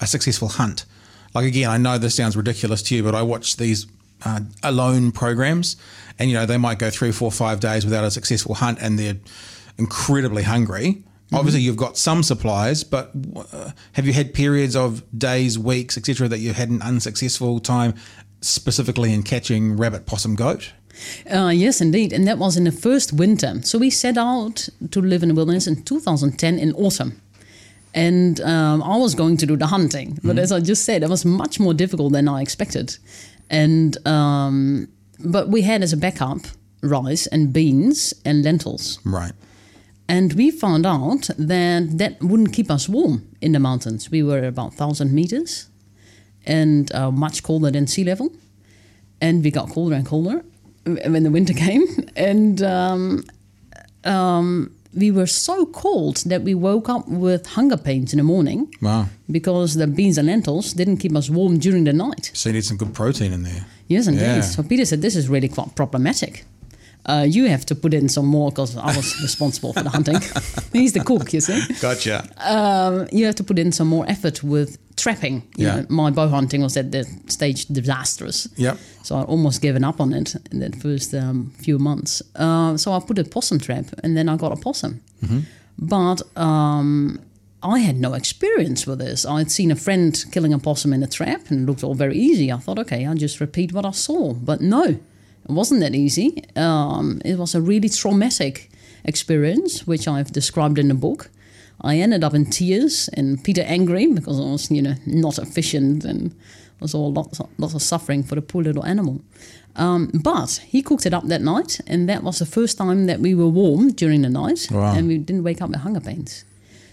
a 0.00 0.06
successful 0.06 0.48
hunt? 0.48 0.84
Like 1.34 1.46
again, 1.46 1.70
I 1.70 1.78
know 1.78 1.98
this 1.98 2.16
sounds 2.16 2.36
ridiculous 2.36 2.82
to 2.84 2.96
you, 2.96 3.02
but 3.02 3.14
I 3.14 3.22
watch 3.22 3.56
these 3.56 3.86
uh, 4.24 4.40
alone 4.62 5.12
programs, 5.12 5.76
and 6.18 6.30
you 6.30 6.36
know 6.36 6.46
they 6.46 6.58
might 6.58 6.78
go 6.78 6.90
three, 6.90 7.12
four, 7.12 7.30
five 7.30 7.60
days 7.60 7.84
without 7.84 8.04
a 8.04 8.10
successful 8.10 8.56
hunt, 8.56 8.78
and 8.80 8.98
they're 8.98 9.16
incredibly 9.78 10.42
hungry. 10.42 11.04
Obviously, 11.32 11.60
you've 11.60 11.76
got 11.76 11.96
some 11.96 12.22
supplies, 12.22 12.84
but 12.84 13.10
uh, 13.52 13.70
have 13.92 14.06
you 14.06 14.12
had 14.12 14.34
periods 14.34 14.76
of 14.76 15.02
days, 15.16 15.58
weeks, 15.58 15.96
etc., 15.96 16.28
that 16.28 16.38
you 16.38 16.52
had 16.52 16.70
an 16.70 16.82
unsuccessful 16.82 17.60
time, 17.60 17.94
specifically 18.40 19.12
in 19.12 19.22
catching 19.22 19.76
rabbit, 19.76 20.06
possum, 20.06 20.34
goat? 20.34 20.72
Uh, 21.32 21.48
yes, 21.48 21.80
indeed. 21.80 22.12
And 22.12 22.26
that 22.26 22.38
was 22.38 22.56
in 22.56 22.64
the 22.64 22.72
first 22.72 23.12
winter. 23.12 23.62
So 23.62 23.78
we 23.78 23.90
set 23.90 24.18
out 24.18 24.68
to 24.90 25.00
live 25.00 25.22
in 25.22 25.30
the 25.30 25.34
wilderness 25.34 25.66
in 25.66 25.82
2010 25.82 26.58
in 26.58 26.72
autumn. 26.74 27.20
And 27.94 28.40
um, 28.40 28.82
I 28.82 28.96
was 28.96 29.14
going 29.14 29.36
to 29.38 29.46
do 29.46 29.56
the 29.56 29.66
hunting. 29.66 30.18
But 30.22 30.38
as 30.38 30.50
I 30.50 30.60
just 30.60 30.84
said, 30.84 31.02
it 31.02 31.10
was 31.10 31.24
much 31.24 31.60
more 31.60 31.74
difficult 31.74 32.12
than 32.12 32.26
I 32.26 32.40
expected. 32.40 32.96
And 33.50 34.06
um, 34.06 34.88
but 35.24 35.48
we 35.48 35.62
had 35.62 35.82
as 35.82 35.92
a 35.92 35.96
backup 35.96 36.40
rice 36.82 37.26
and 37.26 37.52
beans 37.52 38.14
and 38.24 38.44
lentils. 38.44 38.98
Right. 39.04 39.32
And 40.08 40.32
we 40.34 40.50
found 40.50 40.84
out 40.86 41.30
that 41.38 41.98
that 41.98 42.20
wouldn't 42.22 42.52
keep 42.52 42.70
us 42.70 42.88
warm 42.88 43.28
in 43.40 43.52
the 43.52 43.60
mountains. 43.60 44.10
We 44.10 44.22
were 44.22 44.44
about 44.44 44.70
1,000 44.78 45.12
meters 45.12 45.68
and 46.44 46.92
uh, 46.94 47.10
much 47.10 47.42
colder 47.42 47.70
than 47.70 47.86
sea 47.86 48.04
level. 48.04 48.30
And 49.20 49.42
we 49.44 49.50
got 49.50 49.70
colder 49.70 49.94
and 49.94 50.04
colder 50.06 50.44
when 50.84 51.22
the 51.22 51.30
winter 51.30 51.54
came. 51.66 51.86
And 52.16 52.62
um, 52.62 53.24
um, 54.04 54.74
we 54.94 55.10
were 55.10 55.26
so 55.28 55.64
cold 55.66 56.16
that 56.26 56.42
we 56.42 56.54
woke 56.54 56.88
up 56.88 57.08
with 57.08 57.46
hunger 57.46 57.76
pains 57.78 58.12
in 58.12 58.18
the 58.18 58.24
morning 58.24 58.68
Wow. 58.82 59.06
because 59.30 59.74
the 59.76 59.86
beans 59.86 60.18
and 60.18 60.26
lentils 60.26 60.74
didn't 60.74 60.98
keep 60.98 61.16
us 61.16 61.30
warm 61.30 61.58
during 61.58 61.84
the 61.84 61.92
night. 61.94 62.30
So 62.34 62.48
you 62.50 62.54
need 62.54 62.64
some 62.64 62.76
good 62.76 62.92
protein 62.92 63.32
in 63.32 63.44
there. 63.44 63.64
Yes, 63.86 64.06
indeed. 64.08 64.20
Yeah. 64.22 64.40
So 64.42 64.62
Peter 64.62 64.84
said, 64.84 65.00
This 65.00 65.16
is 65.16 65.28
really 65.28 65.48
quite 65.48 65.74
problematic. 65.74 66.44
Uh, 67.04 67.26
you 67.28 67.48
have 67.48 67.64
to 67.66 67.74
put 67.74 67.92
in 67.92 68.08
some 68.08 68.26
more 68.26 68.50
because 68.50 68.76
I 68.76 68.96
was 68.96 69.20
responsible 69.22 69.72
for 69.72 69.82
the 69.82 69.90
hunting. 69.90 70.20
He's 70.72 70.92
the 70.92 71.02
cook, 71.04 71.32
you 71.32 71.40
see. 71.40 71.60
Gotcha. 71.80 72.24
Um, 72.38 73.08
you 73.10 73.26
have 73.26 73.34
to 73.36 73.44
put 73.44 73.58
in 73.58 73.72
some 73.72 73.88
more 73.88 74.04
effort 74.08 74.42
with 74.44 74.78
trapping. 74.96 75.42
You 75.56 75.66
Yeah. 75.66 75.76
know, 75.80 75.86
my 75.88 76.10
bow 76.10 76.28
hunting 76.28 76.62
was 76.62 76.76
at 76.76 76.92
that 76.92 77.06
stage 77.26 77.66
disastrous. 77.66 78.46
Yep. 78.56 78.78
So 79.02 79.16
I 79.16 79.22
almost 79.22 79.60
given 79.62 79.82
up 79.84 80.00
on 80.00 80.12
it 80.12 80.36
in 80.52 80.60
that 80.60 80.76
first 80.76 81.12
um, 81.14 81.50
few 81.58 81.78
months. 81.80 82.22
Uh, 82.36 82.76
so 82.76 82.92
I 82.92 83.00
put 83.00 83.18
a 83.18 83.24
possum 83.24 83.58
trap 83.58 83.86
and 84.04 84.16
then 84.16 84.28
I 84.28 84.36
got 84.36 84.52
a 84.52 84.56
possum. 84.56 85.00
But 85.78 86.22
um, 86.36 87.18
I 87.62 87.78
had 87.80 87.96
no 87.96 88.14
experience 88.14 88.86
with 88.86 88.98
this. 89.00 89.24
I'd 89.26 89.50
seen 89.50 89.70
a 89.72 89.76
friend 89.76 90.24
killing 90.32 90.52
a 90.52 90.58
possum 90.58 90.92
in 90.92 91.02
a 91.02 91.06
trap 91.08 91.50
and 91.50 91.62
it 91.62 91.66
looked 91.66 91.82
all 91.82 91.94
very 91.94 92.16
easy. 92.16 92.52
I 92.52 92.58
thought, 92.58 92.78
okay, 92.78 93.04
I'll 93.06 93.14
just 93.16 93.40
repeat 93.40 93.72
what 93.72 93.84
I 93.84 93.90
saw. 93.92 94.34
But 94.34 94.60
no, 94.60 94.98
it 95.48 95.52
wasn't 95.52 95.80
that 95.80 95.94
easy. 95.94 96.42
Um, 96.56 97.20
it 97.24 97.38
was 97.38 97.54
a 97.54 97.60
really 97.60 97.88
traumatic 97.88 98.70
experience, 99.04 99.86
which 99.86 100.06
I've 100.08 100.32
described 100.32 100.78
in 100.78 100.88
the 100.88 100.94
book. 100.94 101.30
I 101.80 101.98
ended 101.98 102.22
up 102.22 102.34
in 102.34 102.46
tears 102.46 103.08
and 103.14 103.42
Peter 103.42 103.62
angry 103.62 104.06
because 104.06 104.38
I 104.38 104.44
was, 104.44 104.70
you 104.70 104.82
know, 104.82 104.94
not 105.06 105.38
efficient 105.38 106.04
and 106.04 106.32
was 106.80 106.94
all 106.94 107.12
lots, 107.12 107.40
lots 107.58 107.74
of 107.74 107.82
suffering 107.82 108.22
for 108.22 108.36
the 108.36 108.42
poor 108.42 108.62
little 108.62 108.84
animal. 108.84 109.20
Um, 109.74 110.10
but 110.22 110.60
he 110.66 110.82
cooked 110.82 111.06
it 111.06 111.14
up 111.14 111.26
that 111.28 111.40
night, 111.40 111.80
and 111.86 112.08
that 112.08 112.22
was 112.22 112.38
the 112.38 112.46
first 112.46 112.76
time 112.78 113.06
that 113.06 113.20
we 113.20 113.34
were 113.34 113.48
warm 113.48 113.90
during 113.92 114.22
the 114.22 114.28
night, 114.28 114.68
Wow. 114.70 114.94
and 114.94 115.08
we 115.08 115.16
didn't 115.18 115.44
wake 115.44 115.62
up 115.62 115.70
with 115.70 115.80
hunger 115.80 116.00
pains. 116.00 116.44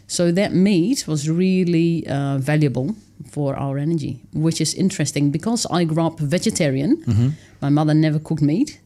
So 0.07 0.31
that 0.31 0.53
meat 0.53 1.05
was 1.07 1.29
really 1.29 2.07
uh, 2.07 2.37
valuable 2.39 2.95
for 3.31 3.55
our 3.55 3.77
energy, 3.77 4.21
which 4.33 4.61
is 4.61 4.73
interesting 4.73 5.31
because 5.31 5.65
I 5.69 5.83
grew 5.83 6.03
up 6.03 6.19
vegetarian. 6.19 7.35
My 7.61 7.69
mother 7.69 7.93
never 7.93 8.19
cooked 8.19 8.41
meat. 8.41 8.79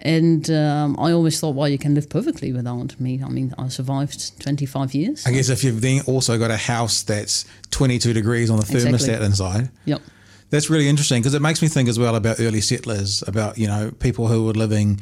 And 0.00 0.50
um, 0.50 0.94
I 0.98 1.12
always 1.12 1.40
thought, 1.40 1.54
well, 1.54 1.68
you 1.68 1.78
can 1.78 1.94
live 1.94 2.08
perfectly 2.10 2.52
without 2.52 3.00
meat. 3.00 3.22
I 3.22 3.28
mean, 3.28 3.54
I 3.58 3.68
survived 3.68 4.38
25 4.40 4.94
years. 4.94 5.26
I 5.26 5.32
guess 5.32 5.48
if 5.48 5.64
you've 5.64 5.80
then 5.80 6.02
also 6.06 6.38
got 6.38 6.50
a 6.50 6.56
house 6.56 7.02
that's 7.02 7.46
22 7.70 8.12
degrees 8.12 8.50
on 8.50 8.58
the 8.58 8.64
thermostat 8.64 8.94
Exactly. 8.94 9.26
inside, 9.26 9.70
Yep. 9.86 10.02
that's 10.50 10.68
really 10.68 10.88
interesting 10.88 11.22
because 11.22 11.32
it 11.34 11.40
makes 11.42 11.62
me 11.62 11.68
think 11.68 11.88
as 11.88 11.98
well 11.98 12.14
about 12.14 12.40
early 12.40 12.60
settlers, 12.60 13.24
about, 13.26 13.56
you 13.56 13.66
know, 13.66 13.90
people 13.98 14.28
who 14.28 14.44
were 14.44 14.52
living 14.52 15.00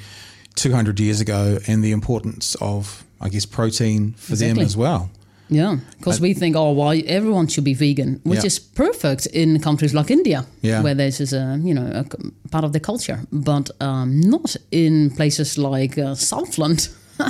200 0.55 1.01
years 1.01 1.21
ago 1.21 1.59
and 1.67 1.83
the 1.83 1.91
importance 1.91 2.55
of, 2.61 3.05
I 3.21 3.29
guess, 3.31 3.47
protein 3.47 4.13
for 4.13 4.37
them 4.37 4.59
as 4.61 4.77
well. 4.77 5.11
Yeah, 5.51 5.77
because 5.99 6.21
we 6.21 6.35
think, 6.35 6.57
oh, 6.57 6.73
well, 6.73 6.99
everyone 7.07 7.49
should 7.49 7.65
be 7.65 7.75
vegan, 7.75 8.21
which 8.25 8.39
Yeah. 8.41 8.47
is 8.47 8.59
perfect 8.59 9.27
in 9.27 9.61
countries 9.61 9.93
like 9.93 10.11
India, 10.11 10.45
Yeah. 10.63 10.83
where 10.83 10.95
this 10.97 11.21
is 11.21 11.33
a 11.33 11.59
you 11.63 11.75
know 11.75 11.87
a 11.93 12.05
part 12.51 12.65
of 12.65 12.73
the 12.73 12.81
culture, 12.81 13.19
but 13.31 13.71
um, 13.81 14.21
not 14.21 14.57
in 14.71 15.11
places 15.11 15.57
like 15.59 15.99
uh, 15.99 16.15
Southland, 16.15 16.89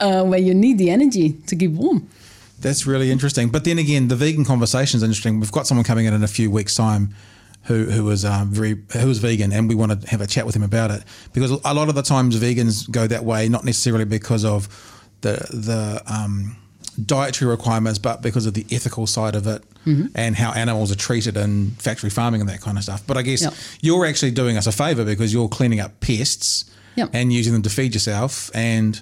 uh, 0.00 0.22
where 0.24 0.38
you 0.40 0.54
need 0.54 0.78
the 0.78 0.90
energy 0.90 1.36
to 1.46 1.56
keep 1.56 1.72
warm. 1.72 2.06
That's 2.60 2.86
really 2.86 3.10
interesting. 3.10 3.48
But 3.50 3.64
then 3.64 3.78
again, 3.78 4.08
the 4.08 4.16
vegan 4.16 4.44
conversation 4.44 4.98
is 4.98 5.02
interesting. 5.02 5.40
We've 5.40 5.52
got 5.52 5.66
someone 5.66 5.84
coming 5.84 6.06
in 6.06 6.14
in 6.14 6.22
a 6.22 6.28
few 6.28 6.50
weeks' 6.50 6.74
time 6.74 7.14
who 7.62 7.84
who 7.90 8.04
was 8.04 8.24
um, 8.24 8.50
very 8.52 8.76
who 9.00 9.06
was 9.08 9.18
vegan, 9.18 9.52
and 9.52 9.68
we 9.68 9.74
want 9.74 9.92
to 10.02 10.08
have 10.10 10.20
a 10.20 10.26
chat 10.26 10.44
with 10.46 10.54
him 10.56 10.62
about 10.62 10.90
it 10.90 11.02
because 11.32 11.50
a 11.64 11.72
lot 11.74 11.88
of 11.88 11.94
the 11.94 12.02
times 12.02 12.36
vegans 12.38 12.86
go 12.90 13.06
that 13.06 13.24
way, 13.24 13.48
not 13.48 13.64
necessarily 13.64 14.04
because 14.04 14.44
of 14.44 14.68
the 15.22 15.32
the 15.52 16.02
um, 16.06 16.56
dietary 17.06 17.50
requirements, 17.50 17.98
but 17.98 18.22
because 18.22 18.46
of 18.46 18.54
the 18.54 18.66
ethical 18.70 19.06
side 19.06 19.34
of 19.34 19.46
it 19.46 19.62
and 20.14 20.36
how 20.36 20.52
animals 20.52 20.92
are 20.92 20.96
treated 20.96 21.36
in 21.36 21.70
factory 21.78 22.10
farming 22.10 22.40
and 22.40 22.48
that 22.50 22.60
kind 22.60 22.76
of 22.78 22.84
stuff. 22.84 23.02
But 23.06 23.16
I 23.16 23.22
guess 23.22 23.42
Yep. 23.42 23.54
you're 23.80 24.06
actually 24.06 24.30
doing 24.32 24.56
us 24.56 24.66
a 24.66 24.72
favor 24.72 25.04
because 25.04 25.32
you're 25.32 25.48
cleaning 25.48 25.80
up 25.80 26.00
pests 26.00 26.64
Yep. 26.96 27.10
and 27.12 27.32
using 27.32 27.52
them 27.54 27.62
to 27.62 27.70
feed 27.70 27.94
yourself, 27.94 28.50
and 28.54 29.00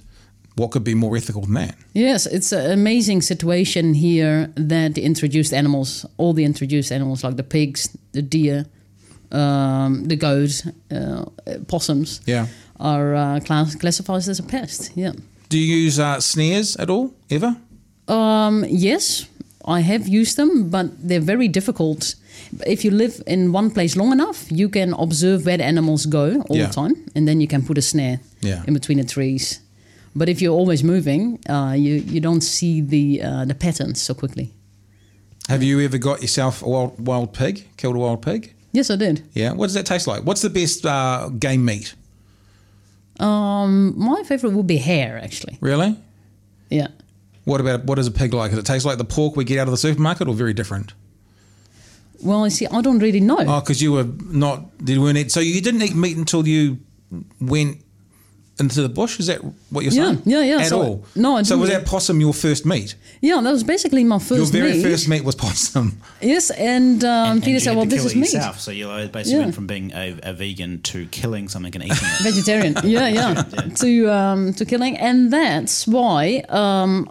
what 0.57 0.71
could 0.71 0.85
be 0.85 0.95
more 0.95 1.17
ethical 1.17 1.43
than 1.43 1.55
that? 1.55 1.75
Yes, 1.95 2.27
it's 2.27 2.53
an 2.53 2.71
amazing 2.71 3.23
situation 3.23 3.95
here 3.95 4.51
that 4.57 4.95
the 4.95 5.03
introduced 5.03 5.53
animals, 5.53 6.07
all 6.17 6.33
the 6.33 6.45
introduced 6.45 6.91
animals 6.93 7.23
like 7.25 7.37
the 7.37 7.43
pigs, 7.45 7.89
the 8.13 8.23
deer, 8.23 8.67
um, 9.33 10.05
the 10.07 10.17
goats, 10.17 10.63
uh, 10.91 11.25
possums, 11.67 12.21
Yeah. 12.27 12.47
are 12.81 13.15
uh, 13.15 13.41
class- 13.41 13.75
classified 13.75 14.29
as 14.29 14.39
a 14.39 14.43
pest. 14.43 14.91
Yeah. 14.95 15.13
Do 15.49 15.59
you 15.59 15.77
use 15.85 15.99
uh, 15.99 16.21
snares 16.21 16.77
at 16.77 16.89
all, 16.91 17.15
ever? 17.31 17.57
Um, 18.09 18.65
yes, 18.69 19.27
I 19.65 19.81
have 19.81 20.09
used 20.09 20.37
them, 20.37 20.71
but 20.71 20.87
they're 21.09 21.21
very 21.21 21.49
difficult. 21.49 22.15
If 22.67 22.85
you 22.85 22.91
live 22.91 23.23
in 23.27 23.53
one 23.53 23.71
place 23.71 23.97
long 23.97 24.13
enough, 24.13 24.51
you 24.51 24.69
can 24.71 24.95
observe 24.95 25.45
where 25.45 25.59
the 25.59 25.65
animals 25.65 26.07
go 26.07 26.43
all 26.49 26.57
Yeah. 26.57 26.67
the 26.67 26.73
time, 26.73 26.95
and 27.15 27.27
then 27.29 27.41
you 27.41 27.47
can 27.49 27.63
put 27.63 27.77
a 27.79 27.83
snare 27.83 28.21
Yeah. 28.41 28.63
in 28.67 28.75
between 28.75 28.99
the 28.99 29.05
trees. 29.05 29.61
But 30.17 30.29
if 30.29 30.41
you're 30.41 30.55
always 30.61 30.83
moving, 30.83 31.39
uh, 31.49 31.75
you 31.77 32.03
you 32.15 32.21
don't 32.21 32.43
see 32.43 32.81
the 32.81 33.23
uh, 33.23 33.45
the 33.45 33.55
patterns 33.55 34.01
so 34.03 34.15
quickly. 34.15 34.49
Have 35.49 35.63
you 35.63 35.81
ever 35.81 35.99
got 35.99 36.21
yourself 36.21 36.63
a 36.63 36.69
wild, 36.69 36.93
wild 37.07 37.33
pig? 37.33 37.67
Killed 37.77 37.97
a 37.97 37.99
wild 37.99 38.21
pig? 38.23 38.55
Yes, 38.73 38.91
I 38.91 38.97
did. 38.97 39.21
Yeah. 39.35 39.53
What 39.55 39.67
does 39.67 39.75
that 39.75 39.87
taste 39.87 40.07
like? 40.07 40.23
What's 40.27 40.41
the 40.43 40.51
best 40.51 40.85
uh, 40.87 41.29
game 41.39 41.65
meat? 41.65 41.95
Um, 43.21 43.95
my 43.99 44.23
favorite 44.25 44.53
would 44.53 44.67
be 44.67 44.77
hare, 44.79 45.19
actually. 45.25 45.57
Really? 45.61 45.97
Yeah. 46.71 46.89
What 47.49 47.61
about 47.63 47.85
what 47.85 47.99
is 47.99 48.07
a 48.07 48.11
pig 48.11 48.35
like? 48.35 48.51
Does 48.51 48.59
it 48.61 48.67
taste 48.67 48.85
like 48.85 48.99
the 48.99 49.05
pork 49.17 49.35
we 49.37 49.45
get 49.45 49.59
out 49.59 49.69
of 49.69 49.73
the 49.73 49.79
supermarket, 49.79 50.29
or 50.29 50.35
very 50.35 50.53
different? 50.53 50.93
Well, 52.23 52.45
I 52.45 52.49
see, 52.49 52.67
I 52.67 52.81
don't 52.83 52.99
really 52.99 53.21
know. 53.21 53.39
Oh, 53.39 53.61
because 53.61 53.81
you 53.81 53.93
were 53.93 54.05
not, 54.43 54.65
you 54.85 55.01
weren't 55.01 55.17
eat. 55.19 55.31
So 55.33 55.41
you 55.41 55.61
didn't 55.61 55.83
eat 55.83 55.95
meat 55.95 56.17
until 56.17 56.47
you 56.49 56.79
went 57.41 57.79
into 58.59 58.83
the 58.83 58.89
bush. 58.89 59.21
Is 59.21 59.29
that 59.29 59.39
what 59.71 59.85
you're 59.85 59.93
Yeah, 59.93 60.05
saying? 60.07 60.23
yeah, 60.27 60.41
yeah. 60.41 60.57
yeah. 60.57 60.63
At 60.63 60.69
So- 60.69 60.83
all? 60.83 61.05
no, 61.15 61.37
I 61.37 61.43
So 61.45 61.57
was 61.57 61.71
that 61.71 61.87
possum 61.87 62.21
your 62.21 62.35
first 62.35 62.67
meat? 62.67 62.97
yeah, 63.23 63.41
that 63.41 63.53
was 63.53 63.63
basically 63.63 64.03
my 64.03 64.19
first 64.19 64.53
Your 64.53 64.63
very 64.65 64.73
meat. 64.73 64.83
first 64.83 65.09
meat 65.09 65.23
was 65.23 65.37
possum. 65.37 66.01
Yes, 66.21 66.51
and, 66.51 67.05
um, 67.05 67.11
And- 67.11 67.31
and 67.35 67.43
Peter 67.45 67.55
you 67.55 67.61
said, 67.61 67.77
"Well, 67.77 67.87
this 67.87 68.05
is 68.05 68.13
it 68.13 68.17
meat." 68.19 68.33
yourself. 68.33 68.59
So 68.61 68.73
you 68.73 68.89
basically 69.13 69.35
Yeah. 69.35 69.39
went 69.45 69.55
from 69.55 69.69
being 69.69 69.93
a, 69.95 70.17
a 70.25 70.33
vegan 70.33 70.81
to 70.91 71.07
killing 71.13 71.49
something 71.49 71.73
and 71.77 71.85
eating 71.85 71.97
it. 71.97 72.23
vegetarian 72.25 72.75
yeah 72.85 73.07
yeah 73.07 73.43
to 73.77 74.13
um 74.13 74.53
to 74.55 74.65
killing 74.65 74.97
and 74.97 75.33
that's 75.33 75.87
why 75.87 76.43
um 76.49 77.09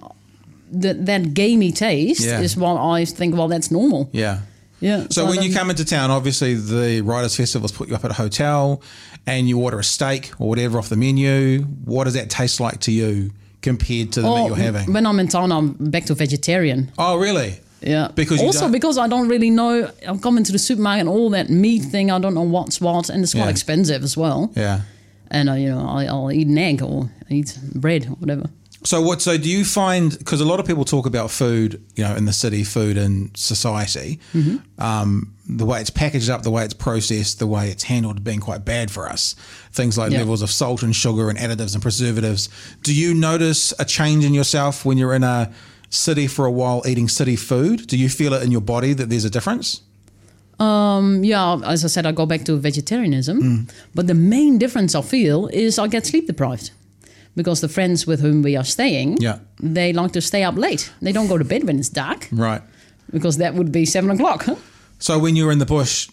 that 0.72 1.06
that 1.06 1.34
gamey 1.34 1.72
taste 1.72 2.22
Yeah. 2.26 2.42
is 2.42 2.56
what 2.58 2.78
i 3.00 3.06
think 3.06 3.36
well 3.36 3.48
that's 3.48 3.70
normal 3.72 4.10
Yeah. 4.12 4.40
yeah 4.80 5.08
So 5.10 5.26
I 5.26 5.30
when 5.30 5.42
you 5.42 5.54
come 5.54 5.70
into 5.70 5.86
town, 5.86 6.12
obviously 6.12 6.54
the 6.56 7.02
Writers 7.02 7.36
Festivals 7.36 7.72
put 7.72 7.88
you 7.90 7.96
up 7.96 8.04
at 8.06 8.12
a 8.12 8.20
hotel, 8.26 8.82
and 9.26 9.48
you 9.50 9.60
order 9.60 9.80
a 9.80 9.84
steak 9.84 10.32
or 10.40 10.48
whatever 10.50 10.78
off 10.80 10.90
the 10.90 10.96
menu. 10.96 11.62
What 11.86 12.04
does 12.06 12.14
that 12.14 12.30
taste 12.30 12.60
like 12.60 12.80
to 12.82 12.92
you 12.92 13.32
compared 13.62 14.12
to 14.14 14.22
the 14.22 14.28
meat 14.28 14.34
Oh, 14.44 14.48
you're 14.48 14.56
having? 14.56 14.94
when 14.94 15.06
i'm 15.08 15.20
in 15.20 15.28
town 15.28 15.52
i'm 15.52 15.68
back 15.96 16.06
to 16.06 16.14
vegetarian 16.14 16.92
oh, 16.98 17.16
really? 17.18 17.60
yeah 17.82 18.08
Because 18.16 18.40
also 18.42 18.70
because 18.70 18.98
i 18.98 19.08
don't 19.08 19.30
really 19.30 19.50
know 19.50 19.90
i'm 20.10 20.20
coming 20.20 20.44
to 20.44 20.52
the 20.52 20.60
supermarket 20.60 21.02
and 21.02 21.10
all 21.10 21.30
that 21.32 21.50
meat 21.50 21.84
thing 21.94 22.12
i 22.12 22.20
don't 22.20 22.34
know 22.40 22.48
what's 22.58 22.80
what 22.80 23.10
and 23.10 23.24
it's 23.24 23.34
quite 23.34 23.46
Yeah. 23.46 23.58
expensive 23.58 24.04
as 24.04 24.16
well 24.16 24.52
Yeah. 24.56 24.82
and 25.32 25.50
uh, 25.50 25.54
you 25.64 25.70
know 25.74 25.82
I, 25.98 26.06
i'll 26.06 26.32
eat 26.32 26.48
an 26.48 26.58
egg 26.58 26.82
or 26.82 27.10
eat 27.30 27.58
bread 27.74 28.06
or 28.06 28.16
whatever 28.22 28.46
So 28.88 29.02
what? 29.02 29.22
So 29.22 29.38
do 29.38 29.50
you 29.50 29.66
find 29.66 30.18
because 30.18 30.40
a 30.40 30.46
lot 30.46 30.62
of 30.62 30.66
people 30.66 30.86
talk 30.86 31.06
about 31.06 31.30
food, 31.30 31.84
you 31.98 32.06
know, 32.06 32.16
in 32.16 32.24
the 32.24 32.32
city, 32.32 32.64
food 32.64 32.96
in 32.96 33.32
society, 33.36 34.18
um, 34.80 35.34
the 35.46 35.66
way 35.66 35.82
it's 35.82 35.90
packaged 35.90 36.30
up, 36.30 36.44
the 36.44 36.52
way 36.52 36.64
it's 36.64 36.74
processed, 36.74 37.40
the 37.40 37.48
way 37.48 37.68
it's 37.70 37.84
handled, 37.84 38.24
being 38.24 38.40
quite 38.40 38.64
bad 38.64 38.90
for 38.90 39.10
us. 39.10 39.36
Things 39.74 39.98
like 39.98 40.14
Yeah. 40.14 40.20
levels 40.20 40.42
of 40.42 40.50
salt 40.50 40.84
and 40.84 40.96
sugar 40.96 41.30
and 41.30 41.38
additives 41.38 41.74
and 41.74 41.82
preservatives. 41.82 42.48
Do 42.84 42.94
you 42.94 43.14
notice 43.14 43.74
a 43.78 43.84
change 43.84 44.24
in 44.24 44.34
yourself 44.34 44.86
when 44.86 44.98
you're 44.98 45.14
in 45.14 45.24
a 45.26 45.50
city 45.90 46.28
for 46.28 46.46
a 46.46 46.52
while 46.52 46.82
eating 46.88 47.10
city 47.10 47.36
food? 47.36 47.88
Do 47.88 47.98
you 47.98 48.08
feel 48.08 48.32
it 48.34 48.42
in 48.42 48.52
your 48.52 48.62
body 48.62 48.94
that 48.94 49.10
there's 49.10 49.26
a 49.26 49.30
difference? 49.30 49.82
Um, 50.60 51.26
yeah, 51.26 51.60
as 51.66 51.84
I 51.84 51.90
said, 51.90 52.06
I 52.06 52.14
go 52.14 52.26
back 52.26 52.46
to 52.46 52.56
vegetarianism. 52.56 53.42
Mm. 53.42 53.70
But 53.94 54.08
the 54.08 54.14
main 54.14 54.58
difference 54.58 54.96
I 54.96 55.02
feel 55.02 55.48
is 55.48 55.78
I 55.78 55.88
get 55.88 56.06
sleep 56.06 56.26
deprived. 56.28 56.72
Because 57.38 57.62
the 57.62 57.70
friends 57.70 58.06
with 58.08 58.20
whom 58.20 58.42
we 58.44 58.58
are 58.58 58.66
staying, 58.66 59.18
Yeah. 59.22 59.38
they 59.76 59.94
like 59.94 60.12
to 60.14 60.22
stay 60.22 60.44
up 60.44 60.56
late. 60.58 60.92
They 61.02 61.12
don't 61.14 61.28
go 61.30 61.38
to 61.38 61.46
bed 61.46 61.64
when 61.64 61.78
it's 61.80 61.90
dark, 61.90 62.28
Right. 62.32 62.62
because 63.14 63.38
that 63.38 63.54
would 63.54 63.72
be 63.72 63.86
seven 63.86 64.10
o'clock. 64.12 64.44
Huh? 64.46 64.56
So 65.00 65.20
when 65.20 65.36
you're 65.36 65.52
in 65.52 65.60
the 65.60 65.66
bush, 65.66 66.10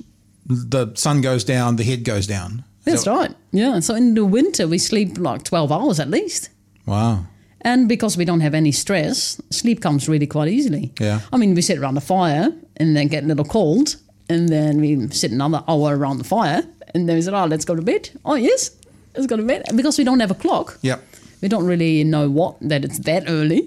the 0.47 0.93
sun 0.95 1.23
goes 1.23 1.43
down, 1.45 1.77
the 1.77 1.85
head 1.85 2.05
goes 2.05 2.27
down. 2.27 2.65
That's 2.85 3.05
that- 3.05 3.11
right. 3.19 3.35
Yeah. 3.53 3.81
So 3.81 3.95
in 3.95 4.15
the 4.15 4.25
winter, 4.27 4.69
we 4.69 4.79
sleep 4.79 5.17
like 5.19 5.43
12 5.43 5.73
hours 5.73 5.99
at 6.01 6.11
least. 6.11 6.51
Wow. 6.87 7.25
And 7.63 7.89
because 7.89 8.19
we 8.19 8.27
don't 8.27 8.41
have 8.43 8.53
any 8.57 8.73
stress, 8.73 9.41
sleep 9.51 9.81
comes 9.81 10.07
really 10.09 10.27
quite 10.27 10.49
easily. 10.53 10.93
Yeah. 11.01 11.21
I 11.33 11.39
mean, 11.39 11.55
we 11.55 11.63
sit 11.63 11.79
around 11.79 11.95
the 11.95 12.03
fire 12.03 12.53
and 12.77 12.95
then 12.95 13.09
get 13.09 13.25
a 13.25 13.27
little 13.27 13.47
cold, 13.47 13.97
and 14.29 14.49
then 14.51 14.81
we 14.83 15.09
sit 15.11 15.33
another 15.33 15.63
hour 15.67 15.97
around 15.97 16.19
the 16.19 16.25
fire, 16.29 16.63
and 16.95 17.09
then 17.09 17.17
we 17.17 17.23
say, 17.23 17.33
"Oh, 17.33 17.47
let's 17.47 17.65
go 17.65 17.75
to 17.75 17.83
bed." 17.83 18.11
Oh, 18.23 18.35
yes, 18.37 18.71
let's 19.17 19.27
go 19.27 19.37
to 19.39 19.43
bed. 19.43 19.63
Because 19.75 19.97
we 19.97 20.05
don't 20.05 20.21
have 20.21 20.31
a 20.31 20.35
clock, 20.35 20.79
Yep. 20.83 21.01
We 21.45 21.49
don't 21.51 21.67
really 21.67 22.05
know 22.05 22.31
what 22.31 22.57
that 22.71 22.85
it's 22.87 22.99
that 23.01 23.25
early, 23.29 23.61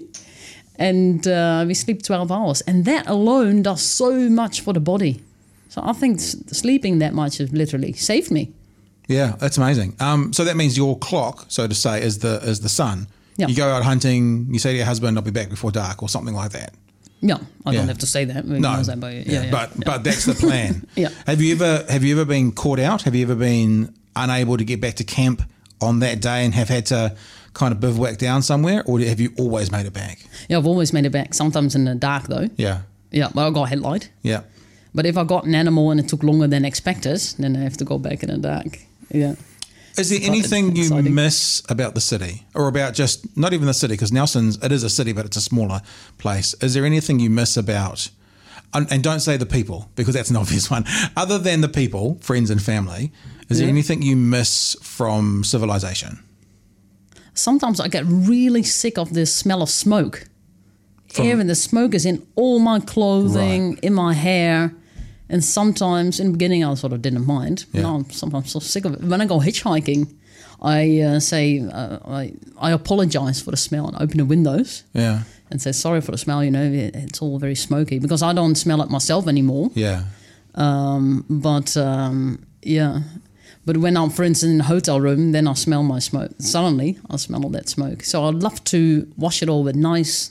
and 0.78 1.26
uh, 1.28 1.64
we 1.66 1.74
sleep 1.74 2.02
twelve 2.02 2.30
hours, 2.32 2.60
and 2.62 2.84
that 2.84 3.06
alone 3.06 3.62
does 3.62 3.82
so 3.82 4.28
much 4.28 4.60
for 4.62 4.72
the 4.74 4.80
body. 4.80 5.22
So 5.68 5.80
I 5.84 5.92
think 5.92 6.18
sleeping 6.20 6.98
that 6.98 7.14
much 7.14 7.38
has 7.38 7.52
literally 7.52 7.92
saved 7.92 8.30
me. 8.32 8.52
Yeah, 9.06 9.36
that's 9.38 9.56
amazing. 9.58 9.94
Um, 10.00 10.32
so 10.32 10.44
that 10.44 10.56
means 10.56 10.76
your 10.76 10.98
clock, 10.98 11.44
so 11.48 11.66
to 11.68 11.74
say, 11.74 12.02
is 12.02 12.18
the 12.18 12.40
is 12.42 12.60
the 12.60 12.68
sun. 12.68 13.06
Yeah. 13.36 13.46
You 13.46 13.54
go 13.54 13.68
out 13.68 13.84
hunting. 13.84 14.48
You 14.50 14.58
say 14.58 14.72
to 14.72 14.76
your 14.78 14.86
husband, 14.86 15.16
"I'll 15.16 15.24
be 15.24 15.30
back 15.30 15.50
before 15.50 15.70
dark," 15.70 16.02
or 16.02 16.08
something 16.08 16.34
like 16.34 16.50
that. 16.50 16.74
Yeah, 17.20 17.36
I 17.64 17.70
Yeah. 17.72 17.78
don't 17.78 17.88
have 17.88 17.98
to 17.98 18.06
say 18.06 18.24
that. 18.24 18.44
No, 18.46 18.82
that, 18.82 18.98
but 19.00 19.12
yeah, 19.14 19.22
yeah, 19.26 19.42
yeah, 19.44 19.50
but 19.52 19.70
but 19.84 20.02
that's 20.04 20.24
the 20.24 20.34
plan. 20.34 20.84
Yeah. 20.96 21.10
Have 21.26 21.40
you 21.40 21.54
ever 21.54 21.84
have 21.88 22.02
you 22.02 22.14
ever 22.20 22.24
been 22.24 22.50
caught 22.52 22.80
out? 22.80 23.02
Have 23.02 23.14
you 23.14 23.22
ever 23.22 23.36
been 23.36 23.94
unable 24.16 24.56
to 24.56 24.64
get 24.64 24.80
back 24.80 24.94
to 24.96 25.04
camp 25.04 25.42
on 25.80 26.00
that 26.00 26.20
day 26.20 26.44
and 26.44 26.52
have 26.54 26.68
had 26.68 26.86
to 26.86 27.14
kind 27.58 27.72
of 27.74 27.80
bivouac 27.80 28.18
down 28.18 28.40
somewhere, 28.42 28.82
or 28.86 29.00
have 29.00 29.20
you 29.20 29.30
always 29.38 29.70
made 29.72 29.84
it 29.86 29.92
back? 29.92 30.18
yeah, 30.48 30.56
I've 30.58 30.66
always 30.66 30.92
made 30.92 31.04
it 31.06 31.10
back. 31.12 31.34
Sometimes 31.34 31.74
in 31.74 31.84
the 31.84 31.94
dark 31.94 32.24
though. 32.28 32.48
Yeah. 32.56 32.82
Yeah, 33.10 33.28
well, 33.34 33.48
I 33.48 33.50
got 33.50 33.64
a 33.64 33.68
headlight. 33.68 34.10
Yeah. 34.22 34.42
But 34.94 35.06
if 35.06 35.16
I 35.16 35.24
got 35.24 35.44
an 35.44 35.54
animal 35.54 35.90
and 35.90 35.98
it 36.00 36.08
took 36.08 36.22
longer 36.22 36.46
than 36.46 36.64
expected, 36.64 37.18
then 37.38 37.56
I 37.56 37.60
have 37.60 37.76
to 37.78 37.84
go 37.84 37.98
back 37.98 38.22
in 38.22 38.30
the 38.30 38.38
dark. 38.38 38.78
Yeah. 39.10 39.34
Is 39.96 40.10
there 40.10 40.20
But 40.20 40.28
anything 40.28 40.76
you 40.76 40.84
exciting. 40.84 41.14
miss 41.14 41.62
about 41.68 41.94
the 41.94 42.00
city, 42.00 42.46
or 42.54 42.68
about 42.68 42.94
just 42.94 43.36
not 43.36 43.52
even 43.52 43.66
the 43.66 43.74
city? 43.74 43.94
Because 43.94 44.12
Nelson's 44.12 44.56
it 44.62 44.70
is 44.72 44.82
a 44.84 44.90
city, 44.90 45.12
but 45.12 45.24
it's 45.26 45.36
a 45.36 45.40
smaller 45.40 45.80
place. 46.18 46.54
Is 46.62 46.74
there 46.74 46.84
anything 46.86 47.18
you 47.18 47.30
miss 47.30 47.56
about? 47.56 48.08
And, 48.74 48.86
and 48.92 49.02
don't 49.02 49.20
say 49.20 49.36
the 49.38 49.46
people 49.46 49.90
because 49.96 50.14
that's 50.14 50.30
an 50.30 50.36
obvious 50.42 50.70
one. 50.70 50.84
Other 51.16 51.38
than 51.38 51.62
the 51.62 51.68
people, 51.68 52.18
friends 52.20 52.50
and 52.50 52.62
family, 52.62 53.10
is 53.48 53.58
there 53.58 53.68
anything 53.68 54.02
you 54.02 54.14
miss 54.16 54.76
from 54.82 55.42
civilization? 55.42 56.18
Sometimes 57.38 57.78
I 57.80 57.88
get 57.88 58.04
really 58.06 58.62
sick 58.62 58.98
of 58.98 59.12
the 59.14 59.24
smell 59.26 59.62
of 59.62 59.70
smoke. 59.70 60.26
Even 61.18 61.46
the 61.46 61.54
smoke 61.54 61.94
is 61.94 62.04
in 62.04 62.26
all 62.36 62.58
my 62.58 62.80
clothing, 62.80 63.78
in 63.82 63.94
my 63.94 64.12
hair. 64.12 64.72
And 65.30 65.42
sometimes 65.44 66.20
in 66.20 66.26
the 66.28 66.32
beginning 66.32 66.64
I 66.64 66.74
sort 66.74 66.92
of 66.92 67.00
didn't 67.02 67.26
mind. 67.26 67.64
Yeah. 67.72 67.82
Now 67.82 67.96
I'm 67.96 68.10
sometimes 68.10 68.50
so 68.52 68.60
sick 68.60 68.84
of 68.84 68.94
it. 68.94 69.00
When 69.02 69.20
I 69.20 69.26
go 69.26 69.38
hitchhiking, 69.40 70.08
I 70.60 71.00
uh, 71.00 71.20
say 71.20 71.60
uh, 71.60 71.98
I, 72.20 72.32
I 72.60 72.72
apologize 72.72 73.40
for 73.40 73.50
the 73.50 73.56
smell 73.56 73.86
and 73.88 73.96
open 74.02 74.18
the 74.18 74.24
windows 74.24 74.84
Yeah. 74.92 75.22
and 75.50 75.60
say 75.62 75.72
sorry 75.72 76.00
for 76.00 76.12
the 76.12 76.18
smell. 76.18 76.42
You 76.44 76.50
know, 76.50 76.64
it, 76.64 76.94
it's 76.96 77.22
all 77.22 77.38
very 77.38 77.54
smoky 77.54 77.98
because 77.98 78.22
I 78.22 78.32
don't 78.32 78.56
smell 78.56 78.82
it 78.82 78.90
myself 78.90 79.26
anymore. 79.28 79.70
Yeah. 79.74 80.04
Um, 80.54 81.24
but 81.28 81.76
um, 81.76 82.44
yeah, 82.62 83.00
but 83.68 83.76
when 83.76 83.98
I'm, 83.98 84.08
for 84.08 84.22
instance, 84.22 84.50
in 84.50 84.60
a 84.62 84.64
hotel 84.64 84.98
room, 84.98 85.32
then 85.32 85.46
I 85.46 85.52
smell 85.52 85.82
my 85.82 85.98
smoke. 85.98 86.30
Suddenly, 86.38 86.98
I 87.10 87.16
smell 87.16 87.44
all 87.44 87.50
that 87.50 87.68
smoke. 87.68 88.02
So 88.02 88.24
I'd 88.24 88.36
love 88.36 88.64
to 88.64 89.06
wash 89.18 89.42
it 89.42 89.50
all 89.50 89.62
with 89.62 89.76
nice 89.76 90.30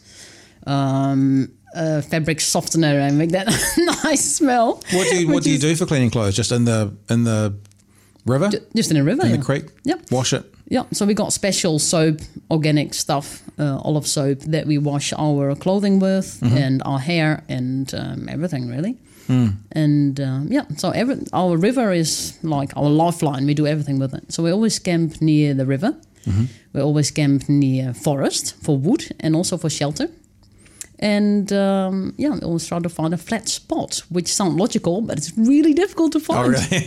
um, 0.65 1.51
uh, 1.75 2.01
fabric 2.01 2.41
softener 2.41 2.99
and 2.99 3.19
make 3.19 3.29
that 3.33 3.45
nice 4.03 4.25
smell. 4.37 4.81
What 4.91 5.07
do 5.11 5.19
you 5.19 5.27
What 5.31 5.43
do 5.43 5.51
you 5.51 5.59
do 5.59 5.75
for 5.75 5.85
cleaning 5.85 6.09
clothes? 6.09 6.35
Just 6.35 6.51
in 6.51 6.65
the 6.65 6.91
in 7.11 7.25
the 7.25 7.53
river, 8.25 8.49
Just 8.75 8.89
in 8.89 8.97
a 8.97 9.03
river, 9.03 9.23
in 9.23 9.29
yeah. 9.29 9.37
the 9.37 9.43
creek. 9.43 9.65
Yep. 9.83 10.09
Wash 10.09 10.33
it. 10.33 10.43
Yeah, 10.69 10.85
so 10.91 11.05
we 11.05 11.13
got 11.13 11.31
special 11.31 11.77
soap, 11.77 12.21
organic 12.49 12.95
stuff, 12.95 13.43
uh, 13.59 13.77
olive 13.83 14.07
soap 14.07 14.39
that 14.47 14.65
we 14.65 14.79
wash 14.79 15.13
our 15.13 15.53
clothing 15.55 15.99
with 15.99 16.39
and 16.41 16.81
our 16.85 16.99
hair 16.99 17.43
and 17.47 17.93
um, 17.93 18.27
everything 18.29 18.67
really. 18.67 18.97
And 19.71 20.19
um, 20.19 20.47
yeah, 20.49 20.65
so 20.77 20.91
every, 20.91 21.17
our 21.33 21.57
river 21.57 21.91
is 21.91 22.37
like 22.43 22.75
our 22.77 22.89
lifeline. 22.89 23.45
We 23.45 23.53
do 23.53 23.67
everything 23.67 23.99
with 23.99 24.13
it. 24.13 24.31
So 24.31 24.43
we 24.43 24.51
always 24.51 24.79
camp 24.79 25.21
near 25.21 25.53
the 25.53 25.65
river. 25.65 25.95
We 26.73 26.81
always 26.81 27.09
camp 27.11 27.47
near 27.47 27.93
forest 27.93 28.55
for 28.61 28.77
wood 28.77 29.05
and 29.19 29.35
also 29.35 29.57
for 29.57 29.69
shelter. 29.69 30.09
And 30.99 31.53
um, 31.53 32.13
yeah, 32.17 32.31
we 32.33 32.41
always 32.41 32.67
try 32.67 32.79
to 32.79 32.89
find 32.89 33.13
a 33.13 33.17
flat 33.17 33.47
spot, 33.47 34.01
which 34.09 34.27
sounds 34.33 34.59
logical, 34.59 35.01
but 35.01 35.17
it's 35.17 35.31
really 35.37 35.73
difficult 35.73 36.11
to 36.13 36.19
find. 36.19 36.39
Oh, 36.39 36.49
really? 36.49 36.85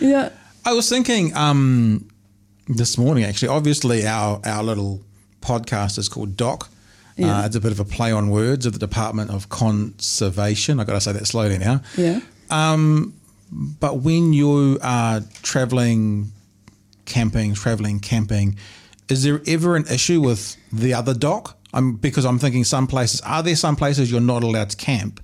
yeah. 0.10 0.30
I 0.64 0.72
was 0.72 0.88
thinking 0.88 1.36
um, 1.36 2.08
this 2.66 2.96
morning, 2.96 3.24
actually. 3.24 3.48
Obviously, 3.48 4.06
our 4.06 4.40
our 4.44 4.62
little 4.64 5.02
podcast 5.42 5.98
is 5.98 6.08
called 6.08 6.36
Doc. 6.36 6.70
Yeah. 7.16 7.40
Uh, 7.40 7.46
it's 7.46 7.56
a 7.56 7.60
bit 7.60 7.72
of 7.72 7.80
a 7.80 7.84
play 7.84 8.10
on 8.12 8.30
words 8.30 8.66
of 8.66 8.72
the 8.72 8.78
Department 8.78 9.30
of 9.30 9.48
Conservation. 9.48 10.80
I've 10.80 10.86
got 10.86 10.94
to 10.94 11.00
say 11.00 11.12
that 11.12 11.26
slowly 11.26 11.58
now. 11.58 11.80
Yeah. 11.96 12.20
But 13.52 13.98
when 13.98 14.32
you 14.32 14.78
are 14.82 15.20
traveling, 15.42 16.32
camping, 17.04 17.54
traveling, 17.54 18.00
camping, 18.00 18.56
is 19.08 19.22
there 19.22 19.40
ever 19.46 19.76
an 19.76 19.86
issue 19.86 20.20
with 20.20 20.56
the 20.72 20.94
other 20.94 21.14
DOC? 21.14 21.56
I'm 21.72 21.96
because 21.96 22.24
I'm 22.24 22.38
thinking 22.38 22.64
some 22.64 22.86
places 22.86 23.20
are 23.22 23.42
there 23.42 23.56
some 23.56 23.76
places 23.76 24.10
you're 24.10 24.20
not 24.20 24.42
allowed 24.42 24.70
to 24.70 24.76
camp. 24.76 25.20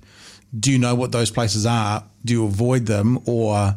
Do 0.57 0.71
you 0.71 0.77
know 0.77 0.95
what 0.95 1.11
those 1.11 1.31
places 1.31 1.65
are? 1.65 2.03
Do 2.23 2.33
you 2.33 2.45
avoid 2.45 2.85
them 2.85 3.19
or 3.25 3.75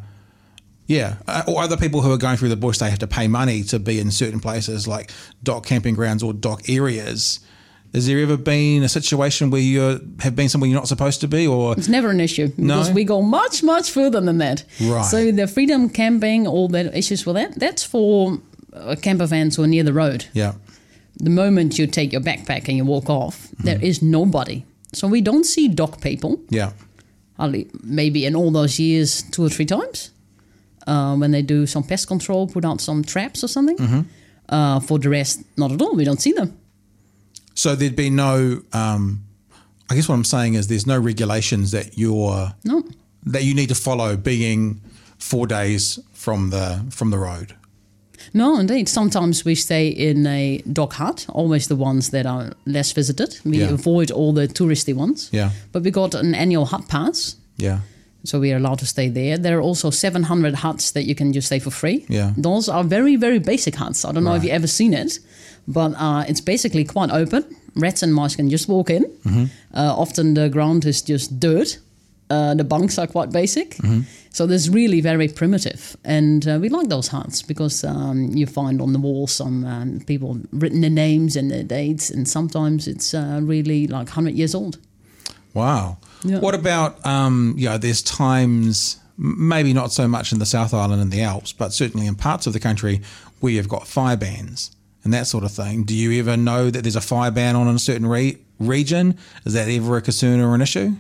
yeah, 0.87 1.17
uh, 1.27 1.43
or 1.47 1.63
other 1.63 1.77
people 1.77 2.03
who 2.03 2.13
are 2.13 2.19
going 2.19 2.37
through 2.37 2.51
the 2.51 2.57
bush 2.57 2.79
they 2.79 2.91
have 2.91 2.99
to 2.99 3.07
pay 3.07 3.27
money 3.29 3.63
to 3.65 3.79
be 3.79 3.99
in 4.01 4.11
certain 4.11 4.41
places 4.41 4.87
like 4.87 5.11
DOC 5.43 5.65
camping 5.65 5.95
grounds 5.95 6.23
or 6.23 6.33
DOC 6.33 6.69
areas. 6.69 7.41
Has 7.95 8.07
there 8.07 8.19
ever 8.19 8.37
been 8.37 8.83
a 8.83 8.89
situation 8.89 9.51
where 9.51 9.61
you 9.61 9.81
have 10.21 10.35
been 10.35 10.49
somewhere 10.49 10.69
you're 10.69 10.79
not 10.81 10.89
supposed 10.89 11.21
to 11.21 11.29
be, 11.29 11.47
or 11.47 11.75
It's 11.79 11.89
never 11.89 12.11
an 12.11 12.21
issue 12.21 12.49
because 12.49 12.89
No? 12.89 12.95
we 12.95 13.05
go 13.05 13.23
much, 13.23 13.63
much 13.63 13.91
further 13.91 14.21
than 14.21 14.39
that. 14.39 14.65
Right. 14.81 15.05
So 15.05 15.31
the 15.31 15.47
freedom 15.47 15.89
camping, 15.89 16.47
all 16.49 16.69
the 16.69 16.97
issues 16.99 17.25
with 17.25 17.37
that, 17.37 17.55
that's 17.59 17.85
for 17.85 18.39
uh, 18.73 18.97
camper 19.01 19.27
vans 19.27 19.55
who 19.57 19.63
are 19.63 19.69
near 19.69 19.85
the 19.85 19.93
road. 19.93 20.25
yeah, 20.33 20.53
The 21.23 21.31
moment 21.31 21.79
you 21.79 21.87
take 21.87 22.13
your 22.13 22.21
backpack 22.23 22.69
and 22.69 22.77
you 22.77 22.85
walk 22.85 23.09
off, 23.09 23.49
there 23.63 23.77
Mm-hmm. 23.77 23.87
is 23.87 24.03
nobody. 24.03 24.65
So 24.93 25.07
we 25.09 25.21
don't 25.21 25.45
see 25.47 25.69
DOC 25.69 26.01
people. 26.01 26.41
yeah, 26.51 26.73
maybe 27.83 28.25
in 28.27 28.35
all 28.37 28.51
those 28.51 28.79
years, 28.79 29.23
two 29.31 29.45
or 29.45 29.49
three 29.51 29.67
times. 29.67 30.11
Uh, 30.87 31.17
when 31.17 31.31
they 31.31 31.43
do 31.43 31.67
some 31.67 31.83
pest 31.83 32.07
control, 32.09 32.47
put 32.47 32.65
out 32.65 32.81
some 32.81 33.03
traps 33.05 33.43
or 33.43 33.49
something. 33.49 33.77
Mm-hmm. 33.79 34.01
Uh, 34.49 34.81
for 34.81 34.99
the 34.99 35.09
rest, 35.09 35.41
not 35.57 35.73
at 35.73 35.81
all. 35.81 35.95
We 35.97 36.05
don't 36.05 36.21
see 36.21 36.33
them. 36.33 36.57
So 37.55 37.75
there'd 37.77 37.97
be 37.97 38.11
no. 38.11 38.63
Um, 38.73 39.25
I 39.91 39.95
guess 39.95 40.09
what 40.09 40.15
I'm 40.15 40.25
saying 40.25 40.55
is 40.55 40.67
there's 40.69 40.87
no 40.87 40.99
regulations 40.99 41.71
that 41.73 41.97
you're 41.99 42.53
No. 42.65 42.83
that 43.27 43.45
you 43.45 43.55
need 43.55 43.69
to 43.69 43.75
follow 43.75 44.17
being 44.17 44.81
four 45.19 45.47
days 45.47 45.99
from 46.13 46.51
the 46.51 46.85
from 46.91 47.11
the 47.11 47.19
road. 47.19 47.55
No, 48.33 48.59
indeed. 48.59 48.89
Sometimes 48.89 49.45
we 49.45 49.55
stay 49.55 49.89
in 49.89 50.27
a 50.27 50.63
DOC 50.73 50.93
hut, 50.95 51.27
always 51.29 51.67
the 51.69 51.77
ones 51.77 52.09
that 52.11 52.27
are 52.27 52.53
less 52.65 52.93
visited. 52.93 53.39
We 53.45 53.59
Yeah. 53.59 53.69
avoid 53.75 54.11
all 54.11 54.33
the 54.33 54.49
touristy 54.49 54.95
ones. 54.95 55.29
Yeah. 55.33 55.51
But 55.73 55.83
we 55.85 55.91
got 55.91 56.15
an 56.15 56.35
annual 56.35 56.65
hut 56.67 56.89
pass, 56.89 57.37
Yeah, 57.57 57.81
so 58.25 58.41
we 58.41 58.53
are 58.53 58.57
allowed 58.57 58.79
to 58.79 58.87
stay 58.87 59.09
there. 59.09 59.37
There 59.39 59.59
are 59.59 59.61
also 59.61 59.91
700 59.91 60.55
huts 60.55 60.93
that 60.93 61.05
you 61.05 61.15
can 61.15 61.33
just 61.33 61.47
stay 61.47 61.59
for 61.59 61.71
free. 61.71 62.07
Yeah. 62.09 62.33
Those 62.37 62.69
are 62.69 62.83
very, 62.83 63.17
very 63.17 63.39
basic 63.39 63.75
huts. 63.75 64.05
I 64.05 64.13
don't 64.13 64.25
know 64.25 64.35
if 64.35 64.43
you've 64.43 64.53
ever 64.53 64.67
seen 64.67 64.95
it, 64.95 65.19
but 65.69 65.93
uh, 65.99 66.25
it's 66.27 66.41
basically 66.41 66.85
quite 66.85 67.11
open. 67.11 67.45
Rats 67.77 68.03
and 68.03 68.15
mice 68.15 68.37
can 68.37 68.49
just 68.49 68.69
walk 68.69 68.89
in. 68.91 69.05
Mm-hmm. 69.05 69.45
Uh, 69.75 69.95
often 69.97 70.35
the 70.35 70.49
ground 70.49 70.85
is 70.87 71.03
just 71.03 71.39
dirt. 71.39 71.79
Uh, 72.31 72.55
the 72.55 72.65
bunks 72.65 72.99
are 72.99 73.07
quite 73.07 73.31
basic. 73.31 73.77
So 74.31 74.47
this 74.47 74.69
really 74.69 75.01
very 75.01 75.29
primitive. 75.29 75.97
And 76.05 76.49
uh, 76.49 76.59
we 76.61 76.69
like 76.69 76.89
those 76.89 77.09
huts 77.09 77.43
because 77.43 77.85
um, 77.85 78.31
you 78.33 78.47
find 78.47 78.81
on 78.81 78.93
the 78.93 78.99
wall 78.99 79.27
some 79.27 79.65
um, 79.67 80.01
people 80.07 80.41
written 80.51 80.81
their 80.81 80.91
names 80.91 81.37
and 81.37 81.51
their 81.51 81.63
dates. 81.63 82.11
And 82.11 82.27
sometimes 82.27 82.89
it's 82.89 83.13
uh, 83.13 83.41
really 83.43 83.87
like 83.87 84.07
100 84.07 84.35
years 84.35 84.55
old. 84.55 84.79
Wow. 85.53 85.99
Yeah. 86.25 86.39
What 86.39 86.55
about 86.55 87.05
um, 87.07 87.55
you 87.57 87.69
know, 87.69 87.79
there's 87.79 88.03
times 88.03 88.97
maybe 89.17 89.73
not 89.73 89.93
so 89.93 90.09
much 90.09 90.33
in 90.33 90.39
the 90.39 90.47
South 90.47 90.75
Island 90.75 91.01
and 91.01 91.13
the 91.13 91.23
Alps, 91.23 91.53
but 91.53 91.73
certainly 91.73 92.07
in 92.07 92.15
parts 92.17 92.47
of 92.47 92.53
the 92.53 92.61
country 92.61 93.01
where 93.41 93.53
you've 93.53 93.69
got 93.69 93.87
fire 93.87 94.17
bans 94.17 94.71
and 95.05 95.13
that 95.13 95.27
sort 95.27 95.45
of 95.45 95.53
thing. 95.53 95.85
Do 95.85 95.95
you 95.95 96.19
ever 96.19 96.37
know 96.37 96.71
that 96.71 96.83
there's 96.83 96.97
a 96.97 97.01
fire 97.01 97.31
ban 97.31 97.55
on 97.57 97.69
in 97.69 97.77
a 97.77 97.79
certain 97.79 98.07
re- 98.07 98.39
region? 98.59 99.17
Is 99.45 99.53
that 99.53 99.69
ever 99.69 99.97
a 99.99 100.03
concern 100.03 100.41
or 100.41 100.55
an 100.55 100.63
issue? 100.63 100.95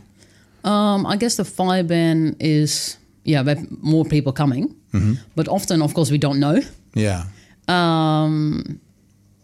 Um, 0.63 1.07
I 1.07 1.17
guess 1.17 1.37
the 1.37 1.45
fire 1.45 1.83
ban 1.83 2.37
is, 2.39 2.99
yeah, 3.25 3.43
more 3.83 4.05
people 4.05 4.33
coming. 4.33 4.77
But 5.35 5.49
often, 5.49 5.83
of 5.83 5.93
course, 5.95 6.11
we 6.13 6.19
don't 6.19 6.39
know. 6.39 6.61
Yeah. 6.95 7.25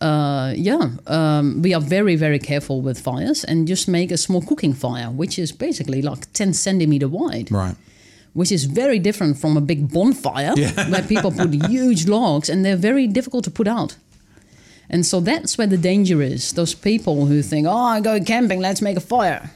Uh, 0.01 0.55
yeah, 0.57 0.91
um, 1.07 1.61
we 1.63 1.75
are 1.75 1.81
very, 1.81 2.17
very 2.17 2.39
careful 2.39 2.81
with 2.81 2.99
fires 2.99 3.45
and 3.45 3.69
just 3.69 3.87
make 3.87 4.11
a 4.11 4.17
small 4.17 4.41
cooking 4.41 4.73
fire, 4.73 5.11
which 5.11 5.39
is 5.39 5.53
basically 5.53 6.01
like 6.01 6.33
10 6.33 6.55
centimeter 6.55 7.09
wide. 7.09 7.51
Right. 7.53 7.77
which 8.33 8.53
is 8.53 8.65
very 8.65 8.99
different 9.01 9.37
from 9.39 9.57
a 9.57 9.61
big 9.61 9.93
bonfire 9.93 10.55
where 10.89 11.03
people 11.03 11.33
put 11.33 11.53
huge 11.69 12.07
logs 12.07 12.49
and 12.49 12.65
they're 12.65 12.77
very 12.77 13.07
difficult 13.09 13.45
to 13.45 13.51
put 13.51 13.67
out. 13.67 13.97
And 14.89 15.05
so 15.05 15.21
that's 15.21 15.59
where 15.59 15.67
the 15.67 15.77
danger 15.77 16.23
is. 16.23 16.53
Those 16.53 16.75
people 16.75 17.27
who 17.27 17.43
think, 17.43 17.67
oh, 17.67 17.77
I 17.77 18.01
go 18.01 18.21
camping, 18.21 18.61
let's 18.61 18.81
make 18.81 18.97
a 18.97 19.01
fire. 19.01 19.51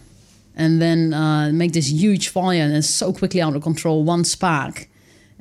And 0.56 0.80
then 0.82 1.14
uh, 1.14 1.50
make 1.52 1.72
this 1.72 1.90
huge 1.90 2.28
fire 2.28 2.62
and 2.62 2.76
it's 2.76 2.88
so 2.88 3.12
quickly 3.12 3.40
out 3.40 3.56
of 3.56 3.62
control, 3.62 4.04
one 4.04 4.24
spark 4.24 4.88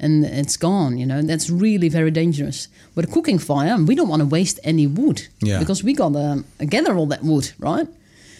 and 0.03 0.25
it's 0.25 0.57
gone, 0.57 0.97
you 0.99 1.05
know. 1.05 1.21
That's 1.21 1.49
really 1.49 1.89
very 1.89 2.11
dangerous. 2.11 2.67
With 2.95 3.05
a 3.09 3.11
cooking 3.11 3.39
fire, 3.39 3.75
we 3.89 3.95
don't 3.95 4.09
want 4.09 4.21
to 4.21 4.29
waste 4.37 4.59
any 4.63 4.85
wood 4.87 5.19
Yeah. 5.41 5.59
because 5.59 5.83
we 5.83 5.93
got 5.93 6.13
to 6.13 6.43
gather 6.75 6.93
all 6.97 7.07
that 7.07 7.23
wood, 7.23 7.51
right? 7.59 7.87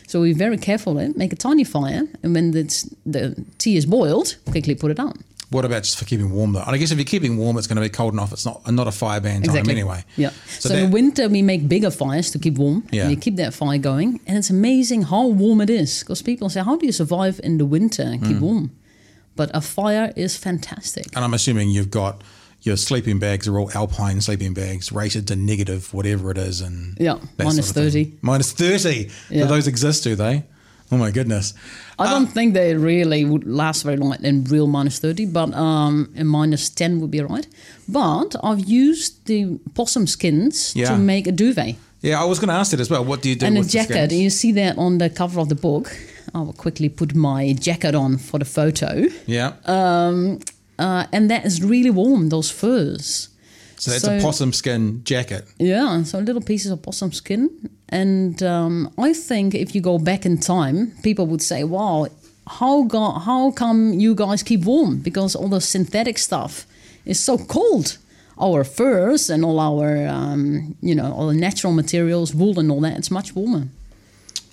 So 0.08 0.20
we're 0.22 0.36
very 0.48 0.58
careful, 0.58 1.00
eh? 1.00 1.10
make 1.16 1.34
a 1.34 1.36
tiny 1.50 1.64
fire, 1.64 2.04
and 2.24 2.34
when 2.36 2.52
the 2.52 3.46
tea 3.58 3.76
is 3.78 3.86
boiled, 3.86 4.36
quickly 4.52 4.76
put 4.76 4.92
it 4.92 5.00
out. 5.00 5.18
What 5.50 5.66
about 5.66 5.84
just 5.84 5.98
for 6.00 6.06
keeping 6.06 6.32
warm 6.32 6.54
though? 6.54 6.64
And 6.66 6.76
I 6.76 6.78
guess 6.80 6.92
if 6.92 6.98
you're 6.98 7.06
keeping 7.16 7.38
warm, 7.38 7.58
it's 7.58 7.68
going 7.68 7.76
to 7.82 7.82
be 7.90 7.90
cold 7.98 8.14
enough. 8.14 8.32
It's 8.34 8.46
not 8.46 8.58
not 8.72 8.88
a 8.88 8.92
fire 8.92 9.22
ban 9.22 9.42
time 9.44 9.70
anyway. 9.70 10.04
Yeah. 10.18 10.32
So, 10.60 10.70
So, 10.70 10.70
that, 10.70 10.84
in 10.84 10.92
winter 10.92 11.30
we 11.30 11.42
make 11.44 11.68
bigger 11.68 11.92
fires 11.92 12.32
to 12.32 12.40
keep 12.40 12.58
warm. 12.58 12.82
Yeah. 12.92 13.04
And 13.04 13.12
you 13.12 13.18
keep 13.18 13.36
that 13.36 13.54
fire 13.54 13.78
going, 13.78 14.20
and 14.28 14.36
it's 14.40 14.50
amazing 14.50 15.04
how 15.04 15.28
warm 15.28 15.62
it 15.62 15.70
is. 15.70 16.00
Because 16.00 16.24
people 16.24 16.50
say, 16.50 16.62
"How 16.64 16.76
do 16.80 16.86
you 16.86 16.92
survive 16.92 17.40
in 17.44 17.58
the 17.58 17.66
winter 17.66 18.02
and 18.04 18.20
keep 18.28 18.40
warm?" 18.40 18.70
But 19.36 19.50
a 19.54 19.62
fire 19.62 20.14
is 20.16 20.38
fantastic. 20.38 21.06
and 21.16 21.24
I'm 21.26 21.34
assuming 21.34 21.70
you've 21.70 21.90
got 21.92 22.22
your 22.62 22.78
sleeping 22.78 23.20
bags 23.20 23.48
are 23.48 23.60
all 23.60 23.70
alpine 23.76 24.22
sleeping 24.22 24.54
bags 24.54 24.92
rated 24.92 25.28
to 25.28 25.36
negative 25.36 25.94
whatever 25.94 26.32
it 26.32 26.38
is 26.38 26.62
and 26.62 26.96
Yeah, 27.00 27.18
minus 27.38 27.68
sort 27.70 27.88
of 27.88 27.94
thing. 27.94 28.06
30. 28.06 28.18
minus 28.22 28.52
30 28.54 29.10
Yeah. 29.30 29.42
do 29.44 29.48
those 29.50 29.68
exist 29.68 30.04
do 30.06 30.16
they 30.16 30.44
oh 30.92 30.98
my 30.98 31.12
goodness 31.12 31.54
I 32.00 32.10
don't 32.10 32.28
think 32.28 32.54
they 32.54 32.74
really 32.76 33.26
would 33.26 33.46
last 33.46 33.84
very 33.84 33.98
long 33.98 34.16
in 34.24 34.44
real 34.46 34.68
minus 34.68 34.98
30, 35.00 35.26
but 35.28 35.54
um, 35.54 36.10
a 36.18 36.24
minus 36.24 36.70
10 36.70 37.00
would 37.02 37.12
be 37.12 37.22
right. 37.22 37.48
But 37.88 38.36
I've 38.44 38.66
used 38.66 39.26
the 39.26 39.60
possum 39.76 40.08
skins 40.08 40.74
Yeah. 40.76 40.90
to 40.92 40.98
make 40.98 41.28
a 41.28 41.32
duvet. 41.32 41.76
yeah 42.02 42.22
I 42.22 42.26
was 42.26 42.40
going 42.40 42.50
to 42.50 42.56
ask 42.56 42.72
that 42.72 42.80
as 42.80 42.90
well 42.90 43.04
what 43.06 43.22
do 43.22 43.30
you 43.30 43.36
do 43.36 43.46
and 43.46 43.58
a 43.58 43.64
jacket. 43.64 44.12
You 44.12 44.30
see 44.30 44.52
that 44.54 44.78
on 44.78 44.98
the 45.00 45.10
cover 45.10 45.40
of 45.42 45.48
the 45.50 45.56
book. 45.56 45.86
I 46.34 46.40
will 46.42 46.54
quickly 46.54 46.90
put 46.90 47.14
my 47.16 47.54
jacket 47.54 47.96
on 47.96 48.18
for 48.18 48.40
the 48.40 48.46
photo. 48.46 49.06
yeah 49.28 49.54
Uh, 50.80 51.06
and 51.12 51.30
that 51.30 51.46
is 51.46 51.62
really 51.62 51.92
warm, 51.92 52.30
those 52.30 52.50
furs. 52.52 53.30
so 53.78 53.92
that's 53.92 54.04
a 54.08 54.20
possum 54.22 54.52
skin 54.54 55.02
jacket 55.04 55.44
Yeah, 55.60 56.04
so 56.04 56.18
little 56.20 56.42
pieces 56.42 56.72
of 56.72 56.82
possum 56.82 57.12
skin. 57.12 57.50
And 57.90 58.42
um, 58.42 58.90
I 58.98 59.14
think 59.14 59.54
if 59.54 59.76
you 59.76 59.82
go 59.82 60.00
back 60.00 60.26
in 60.26 60.38
time, 60.40 60.92
people 61.04 61.26
would 61.28 61.42
say, 61.42 61.64
wow, 61.64 62.08
how, 62.60 62.84
go- 62.88 63.20
how 63.20 63.52
come 63.52 63.94
you 64.00 64.16
guys 64.16 64.42
keep 64.44 64.66
warm? 64.66 64.98
Because 65.04 65.36
all 65.40 65.48
the 65.50 65.62
synthetic 65.62 66.18
stuff 66.18 66.66
is 67.06 67.20
so 67.20 67.38
cold. 67.38 67.98
Our 68.40 68.64
furs 68.64 69.30
and 69.30 69.46
all 69.46 69.60
our, 69.60 70.08
um, 70.08 70.76
you 70.82 70.96
know, 70.96 71.14
all 71.14 71.28
the 71.28 71.36
natural 71.48 71.72
materials, 71.74 72.34
wool 72.34 72.60
and 72.60 72.72
all 72.72 72.82
that, 72.82 72.98
it's 72.98 73.12
much 73.12 73.36
warmer. 73.36 73.68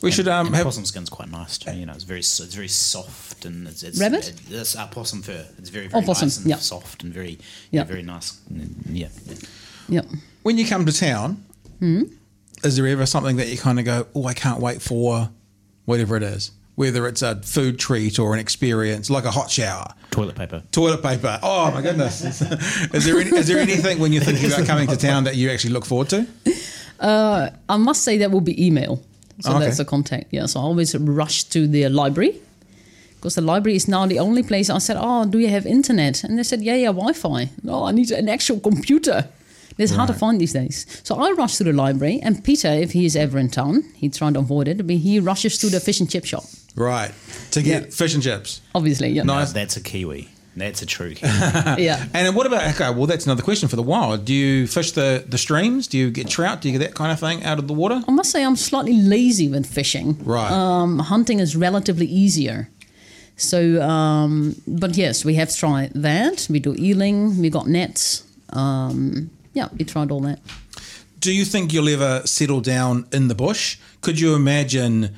We 0.03 0.11
should 0.11 0.28
um 0.28 0.46
And 0.48 0.57
have 0.57 0.64
possum 0.64 0.84
skin's 0.84 1.11
quite 1.11 1.30
nice 1.30 1.59
too. 1.59 1.72
You 1.72 1.86
know, 1.86 1.92
it's 1.92 2.05
very 2.05 2.20
it's 2.20 2.38
very 2.55 2.68
soft 2.68 3.44
and 3.44 3.66
it's, 3.68 3.82
it's 3.82 3.98
Rabbit? 4.01 4.28
It, 4.28 4.40
it's 4.51 4.76
uh, 4.76 4.86
possum 4.86 5.22
fur. 5.22 5.44
It's 5.59 5.68
very 5.70 5.86
Oh, 5.86 5.90
very 5.90 6.05
possum, 6.05 6.26
nice 6.26 6.36
and 6.38 6.46
yeah. 6.46 6.57
soft 6.57 7.03
and 7.03 7.12
very 7.12 7.38
Yeah. 7.70 7.84
very 7.84 8.03
nice. 8.03 8.38
Mm, 8.53 8.68
Yeah. 8.90 9.09
Yep. 9.88 10.07
when 10.42 10.57
you 10.59 10.66
come 10.66 10.86
to 10.86 10.92
town 10.92 11.44
Hmm? 11.80 12.03
is 12.62 12.76
there 12.76 12.86
ever 12.86 13.07
something 13.07 13.36
that 13.36 13.48
you 13.48 13.59
kind 13.59 13.78
of 13.78 13.84
go 13.84 14.07
oh 14.14 14.26
I 14.26 14.34
can't 14.34 14.61
wait 14.61 14.80
for 14.82 15.30
whatever 15.86 16.16
it 16.16 16.22
is 16.22 16.53
whether 16.76 17.07
it's 17.09 17.22
a 17.22 17.36
food 17.42 17.78
treat 17.78 18.18
or 18.18 18.32
an 18.34 18.38
experience 18.40 19.11
like 19.11 19.24
a 19.24 19.30
hot 19.30 19.51
shower 19.51 19.88
Toilet 20.11 20.34
paper. 20.36 20.62
Toilet 20.72 21.03
paper. 21.03 21.38
Oh 21.42 21.70
my 21.70 21.82
goodness! 21.82 22.22
is 22.94 23.05
there 23.05 23.18
any, 23.20 23.30
is 23.36 23.46
there 23.46 23.59
anything 23.59 24.01
when 24.01 24.12
you're 24.12 24.24
thinking 24.24 24.46
about 24.53 24.66
coming 24.66 24.88
to 24.88 24.96
town 24.96 25.22
that 25.24 25.36
you 25.36 25.48
actually 25.51 25.72
look 25.72 25.84
forward 25.86 26.09
to? 26.09 26.26
I 27.01 27.76
must 27.76 28.03
say 28.03 28.18
that 28.18 28.30
will 28.30 28.40
be 28.40 28.55
email. 28.66 29.03
So 29.41 29.51
Okay. 29.51 29.64
that's 29.64 29.78
a 29.80 29.84
contact. 29.84 30.26
Yeah. 30.30 30.47
So 30.47 30.61
I 30.61 30.62
always 30.62 30.95
rush 30.97 31.45
to 31.45 31.66
the 31.66 31.88
library 31.88 32.34
because 33.16 33.34
the 33.34 33.43
library 33.43 33.76
is 33.76 33.86
now 33.88 34.07
the 34.07 34.18
only 34.18 34.43
place. 34.43 34.70
I 34.70 34.78
said, 34.78 34.97
"Oh, 35.01 35.24
do 35.26 35.38
you 35.38 35.49
have 35.49 35.66
internet?" 35.66 36.24
And 36.24 36.38
they 36.38 36.43
said, 36.45 36.62
"Yeah, 36.62 36.76
yeah, 36.76 36.93
Wi-Fi." 36.93 37.51
No, 37.62 37.84
I 37.88 37.93
need 37.93 38.11
an 38.11 38.28
actual 38.28 38.61
computer. 38.70 39.24
It's 39.78 39.93
hard 39.93 40.09
to 40.09 40.14
find 40.14 40.38
these 40.41 40.53
days. 40.53 40.84
So 41.05 41.14
I 41.14 41.30
rush 41.32 41.57
to 41.57 41.64
the 41.64 41.72
library, 41.72 42.20
and 42.22 42.45
Peter, 42.45 42.68
if 42.68 42.93
he 42.93 43.05
is 43.07 43.16
ever 43.16 43.38
in 43.38 43.49
town, 43.49 43.84
he 43.97 44.09
tried 44.11 44.34
to 44.34 44.41
avoid 44.41 44.68
it, 44.68 44.86
but 44.86 44.97
he 44.97 45.18
rushes 45.20 45.57
to 45.59 45.70
the 45.70 45.80
fish 45.80 46.01
and 46.01 46.11
chip 46.11 46.26
shop. 46.26 46.45
Right 46.76 47.12
to 47.53 47.62
get 47.62 47.82
Yeah. 47.84 47.91
fish 47.91 48.14
and 48.14 48.22
chips. 48.22 48.61
Obviously, 48.74 49.09
yeah, 49.09 49.22
Nice. 49.24 49.53
That's 49.53 49.76
a 49.76 49.80
kiwi. 49.80 50.28
That's 50.61 50.82
a 50.82 50.86
true 50.86 51.14
yeah. 51.22 52.06
And 52.14 52.36
what 52.36 52.46
about 52.46 52.62
okay? 52.74 52.90
Well, 52.90 53.06
that's 53.06 53.26
another 53.26 53.42
question 53.42 53.68
for 53.68 53.76
the 53.76 53.82
wild. 53.82 54.24
Do 54.24 54.34
you 54.34 54.66
fish 54.66 54.92
the 54.92 55.24
the 55.26 55.38
streams? 55.38 55.86
Do 55.86 55.98
you 55.98 56.11
get 56.11 56.28
trout? 56.28 56.61
Do 56.61 56.68
you 56.68 56.78
get 56.78 56.84
that 56.86 56.94
kind 56.94 57.11
of 57.12 57.18
thing 57.18 57.42
out 57.44 57.58
of 57.58 57.66
the 57.66 57.74
water? 57.74 58.02
I 58.06 58.11
must 58.12 58.30
say, 58.30 58.44
I'm 58.44 58.56
slightly 58.56 58.96
lazy 58.96 59.48
with 59.48 59.66
fishing. 59.66 60.22
Right. 60.24 60.50
Um, 60.50 60.98
hunting 60.98 61.40
is 61.40 61.56
relatively 61.56 62.06
easier. 62.06 62.68
So, 63.36 63.80
um, 63.80 64.54
but 64.66 64.96
yes, 64.96 65.24
we 65.24 65.34
have 65.36 65.54
tried 65.54 65.92
that. 65.94 66.46
We 66.50 66.61
do 66.61 66.74
eeling. 66.74 67.38
We 67.38 67.48
got 67.48 67.66
nets. 67.66 68.24
Um, 68.50 69.30
yeah, 69.54 69.68
we 69.76 69.84
tried 69.84 70.11
all 70.11 70.20
that. 70.20 70.40
Do 71.18 71.32
you 71.32 71.44
think 71.44 71.72
you'll 71.72 71.88
ever 71.88 72.26
settle 72.26 72.61
down 72.61 73.06
in 73.12 73.28
the 73.28 73.34
bush? 73.34 73.78
Could 74.00 74.20
you 74.20 74.34
imagine, 74.34 75.14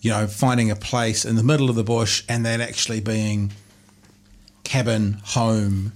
you 0.00 0.10
know, 0.10 0.26
finding 0.26 0.70
a 0.70 0.76
place 0.76 1.24
in 1.24 1.36
the 1.36 1.42
middle 1.42 1.68
of 1.68 1.76
the 1.76 1.84
bush 1.84 2.24
and 2.28 2.44
that 2.46 2.60
actually 2.60 3.00
being 3.00 3.52
cabin, 4.64 5.18
home, 5.24 5.92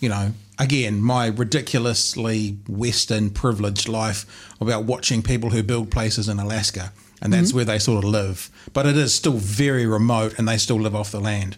you 0.00 0.08
know, 0.08 0.32
again, 0.58 1.02
my 1.02 1.26
ridiculously 1.26 2.56
Western 2.68 3.30
privileged 3.30 3.88
life 3.88 4.54
about 4.60 4.84
watching 4.84 5.22
people 5.22 5.50
who 5.50 5.62
build 5.62 5.90
places 5.90 6.28
in 6.28 6.38
Alaska 6.38 6.92
and 7.22 7.32
that's 7.32 7.48
mm-hmm. 7.48 7.56
where 7.58 7.64
they 7.64 7.78
sort 7.78 8.04
of 8.04 8.10
live. 8.10 8.50
But 8.72 8.86
it 8.86 8.96
is 8.96 9.14
still 9.14 9.34
very 9.34 9.86
remote 9.86 10.38
and 10.38 10.48
they 10.48 10.58
still 10.58 10.80
live 10.80 10.94
off 10.94 11.12
the 11.12 11.20
land. 11.20 11.56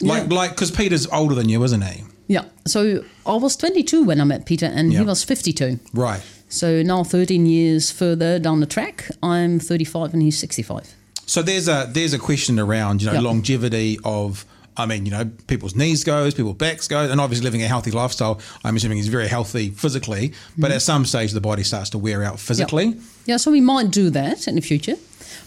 Like, 0.00 0.28
Yeah. 0.28 0.34
like, 0.34 0.50
because 0.50 0.70
Peter's 0.70 1.06
older 1.08 1.34
than 1.34 1.48
you, 1.48 1.62
isn't 1.62 1.82
he? 1.82 2.04
Yeah. 2.28 2.44
So 2.66 3.04
I 3.26 3.34
was 3.34 3.56
22 3.56 4.04
when 4.04 4.20
I 4.20 4.24
met 4.24 4.46
Peter, 4.46 4.66
and 4.66 4.92
he 4.92 5.00
was 5.00 5.22
52. 5.22 5.78
Right. 5.94 6.22
So 6.48 6.82
now, 6.82 7.04
13 7.04 7.46
years 7.46 7.90
further 7.90 8.38
down 8.38 8.60
the 8.60 8.66
track, 8.66 9.08
I'm 9.22 9.58
35 9.58 10.12
and 10.12 10.22
he's 10.22 10.38
65. 10.38 10.94
So 11.26 11.42
there's 11.42 11.68
a 11.68 11.88
there's 11.92 12.14
a 12.14 12.20
question 12.20 12.60
around 12.60 13.02
you 13.02 13.10
know 13.10 13.20
longevity 13.20 13.98
of 14.04 14.44
I 14.76 14.86
mean 14.86 15.06
you 15.06 15.12
know 15.12 15.30
people's 15.46 15.74
knees 15.74 16.04
goes, 16.04 16.34
people's 16.34 16.56
backs 16.56 16.88
goes, 16.88 17.10
and 17.10 17.20
obviously 17.20 17.44
living 17.44 17.62
a 17.62 17.68
healthy 17.68 17.90
lifestyle. 17.90 18.40
I'm 18.64 18.76
assuming 18.76 18.98
he's 18.98 19.08
very 19.08 19.28
healthy 19.28 19.70
physically, 19.70 20.32
but 20.56 20.70
mm. 20.70 20.74
at 20.74 20.82
some 20.82 21.04
stage 21.04 21.32
the 21.32 21.40
body 21.40 21.62
starts 21.62 21.90
to 21.90 21.98
wear 21.98 22.22
out 22.22 22.38
physically. 22.40 22.96
Yeah, 23.26 23.38
so 23.38 23.50
we 23.50 23.60
might 23.60 23.90
do 23.90 24.10
that 24.10 24.46
in 24.46 24.54
the 24.54 24.60
future. 24.60 24.96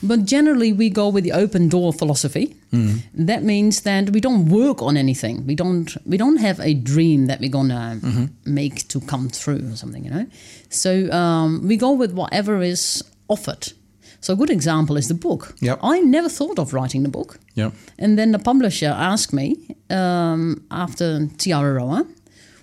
But 0.02 0.26
generally, 0.26 0.72
we 0.72 0.90
go 0.90 1.10
with 1.10 1.24
the 1.24 1.34
open 1.34 1.68
door 1.68 1.92
philosophy. 1.92 2.56
Mm. 2.72 3.02
That 3.14 3.44
means 3.44 3.82
that 3.82 4.12
we 4.12 4.22
don't 4.22 4.48
work 4.48 4.82
on 4.82 4.96
anything. 4.96 5.46
We 5.46 5.56
don't. 5.56 5.96
We 6.06 6.18
don't 6.18 6.38
have 6.38 6.60
a 6.62 6.74
dream 6.74 7.26
that 7.26 7.40
we're 7.40 7.50
gonna 7.50 8.00
mm-hmm. 8.02 8.26
make 8.46 8.88
to 8.90 9.02
come 9.02 9.30
true 9.30 9.70
or 9.72 9.76
something. 9.76 10.06
You 10.06 10.12
know. 10.12 10.26
So 10.70 11.12
um, 11.12 11.68
we 11.68 11.76
go 11.76 11.92
with 11.92 12.14
whatever 12.14 12.62
is 12.62 13.04
offered. 13.28 13.74
So 14.22 14.34
a 14.34 14.36
good 14.36 14.49
example 14.49 14.97
is 14.97 15.07
the 15.07 15.13
book. 15.13 15.55
Yep. 15.61 15.80
I 15.82 16.01
never 16.01 16.30
thought 16.30 16.59
of 16.59 16.74
writing 16.74 17.03
the 17.03 17.09
book. 17.09 17.39
Yep. 17.55 17.74
And 17.97 18.17
then 18.17 18.32
the 18.32 18.39
publisher 18.39 18.88
asked 18.88 19.34
me 19.34 19.76
um, 19.89 20.65
after 20.72 21.28
Te 21.38 21.51
Araroa, 21.51 22.05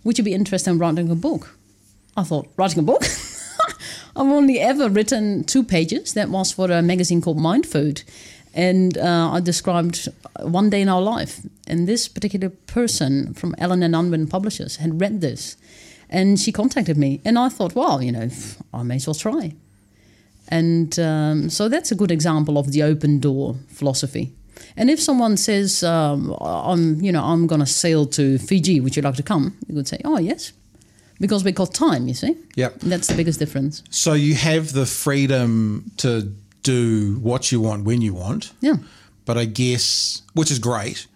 would 0.04 0.18
you 0.18 0.24
be 0.24 0.34
interested 0.34 0.70
in 0.70 0.78
writing 0.78 1.10
a 1.10 1.14
book? 1.14 1.56
I 2.16 2.22
thought, 2.22 2.48
writing 2.56 2.80
a 2.80 2.82
book? 2.82 3.02
I've 4.16 4.26
only 4.26 4.60
ever 4.60 4.88
written 4.88 5.44
two 5.44 5.62
pages. 5.62 6.14
That 6.14 6.28
was 6.30 6.52
for 6.52 6.70
a 6.70 6.82
magazine 6.82 7.20
called 7.20 7.38
Mind 7.38 7.66
Food. 7.66 8.02
And 8.54 8.96
uh, 8.96 9.32
I 9.32 9.40
described 9.40 10.08
one 10.40 10.70
day 10.70 10.80
in 10.80 10.88
our 10.88 11.02
life. 11.02 11.40
And 11.66 11.86
this 11.86 12.08
particular 12.08 12.48
person 12.48 13.34
from 13.34 13.54
Allen 13.58 13.82
and 13.82 13.94
Unwin 13.94 14.28
Publishers 14.28 14.76
had 14.76 15.00
read 15.00 15.20
this. 15.20 15.56
And 16.08 16.38
she 16.40 16.52
contacted 16.52 16.96
me. 16.96 17.20
And 17.24 17.38
I 17.38 17.48
thought, 17.48 17.74
well, 17.74 18.02
you 18.02 18.12
know, 18.12 18.30
I 18.72 18.82
may 18.82 18.96
as 18.96 19.06
well 19.06 19.14
try. 19.14 19.52
And 20.48 20.98
um, 20.98 21.50
so 21.50 21.68
that's 21.68 21.90
a 21.90 21.94
good 21.94 22.10
example 22.10 22.58
of 22.58 22.72
the 22.72 22.82
open 22.82 23.20
door 23.20 23.56
philosophy. 23.68 24.32
And 24.76 24.90
if 24.90 25.00
someone 25.00 25.36
says, 25.36 25.82
um, 25.82 26.36
"I'm, 26.40 27.00
you 27.00 27.12
know, 27.12 27.22
I'm 27.22 27.46
going 27.46 27.60
to 27.60 27.66
sail 27.66 28.06
to 28.06 28.38
Fiji. 28.38 28.80
Would 28.80 28.96
you 28.96 29.02
like 29.02 29.16
to 29.16 29.22
come?" 29.22 29.56
You 29.68 29.74
would 29.74 29.88
say, 29.88 30.00
"Oh, 30.04 30.18
yes," 30.18 30.52
because 31.20 31.44
we 31.44 31.52
got 31.52 31.74
time. 31.74 32.08
You 32.08 32.14
see. 32.14 32.36
Yep. 32.56 32.80
That's 32.80 33.08
the 33.08 33.14
biggest 33.14 33.38
difference. 33.38 33.82
So 33.90 34.12
you 34.14 34.34
have 34.34 34.72
the 34.72 34.86
freedom 34.86 35.90
to 35.98 36.32
do 36.62 37.18
what 37.22 37.52
you 37.52 37.60
want 37.60 37.84
when 37.84 38.02
you 38.02 38.14
want. 38.14 38.52
Yeah. 38.60 38.76
But 39.24 39.36
I 39.36 39.44
guess, 39.44 40.22
which 40.34 40.50
is 40.50 40.58
great. 40.58 41.06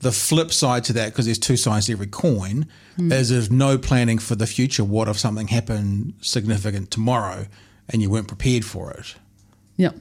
The 0.00 0.12
flip 0.12 0.52
side 0.52 0.82
to 0.84 0.92
that, 0.94 1.10
because 1.10 1.26
there's 1.26 1.38
two 1.38 1.56
sides 1.56 1.86
to 1.86 1.92
every 1.92 2.08
coin, 2.08 2.66
is 2.98 3.30
if 3.30 3.50
no 3.50 3.78
planning 3.78 4.18
for 4.18 4.34
the 4.34 4.46
future. 4.46 4.82
What 4.82 5.08
if 5.08 5.18
something 5.18 5.48
happened 5.48 6.14
significant 6.20 6.90
tomorrow 6.90 7.46
and 7.92 8.02
you 8.02 8.10
weren't 8.10 8.28
prepared 8.28 8.64
for 8.64 8.90
it? 8.92 9.14
Yeah. 9.76 9.92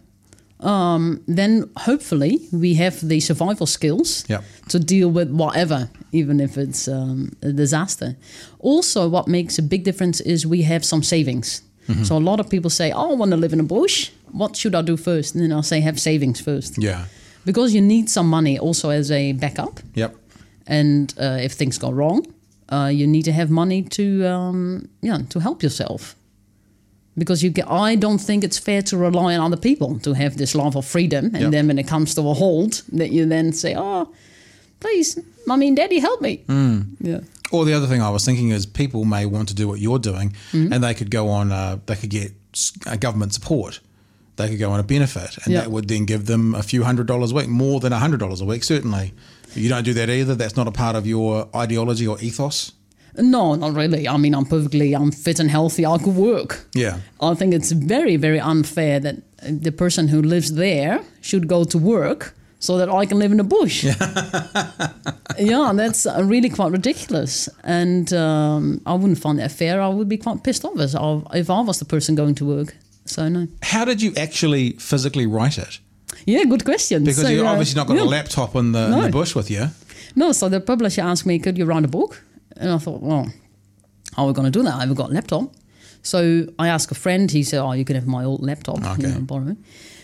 Um, 0.60 1.24
then 1.28 1.70
hopefully 1.76 2.40
we 2.52 2.76
have 2.76 3.00
the 3.08 3.20
survival 3.20 3.66
skills 3.66 4.24
Yep. 4.30 4.44
to 4.70 4.80
deal 4.80 5.10
with 5.10 5.32
whatever, 5.32 5.90
even 6.12 6.40
if 6.40 6.56
it's 6.58 6.88
um, 6.88 7.32
a 7.42 7.52
disaster. 7.52 8.16
Also, 8.60 9.10
what 9.10 9.28
makes 9.28 9.58
a 9.58 9.64
big 9.64 9.84
difference 9.84 10.22
is 10.22 10.46
we 10.46 10.62
have 10.64 10.84
some 10.86 11.04
savings. 11.04 11.64
So 12.04 12.16
a 12.16 12.20
lot 12.20 12.40
of 12.40 12.48
people 12.50 12.70
say, 12.70 12.92
"Oh, 12.94 13.12
I 13.12 13.16
want 13.16 13.32
to 13.32 13.38
live 13.38 13.52
in 13.54 13.60
a 13.60 13.64
bush. 13.66 14.12
What 14.32 14.56
should 14.56 14.76
I 14.76 14.82
do 14.82 14.96
first? 14.96 15.36
And 15.36 15.44
then 15.44 15.52
I'll 15.52 15.64
say, 15.64 15.82
"Have 15.82 16.00
savings 16.00 16.40
first, 16.40 16.78
Yeah. 16.78 17.06
because 17.44 17.74
you 17.76 17.82
need 17.82 18.10
some 18.10 18.30
money 18.30 18.58
also 18.58 18.92
as 18.92 19.12
a 19.12 19.34
backup. 19.34 19.82
Yep. 19.96 20.16
And 20.68 21.14
uh, 21.20 21.40
if 21.44 21.52
things 21.54 21.78
go 21.78 21.92
wrong, 21.92 22.26
uh, 22.72 22.90
you 22.94 23.08
need 23.08 23.26
to 23.26 23.34
have 23.34 23.50
money 23.50 23.82
to 23.84 24.26
um, 24.26 24.88
yeah 25.02 25.20
to 25.30 25.40
help 25.40 25.64
yourself. 25.64 26.16
Because 27.18 27.44
you 27.44 27.50
get, 27.50 27.70
I 27.70 27.96
don't 27.96 28.20
think 28.20 28.44
it's 28.44 28.58
fair 28.58 28.82
to 28.84 28.98
rely 28.98 29.36
on 29.36 29.42
other 29.52 29.58
people 29.62 30.00
to 30.00 30.14
have 30.14 30.38
this 30.38 30.56
love 30.56 30.78
of 30.78 30.86
freedom, 30.86 31.26
and 31.26 31.42
Yep. 31.44 31.52
then 31.52 31.68
when 31.68 31.78
it 31.78 31.86
comes 31.88 32.16
to 32.16 32.22
a 32.22 32.34
halt, 32.34 32.84
that 32.94 33.12
you 33.12 33.26
then 33.26 33.52
say, 33.54 33.76
"Oh, 33.78 34.08
please, 34.80 35.20
mommy 35.46 35.68
and 35.68 35.76
daddy, 35.78 36.00
help 36.00 36.22
me." 36.22 36.42
Yeah, 37.02 37.20
Or 37.52 37.66
the 37.66 37.74
other 37.74 37.88
thing 37.88 38.02
I 38.02 38.10
was 38.10 38.24
thinking 38.24 38.50
is 38.52 38.66
people 38.66 39.04
may 39.04 39.26
want 39.26 39.50
to 39.50 39.56
do 39.56 39.68
what 39.68 39.82
you're 39.82 40.00
doing, 40.00 40.34
and 40.54 40.82
they 40.84 40.94
could 40.94 41.12
go 41.12 41.28
on. 41.28 41.52
Uh, 41.52 41.80
they 41.86 41.96
could 41.98 42.10
get 42.12 42.32
uh, 42.88 42.96
government 42.96 43.34
support. 43.34 43.82
They 44.38 44.48
could 44.50 44.60
go 44.60 44.72
on 44.72 44.80
a 44.80 44.84
benefit, 44.84 45.38
and 45.44 45.54
Yeah. 45.54 45.62
that 45.62 45.72
would 45.72 45.88
then 45.90 46.06
give 46.06 46.26
them 46.28 46.56
a 46.56 46.64
few 46.64 46.84
hundred 46.84 47.08
dollars 47.08 47.32
a 47.34 47.36
week, 47.36 47.50
more 47.50 47.82
than 47.82 47.92
a 47.92 48.00
hundred 48.00 48.22
dollars 48.22 48.40
a 48.42 48.46
week, 48.46 48.64
certainly. 48.64 49.14
You 49.54 49.68
don't 49.68 49.84
do 49.84 49.94
that 49.96 50.10
either. 50.10 50.34
That's 50.34 50.56
not 50.56 50.68
a 50.68 50.72
part 50.72 50.96
of 50.96 51.06
your 51.06 51.50
ideology 51.54 52.08
or 52.08 52.18
ethos. 52.22 52.72
No, 53.18 53.56
not 53.56 53.74
really. 53.74 54.08
I 54.08 54.18
mean, 54.18 54.34
I'm 54.36 54.46
perfectly, 54.46 54.94
I'm 54.96 55.12
fit 55.12 55.40
and 55.40 55.50
healthy. 55.50 55.86
I 55.86 55.98
could 55.98 56.16
work. 56.16 56.66
Yeah. 56.74 57.00
I 57.20 57.34
think 57.36 57.54
it's 57.54 57.72
very, 57.72 58.16
very 58.18 58.40
unfair 58.40 59.00
that 59.00 59.16
the 59.42 59.72
person 59.72 60.08
who 60.10 60.22
lives 60.22 60.54
there 60.54 61.02
should 61.22 61.48
go 61.48 61.64
to 61.66 61.78
work 61.78 62.34
so 62.60 62.78
that 62.78 62.90
I 62.90 63.06
can 63.06 63.18
live 63.20 63.32
in 63.32 63.38
the 63.38 63.44
bush. 63.44 63.86
Yeah, 65.40 65.72
that's 65.74 66.06
uh, 66.06 66.22
really 66.24 66.50
quite 66.50 66.72
ridiculous. 66.72 67.50
And 67.64 68.12
um, 68.14 68.82
I 68.86 68.94
wouldn't 68.94 69.18
find 69.18 69.40
that 69.40 69.52
fair. 69.52 69.82
I 69.82 69.88
would 69.88 70.10
be 70.10 70.18
quite 70.18 70.44
pissed 70.44 70.66
off 70.66 70.78
as 70.80 70.94
I- 70.94 71.22
if 71.34 71.50
I 71.50 71.62
was 71.62 71.80
the 71.80 71.86
person 71.86 72.16
going 72.16 72.36
to 72.36 72.46
work. 72.46 72.76
So, 73.06 73.28
no. 73.30 73.48
How 73.64 73.86
did 73.86 74.02
you 74.02 74.14
actually 74.18 74.74
physically 74.74 75.26
write 75.26 75.58
it? 75.58 75.80
Yeah, 76.26 76.44
good 76.44 76.66
question. 76.66 77.04
Because 77.04 77.22
So, 77.24 77.30
you're 77.30 77.46
uh, 77.48 77.52
obviously 77.52 77.80
not 77.80 77.88
got 77.88 77.98
a 77.98 78.04
laptop 78.04 78.56
in 78.56 78.74
the, 78.74 78.86
in 78.94 79.02
the 79.02 79.10
bush 79.10 79.34
with 79.36 79.50
you. 79.50 79.70
No, 80.16 80.32
so 80.34 80.50
the 80.50 80.60
publisher 80.60 81.02
asked 81.02 81.26
me, 81.26 81.40
could 81.40 81.58
you 81.58 81.66
write 81.66 81.86
a 81.86 81.88
book? 81.88 82.22
And 82.62 82.70
I 82.72 82.78
thought, 82.78 83.02
well, 83.02 83.26
how 84.16 84.24
are 84.24 84.28
we 84.28 84.34
going 84.34 84.52
to 84.52 84.58
do 84.60 84.64
that? 84.64 84.76
I 84.76 84.80
haven't 84.82 84.96
got 84.96 85.10
a 85.10 85.14
laptop. 85.14 85.54
So 86.04 86.48
I 86.58 86.68
asked 86.68 86.92
a 86.92 86.96
friend. 86.96 87.30
He 87.30 87.44
said, 87.44 87.60
oh, 87.62 87.74
you 87.74 87.86
can 87.86 87.96
have 87.96 88.08
my 88.08 88.24
old 88.24 88.42
laptop. 88.44 88.80
You 88.82 88.90
Okay. 88.90 89.08
know, 89.14 89.22
borrow 89.22 89.50
it. 89.50 89.58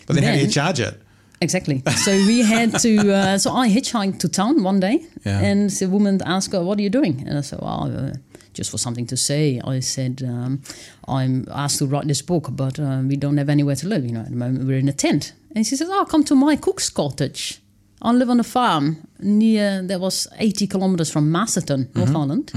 But 0.06 0.14
then, 0.16 0.24
how 0.24 0.32
do 0.34 0.40
you 0.40 0.48
charge 0.48 0.80
it? 0.80 0.94
Exactly. 1.40 1.82
So 2.04 2.10
we 2.26 2.40
had 2.40 2.78
to. 2.80 3.12
Uh, 3.12 3.38
so 3.44 3.52
I 3.52 3.68
hitchhiked 3.68 4.18
to 4.20 4.28
town 4.28 4.62
one 4.64 4.80
day, 4.80 5.06
Yeah. 5.24 5.40
and 5.40 5.70
the 5.70 5.86
woman 5.86 6.20
asked, 6.24 6.52
her, 6.52 6.62
"What 6.64 6.78
are 6.78 6.82
you 6.82 6.90
doing?" 6.90 7.22
And 7.28 7.38
I 7.38 7.42
said, 7.42 7.60
"Well, 7.62 7.92
uh, 7.96 8.16
just 8.54 8.70
for 8.72 8.78
something 8.78 9.06
to 9.06 9.16
say." 9.16 9.60
I 9.64 9.80
said, 9.80 10.22
um, 10.26 10.62
"I'm 11.06 11.46
asked 11.64 11.78
to 11.78 11.86
write 11.86 12.08
this 12.08 12.22
book, 12.22 12.48
but 12.50 12.80
uh, 12.80 13.02
we 13.06 13.16
don't 13.16 13.36
have 13.38 13.48
anywhere 13.52 13.76
to 13.76 13.86
live. 13.88 14.04
You 14.04 14.12
know, 14.12 14.20
at 14.20 14.30
the 14.30 14.36
moment 14.36 14.66
we're 14.66 14.78
in 14.80 14.88
a 14.88 14.92
tent." 14.92 15.32
And 15.54 15.64
she 15.66 15.76
says, 15.76 15.88
"Oh, 15.92 16.04
come 16.06 16.24
to 16.24 16.34
my 16.34 16.56
cook's 16.56 16.90
cottage. 16.90 17.60
I 18.02 18.12
live 18.12 18.30
on 18.30 18.40
a 18.40 18.44
farm 18.44 18.96
near. 19.18 19.82
That 19.82 20.00
was 20.00 20.28
80 20.38 20.66
kilometers 20.66 21.10
from 21.10 21.30
Masterton, 21.32 21.88
North 21.94 22.14
Island." 22.16 22.52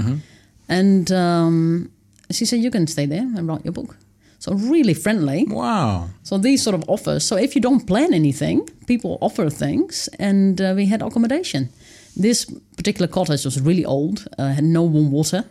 And 0.68 1.10
um, 1.10 1.90
she 2.30 2.44
said, 2.46 2.60
"You 2.60 2.70
can 2.70 2.86
stay 2.86 3.06
there 3.06 3.22
and 3.36 3.48
write 3.48 3.64
your 3.64 3.72
book." 3.72 3.96
So 4.38 4.54
really 4.54 4.94
friendly. 4.94 5.44
Wow. 5.48 6.08
So 6.24 6.36
these 6.38 6.62
sort 6.62 6.74
of 6.74 6.84
offers. 6.88 7.24
So 7.24 7.36
if 7.36 7.54
you 7.54 7.60
don't 7.60 7.86
plan 7.86 8.12
anything, 8.12 8.68
people 8.86 9.16
offer 9.20 9.48
things, 9.50 10.08
and 10.18 10.60
uh, 10.60 10.72
we 10.76 10.86
had 10.86 11.00
accommodation. 11.02 11.68
This 12.16 12.44
particular 12.76 13.06
cottage 13.08 13.44
was 13.44 13.60
really 13.60 13.84
old, 13.84 14.26
uh, 14.38 14.48
had 14.48 14.64
no 14.64 14.82
warm 14.82 15.12
water, 15.12 15.44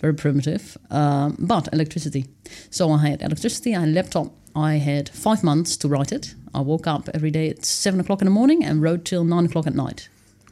very 0.00 0.14
primitive, 0.14 0.78
um, 0.90 1.36
but 1.38 1.68
electricity. 1.72 2.26
So 2.70 2.92
I 2.92 2.98
had 3.08 3.22
electricity, 3.22 3.74
I 3.74 3.80
had 3.80 3.88
a 3.88 3.92
laptop. 3.92 4.32
I 4.58 4.78
had 4.78 5.08
five 5.08 5.40
months 5.44 5.76
to 5.78 5.88
write 5.88 6.10
it. 6.12 6.34
I 6.54 6.60
woke 6.60 6.86
up 6.86 7.08
every 7.14 7.30
day 7.30 7.48
at 7.50 7.64
seven 7.64 8.00
o'clock 8.00 8.20
in 8.22 8.26
the 8.26 8.30
morning 8.40 8.64
and 8.64 8.82
wrote 8.82 9.04
till 9.04 9.24
nine 9.24 9.44
o'clock 9.46 9.66
at 9.66 9.74
night. 9.74 10.08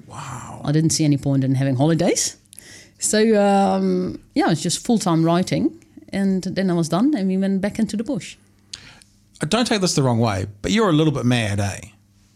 Wow. 0.07 0.61
I 0.64 0.70
didn't 0.72 0.90
see 0.90 1.04
any 1.04 1.16
point 1.18 1.42
in 1.44 1.54
having 1.57 1.76
holidays. 1.76 2.36
So 2.98 3.18
um, 3.48 4.20
yeah, 4.34 4.50
it's 4.52 4.62
just 4.62 4.78
full 4.86 4.98
time 4.98 5.24
writing, 5.24 5.64
and 6.12 6.42
then 6.44 6.70
I 6.70 6.74
was 6.74 6.88
done, 6.88 7.14
and 7.16 7.28
we 7.28 7.36
went 7.36 7.61
back 7.61 7.78
into 7.78 7.96
the 7.96 8.04
bush. 8.04 8.36
Uh, 9.42 9.46
Don't 9.46 9.66
take 9.66 9.80
this 9.80 9.94
the 9.94 10.02
wrong 10.02 10.18
way, 10.20 10.46
but 10.62 10.70
you're 10.70 10.88
a 10.88 10.92
little 10.92 11.12
bit 11.12 11.26
mad, 11.26 11.61
eh? 11.61 11.80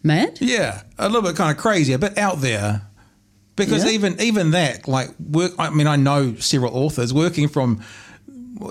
Mad? 0.02 0.38
Yeah, 0.40 0.82
a 0.98 1.08
little 1.08 1.22
bit 1.28 1.36
kind 1.36 1.50
of 1.50 1.56
crazy, 1.62 1.92
a 1.92 1.98
bit 1.98 2.18
out 2.18 2.40
there. 2.40 2.82
Because 3.56 3.84
Yeah. 3.84 3.92
even 3.92 4.20
even 4.20 4.50
that, 4.52 4.88
like 4.88 5.10
work. 5.18 5.52
I 5.58 5.70
mean, 5.70 5.86
I 5.86 5.96
know 5.96 6.34
several 6.36 6.72
authors 6.74 7.12
working 7.12 7.48
from 7.48 7.80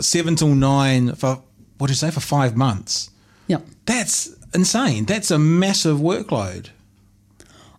seven 0.02 0.36
till 0.36 0.56
nine 0.56 1.16
for 1.16 1.42
what 1.80 1.88
do 1.88 1.92
you 1.92 1.96
say 1.96 2.12
for 2.12 2.20
five 2.20 2.56
months. 2.56 3.10
Yeah. 3.48 3.60
That's 3.86 4.30
insane. 4.54 5.06
That's 5.06 5.32
a 5.32 5.40
massive 5.40 5.98
workload. 5.98 6.68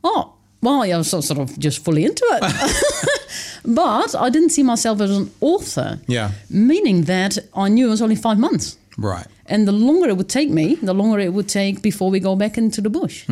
Oh, 0.02 0.34
well, 0.62 0.84
yeah, 0.84 0.96
I 0.96 0.98
was 0.98 1.08
sort 1.08 1.30
of 1.38 1.58
just 1.58 1.84
fully 1.84 2.04
into 2.04 2.24
it. 2.32 3.20
but 3.64 4.14
I 4.14 4.30
didn't 4.30 4.50
see 4.50 4.62
myself 4.62 5.00
as 5.00 5.16
an 5.16 5.30
author. 5.40 6.00
Yeah. 6.06 6.32
Meaning 6.48 7.02
that 7.04 7.38
I 7.54 7.68
knew 7.68 7.86
it 7.86 7.90
was 7.90 8.02
only 8.02 8.16
five 8.16 8.38
months. 8.38 8.76
Right. 8.98 9.26
And 9.46 9.68
the 9.68 9.72
longer 9.72 10.08
it 10.08 10.16
would 10.16 10.28
take 10.28 10.50
me, 10.50 10.76
the 10.76 10.94
longer 10.94 11.18
it 11.18 11.32
would 11.32 11.48
take 11.48 11.82
before 11.82 12.10
we 12.10 12.20
go 12.20 12.36
back 12.36 12.58
into 12.58 12.80
the 12.80 12.90
bush. 12.90 13.26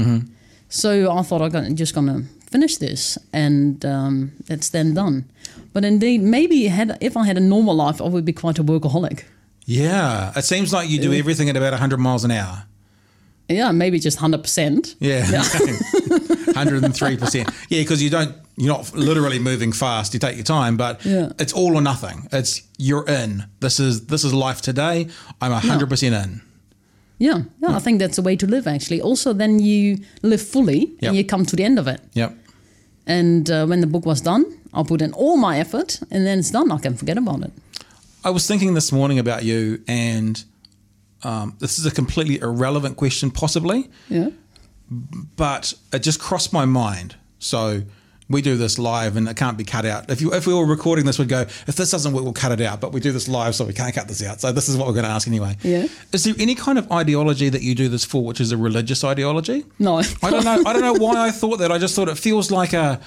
So 0.68 1.10
I 1.10 1.22
thought 1.22 1.42
I'm 1.42 1.76
just 1.76 1.94
to 1.94 2.24
finish 2.50 2.76
this 2.76 3.18
and 3.32 3.84
um, 3.84 4.32
that's 4.46 4.68
then 4.68 4.94
done. 4.94 5.24
But 5.72 5.84
indeed, 5.84 6.22
maybe 6.22 6.66
had, 6.66 6.98
if 7.00 7.16
I 7.16 7.24
had 7.26 7.36
a 7.36 7.40
normal 7.40 7.74
life, 7.74 8.00
I 8.00 8.04
would 8.04 8.24
be 8.24 8.32
quite 8.32 8.58
a 8.58 8.64
workaholic. 8.64 9.24
Yeah. 9.68 10.32
It 10.34 10.42
seems 10.44 10.72
like 10.72 10.88
you 10.88 10.98
do 10.98 11.12
everything 11.12 11.48
at 11.50 11.56
about 11.56 11.74
hundred 11.74 11.98
miles 11.98 12.24
an 12.24 12.30
hour. 12.30 12.64
Yeah, 13.50 13.70
maybe 13.72 13.98
just 13.98 14.18
100%. 14.18 14.96
Yeah. 15.00 15.24
Hundred 16.54 16.84
and 16.84 16.94
three 16.94 17.16
percent. 17.16 17.48
Yeah, 17.68 17.82
because 17.82 18.02
you 18.02 18.10
don't. 18.10 18.34
You're 18.56 18.74
not 18.76 18.92
literally 18.94 19.38
moving 19.38 19.72
fast. 19.72 20.12
You 20.12 20.18
take 20.20 20.36
your 20.36 20.44
time, 20.44 20.76
but 20.76 21.04
Yeah. 21.04 21.32
it's 21.38 21.52
all 21.52 21.76
or 21.76 21.80
nothing. 21.82 22.26
It's 22.32 22.62
you're 22.78 23.06
in. 23.06 23.44
This 23.60 23.78
is 23.78 24.06
this 24.06 24.24
is 24.24 24.32
life 24.34 24.60
today. 24.60 25.06
I'm 25.40 25.52
hundred 25.52 25.88
percent 25.88 26.14
in. 26.14 26.42
Yeah, 27.18 27.42
yeah, 27.62 27.76
I 27.76 27.78
think 27.78 28.00
that's 28.00 28.18
a 28.18 28.22
way 28.22 28.36
to 28.36 28.46
live 28.46 28.66
actually. 28.66 29.00
Also, 29.00 29.32
then 29.32 29.58
you 29.60 29.98
live 30.22 30.42
fully 30.42 30.80
Yep. 31.00 31.02
and 31.02 31.16
you 31.16 31.24
come 31.24 31.44
to 31.46 31.56
the 31.56 31.64
end 31.64 31.78
of 31.78 31.86
it. 31.88 32.00
Yep. 32.14 32.32
And 33.06 33.50
uh, 33.50 33.66
when 33.66 33.80
the 33.80 33.86
book 33.86 34.04
was 34.06 34.20
done, 34.20 34.44
I'll 34.74 34.84
put 34.84 35.00
in 35.02 35.12
all 35.12 35.36
my 35.36 35.58
effort 35.60 36.00
and 36.10 36.26
then 36.26 36.38
it's 36.40 36.50
done. 36.50 36.70
I 36.72 36.78
can 36.78 36.96
forget 36.96 37.18
about 37.18 37.42
it. 37.42 37.52
I 38.28 38.30
was 38.30 38.46
thinking 38.46 38.74
this 38.74 38.92
morning 38.92 39.18
about 39.18 39.42
you, 39.42 39.82
and 39.88 40.44
um, 41.22 41.56
this 41.60 41.78
is 41.78 41.86
a 41.86 41.90
completely 41.90 42.38
irrelevant 42.38 42.98
question, 42.98 43.30
possibly, 43.30 43.88
Yeah. 44.10 44.28
but 44.90 45.72
it 45.94 46.00
just 46.00 46.20
crossed 46.20 46.52
my 46.52 46.66
mind. 46.66 47.16
So 47.38 47.84
we 48.28 48.42
do 48.42 48.58
this 48.58 48.78
live, 48.78 49.16
and 49.16 49.26
it 49.30 49.36
can't 49.38 49.56
be 49.56 49.64
cut 49.64 49.86
out. 49.86 50.10
If 50.10 50.20
you 50.20 50.34
if 50.34 50.46
we 50.46 50.52
were 50.52 50.66
recording 50.66 51.06
this, 51.06 51.18
we'd 51.18 51.30
go, 51.30 51.40
if 51.66 51.76
this 51.76 51.90
doesn't 51.90 52.12
work, 52.12 52.22
we'll 52.22 52.34
cut 52.34 52.52
it 52.52 52.60
out. 52.60 52.82
But 52.82 52.92
we 52.92 53.00
do 53.00 53.12
this 53.12 53.28
live, 53.28 53.54
so 53.54 53.64
we 53.64 53.72
can't 53.72 53.94
cut 53.94 54.08
this 54.08 54.22
out. 54.22 54.42
So 54.42 54.52
this 54.52 54.68
is 54.68 54.76
what 54.76 54.86
we're 54.88 54.92
going 54.92 55.06
to 55.06 55.10
ask 55.10 55.26
anyway. 55.26 55.56
Yeah. 55.62 55.86
Is 56.12 56.24
there 56.24 56.34
any 56.38 56.54
kind 56.54 56.78
of 56.78 56.92
ideology 56.92 57.48
that 57.48 57.62
you 57.62 57.74
do 57.74 57.88
this 57.88 58.04
for, 58.04 58.22
which 58.22 58.42
is 58.42 58.52
a 58.52 58.58
religious 58.58 59.04
ideology? 59.04 59.64
No. 59.78 59.96
I 60.22 60.30
don't 60.30 60.44
know. 60.44 60.62
I 60.66 60.72
don't 60.74 60.82
know 60.82 61.02
why 61.02 61.14
I 61.28 61.30
thought 61.30 61.60
that. 61.60 61.72
I 61.72 61.78
just 61.78 61.96
thought 61.96 62.10
it 62.10 62.18
feels 62.18 62.50
like 62.50 62.74
a, 62.74 63.00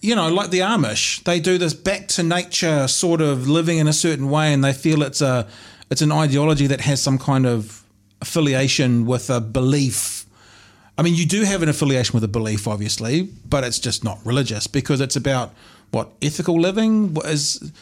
you 0.00 0.14
know, 0.14 0.28
like 0.28 0.50
the 0.50 0.60
Amish. 0.60 1.22
They 1.24 1.40
do 1.40 1.58
this 1.58 1.74
back 1.74 2.08
to 2.08 2.22
nature 2.22 2.88
sort 2.88 3.20
of 3.20 3.48
living 3.48 3.78
in 3.78 3.86
a 3.86 3.92
certain 3.92 4.30
way, 4.30 4.52
and 4.52 4.64
they 4.64 4.72
feel 4.72 5.02
it's 5.02 5.20
a, 5.20 5.46
it's 5.90 6.02
an 6.02 6.12
ideology 6.12 6.66
that 6.66 6.80
has 6.82 7.02
some 7.02 7.18
kind 7.18 7.46
of 7.46 7.84
affiliation 8.20 9.06
with 9.06 9.30
a 9.30 9.40
belief. 9.40 10.26
I 10.96 11.02
mean, 11.02 11.14
you 11.14 11.26
do 11.26 11.44
have 11.44 11.62
an 11.62 11.68
affiliation 11.68 12.14
with 12.14 12.24
a 12.24 12.28
belief, 12.28 12.68
obviously, 12.68 13.22
but 13.48 13.64
it's 13.64 13.78
just 13.78 14.04
not 14.04 14.18
religious 14.24 14.66
because 14.66 15.00
it's 15.00 15.16
about 15.16 15.54
what 15.90 16.10
ethical 16.22 16.60
living 16.60 17.14
What 17.14 17.26
is. 17.26 17.72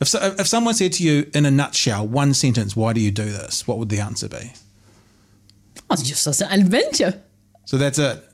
If, 0.00 0.08
so, 0.08 0.34
if 0.38 0.46
someone 0.46 0.74
said 0.74 0.92
to 0.94 1.02
you 1.02 1.30
in 1.34 1.44
a 1.44 1.50
nutshell, 1.50 2.06
one 2.06 2.32
sentence, 2.32 2.74
why 2.74 2.94
do 2.94 3.00
you 3.00 3.10
do 3.10 3.24
this? 3.24 3.66
What 3.66 3.78
would 3.78 3.90
the 3.90 4.00
answer 4.00 4.28
be? 4.28 4.52
Oh, 5.90 5.94
it's 5.94 6.02
just 6.02 6.40
an 6.40 6.60
adventure. 6.60 7.20
So 7.66 7.76
that's 7.76 7.98
it. 7.98 8.24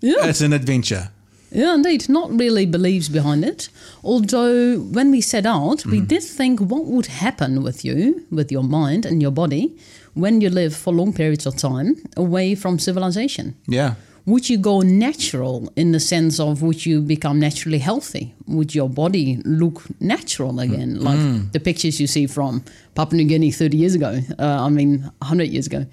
Yeah. 0.00 0.26
It's 0.26 0.42
an 0.42 0.52
adventure. 0.52 1.10
Yeah, 1.54 1.74
indeed. 1.74 2.08
Not 2.08 2.30
really 2.38 2.66
beliefs 2.66 3.08
behind 3.08 3.44
it. 3.44 3.68
Although, 4.02 4.78
when 4.80 5.10
we 5.12 5.20
set 5.20 5.46
out, 5.46 5.86
we 5.86 6.00
did 6.00 6.22
think 6.22 6.60
what 6.60 6.86
would 6.86 7.06
happen 7.06 7.62
with 7.62 7.84
you, 7.84 8.26
with 8.30 8.50
your 8.50 8.64
mind 8.64 9.06
and 9.06 9.22
your 9.22 9.30
body, 9.30 9.76
when 10.14 10.40
you 10.40 10.50
live 10.50 10.74
for 10.74 10.92
long 10.92 11.12
periods 11.12 11.46
of 11.46 11.56
time 11.56 11.96
away 12.16 12.56
from 12.56 12.78
civilization. 12.78 13.54
Yeah. 13.68 13.94
Would 14.26 14.48
you 14.48 14.56
go 14.56 14.80
natural 14.80 15.70
in 15.76 15.92
the 15.92 16.00
sense 16.00 16.40
of 16.40 16.62
would 16.62 16.86
you 16.86 17.02
become 17.02 17.38
naturally 17.38 17.78
healthy? 17.78 18.34
Would 18.46 18.74
your 18.74 18.88
body 18.88 19.40
look 19.44 19.82
natural 20.00 20.60
again? 20.60 20.98
Like 21.00 21.52
the 21.52 21.60
pictures 21.60 22.00
you 22.00 22.06
see 22.06 22.26
from 22.26 22.64
Papua 22.94 23.18
New 23.18 23.28
Guinea 23.28 23.50
30 23.50 23.76
years 23.76 23.94
ago, 23.94 24.20
uh, 24.38 24.64
I 24.64 24.70
mean, 24.70 25.02
100 25.18 25.44
years 25.50 25.66
ago. 25.66 25.86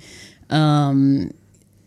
Um, 0.49 1.31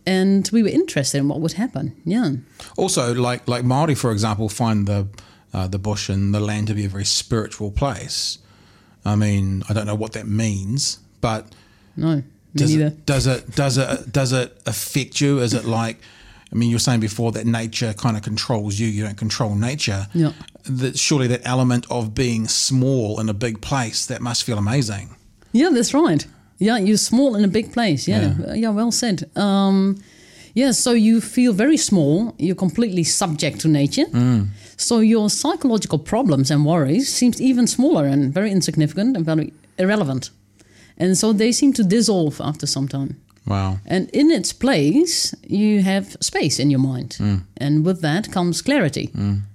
and 0.07 0.49
we 0.53 0.63
were 0.63 0.69
interested 0.69 1.19
in 1.19 1.29
what 1.29 1.41
would 1.41 1.53
happen. 1.55 1.95
Yeah. 2.05 2.33
Also, 2.77 3.15
like 3.15 3.49
like 3.49 3.65
Maori, 3.65 3.95
for 3.95 4.13
example, 4.13 4.49
find 4.49 4.87
the 4.87 5.07
uh, 5.53 5.67
the 5.69 5.79
bush 5.79 6.09
and 6.09 6.35
the 6.35 6.41
land 6.41 6.67
to 6.69 6.75
be 6.75 6.85
a 6.85 6.89
very 6.89 7.05
spiritual 7.05 7.71
place. 7.71 8.39
I 9.05 9.17
mean, 9.17 9.63
I 9.69 9.73
don't 9.75 9.87
know 9.87 9.95
what 9.95 10.13
that 10.13 10.27
means, 10.27 10.99
but 11.21 11.47
No, 11.97 12.17
me 12.17 12.23
does 12.55 12.71
neither. 12.75 12.87
it, 12.89 13.07
does 13.07 13.27
it 13.27 13.55
does 13.55 13.77
it 13.79 14.13
does 14.13 14.33
it 14.33 14.61
affect 14.67 15.21
you? 15.21 15.39
Is 15.41 15.55
it 15.55 15.65
like? 15.65 15.99
I 16.53 16.57
mean, 16.57 16.71
you 16.71 16.77
were 16.77 16.81
saying 16.81 17.01
before 17.01 17.33
that 17.33 17.47
nature 17.47 17.93
kind 17.95 18.17
of 18.17 18.23
controls 18.23 18.79
you. 18.79 18.87
You 18.87 19.03
don't 19.05 19.17
control 19.19 19.57
nature. 19.57 20.07
Yeah. 20.15 20.33
That 20.65 20.97
surely 20.99 21.27
that 21.29 21.41
element 21.45 21.85
of 21.91 22.15
being 22.15 22.47
small 22.49 23.19
in 23.21 23.29
a 23.29 23.35
big 23.35 23.61
place 23.61 24.07
that 24.07 24.21
must 24.21 24.45
feel 24.45 24.57
amazing. 24.59 25.17
Yeah, 25.53 25.71
that's 25.73 25.93
right. 25.93 26.27
Yeah, 26.59 26.79
you're 26.79 26.97
small 26.99 27.35
in 27.37 27.45
a 27.45 27.49
big 27.49 27.73
place. 27.73 28.09
Yeah, 28.09 28.35
Uh, 28.49 28.55
yeah, 28.55 28.71
well 28.71 28.93
said. 28.93 29.25
Um, 29.37 29.97
yeah, 30.55 30.73
so 30.73 30.93
you 30.93 31.21
feel 31.21 31.53
very 31.53 31.77
small. 31.77 32.33
You're 32.39 32.55
completely 32.59 33.05
subject 33.05 33.61
to 33.61 33.69
nature. 33.69 34.07
So 34.77 35.01
your 35.01 35.31
psychological 35.31 35.99
problems 35.99 36.51
and 36.51 36.65
worries 36.65 37.09
seems 37.13 37.41
even 37.41 37.67
smaller 37.67 38.07
and 38.07 38.33
very 38.35 38.51
insignificant 38.51 39.17
and 39.17 39.25
very 39.27 39.53
irrelevant. 39.79 40.31
And 40.99 41.17
so 41.17 41.33
they 41.33 41.53
seem 41.53 41.73
to 41.73 41.83
dissolve 41.85 42.41
after 42.41 42.67
some 42.67 42.89
time. 42.89 43.17
Wow. 43.47 43.79
And 43.87 44.09
in 44.13 44.31
its 44.31 44.53
place, 44.53 45.35
you 45.47 45.83
have 45.83 46.17
space 46.21 46.59
in 46.63 46.71
your 46.71 46.81
mind. 46.81 47.17
And 47.57 47.85
with 47.85 48.01
that 48.01 48.31
comes 48.33 48.63
clarity. 48.63 49.11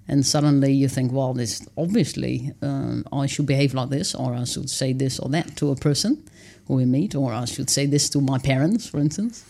And 0.07 0.25
suddenly 0.25 0.73
you 0.73 0.89
think, 0.89 1.11
well, 1.11 1.33
this 1.33 1.61
obviously 1.77 2.51
um, 2.61 3.03
I 3.11 3.27
should 3.27 3.45
behave 3.45 3.73
like 3.73 3.89
this, 3.89 4.15
or 4.15 4.33
I 4.33 4.43
should 4.45 4.69
say 4.69 4.93
this 4.93 5.19
or 5.19 5.29
that 5.29 5.55
to 5.55 5.71
a 5.71 5.75
person 5.75 6.17
we 6.77 6.85
meet, 6.85 7.15
or 7.15 7.33
I 7.33 7.45
should 7.45 7.69
say 7.69 7.85
this 7.85 8.09
to 8.11 8.21
my 8.21 8.37
parents, 8.37 8.87
for 8.87 8.99
instance. 8.99 9.43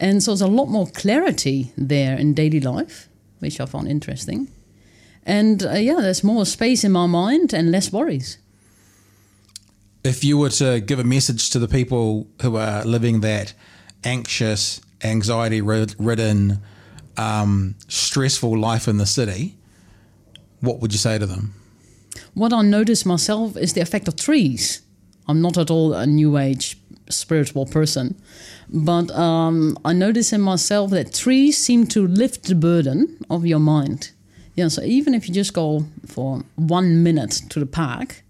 And 0.00 0.22
so 0.22 0.32
there's 0.32 0.40
a 0.40 0.46
lot 0.46 0.66
more 0.66 0.86
clarity 0.86 1.72
there 1.76 2.16
in 2.16 2.34
daily 2.34 2.60
life, 2.60 3.08
which 3.40 3.60
I 3.60 3.66
found 3.66 3.88
interesting. 3.88 4.48
And 5.24 5.62
uh, 5.64 5.72
yeah, 5.72 5.96
there's 6.00 6.24
more 6.24 6.46
space 6.46 6.84
in 6.84 6.92
my 6.92 7.06
mind 7.06 7.52
and 7.52 7.70
less 7.70 7.92
worries. 7.92 8.38
If 10.04 10.24
you 10.24 10.38
were 10.38 10.50
to 10.50 10.80
give 10.80 10.98
a 10.98 11.04
message 11.04 11.50
to 11.50 11.58
the 11.58 11.68
people 11.68 12.28
who 12.42 12.56
are 12.56 12.84
living 12.84 13.20
that 13.20 13.52
anxious, 14.04 14.80
anxiety 15.02 15.60
ridden, 15.60 16.60
um, 17.16 17.74
stressful 17.88 18.56
life 18.56 18.88
in 18.88 18.96
the 18.96 19.06
city, 19.06 19.56
what 20.60 20.80
would 20.80 20.92
you 20.92 20.98
say 20.98 21.18
to 21.18 21.26
them? 21.26 21.54
What 22.34 22.52
I 22.52 22.62
notice 22.62 23.04
myself 23.04 23.56
is 23.56 23.72
the 23.72 23.80
effect 23.80 24.08
of 24.08 24.16
trees. 24.16 24.82
I'm 25.28 25.40
not 25.40 25.58
at 25.58 25.70
all 25.70 25.92
a 25.92 26.06
new 26.06 26.38
age 26.38 26.78
spiritual 27.10 27.66
person, 27.66 28.20
but 28.68 29.10
um, 29.10 29.76
I 29.84 29.92
notice 29.92 30.32
in 30.32 30.40
myself 30.40 30.90
that 30.90 31.14
trees 31.14 31.58
seem 31.58 31.86
to 31.88 32.06
lift 32.06 32.44
the 32.44 32.54
burden 32.54 33.18
of 33.30 33.46
your 33.46 33.60
mind. 33.60 34.10
Yeah, 34.54 34.68
so 34.68 34.82
even 34.82 35.14
if 35.14 35.28
you 35.28 35.34
just 35.34 35.54
go 35.54 35.84
for 36.06 36.42
one 36.56 37.02
minute 37.02 37.42
to 37.50 37.60
the 37.60 37.66
park, 37.66 38.22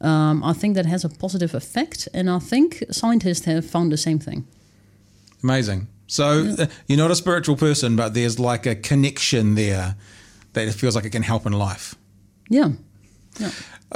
um, 0.00 0.44
I 0.44 0.52
think 0.52 0.76
that 0.76 0.86
has 0.86 1.04
a 1.04 1.08
positive 1.08 1.54
effect, 1.54 2.08
and 2.12 2.30
I 2.30 2.38
think 2.38 2.84
scientists 2.90 3.46
have 3.46 3.64
found 3.64 3.90
the 3.90 3.96
same 3.96 4.18
thing. 4.18 4.46
Amazing. 5.42 5.88
So 6.06 6.54
uh, 6.58 6.66
you're 6.86 6.98
not 6.98 7.10
a 7.10 7.16
spiritual 7.16 7.56
person, 7.56 7.96
but 7.96 8.14
there's 8.14 8.38
like 8.38 8.66
a 8.66 8.74
connection 8.74 9.54
there 9.54 9.96
that 10.52 10.68
it 10.68 10.74
feels 10.74 10.94
like 10.94 11.04
it 11.04 11.10
can 11.10 11.22
help 11.22 11.46
in 11.46 11.52
life. 11.52 11.94
Yeah, 12.48 12.72
yeah. 13.38 13.50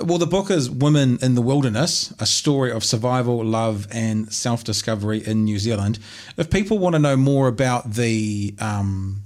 Well, 0.05 0.19
the 0.19 0.27
book 0.27 0.51
is 0.51 0.71
Woman 0.71 1.19
in 1.21 1.35
the 1.35 1.43
Wilderness, 1.43 2.15
a 2.21 2.27
story 2.27 2.71
of 2.71 2.85
survival, 2.85 3.45
love, 3.45 3.89
and 3.91 4.33
self 4.33 4.63
discovery 4.63 5.27
in 5.27 5.45
New 5.45 5.59
Zealand. 5.59 5.99
If 6.37 6.51
people 6.51 6.79
want 6.79 6.95
to 6.95 7.01
know 7.01 7.17
more 7.17 7.49
about 7.49 7.95
the 7.95 8.55
um, 8.61 9.23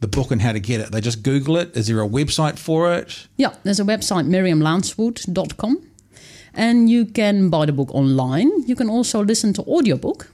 the 0.00 0.08
book 0.08 0.30
and 0.30 0.42
how 0.42 0.52
to 0.52 0.60
get 0.60 0.80
it, 0.80 0.92
they 0.92 1.00
just 1.00 1.22
Google 1.22 1.56
it. 1.56 1.74
Is 1.76 1.86
there 1.86 2.02
a 2.02 2.08
website 2.08 2.58
for 2.58 2.92
it? 2.92 3.28
Yeah, 3.36 3.54
there's 3.62 3.80
a 3.80 3.84
website, 3.84 4.26
miriamlancewood.com, 4.26 5.86
and 6.54 6.90
you 6.90 7.06
can 7.06 7.48
buy 7.48 7.64
the 7.64 7.72
book 7.72 7.94
online. 7.94 8.50
You 8.66 8.76
can 8.76 8.90
also 8.90 9.24
listen 9.24 9.54
to 9.54 9.62
audiobook, 9.62 10.30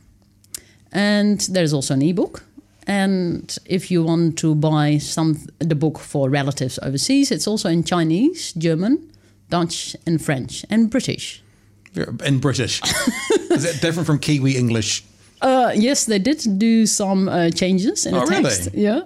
and 0.91 1.41
there's 1.41 1.73
also 1.73 1.95
an 1.95 2.03
ebook. 2.03 2.43
And 2.87 3.57
if 3.65 3.91
you 3.91 4.03
want 4.05 4.37
to 4.39 4.55
buy 4.55 4.99
some 4.99 5.39
the 5.59 5.75
book 5.75 5.99
for 5.99 6.29
relatives 6.31 6.79
overseas, 6.83 7.31
it's 7.31 7.47
also 7.47 7.69
in 7.69 7.85
Chinese, 7.85 8.53
German, 8.53 8.99
Dutch, 9.51 9.97
and 10.07 10.21
French, 10.21 10.65
and 10.71 10.91
British. 10.91 11.43
In 12.25 12.41
British. 12.41 12.81
is 13.51 13.63
that 13.63 13.79
different 13.81 14.07
from 14.07 14.19
Kiwi 14.19 14.57
English? 14.57 15.03
Uh, 15.41 15.73
yes, 15.75 16.05
they 16.07 16.19
did 16.19 16.59
do 16.59 16.87
some 16.87 17.29
uh, 17.29 17.51
changes 17.51 18.07
in 18.07 18.15
Oh, 18.15 18.21
the 18.21 18.27
text. 18.43 18.71
really? 18.73 18.85
Yeah. 18.85 19.01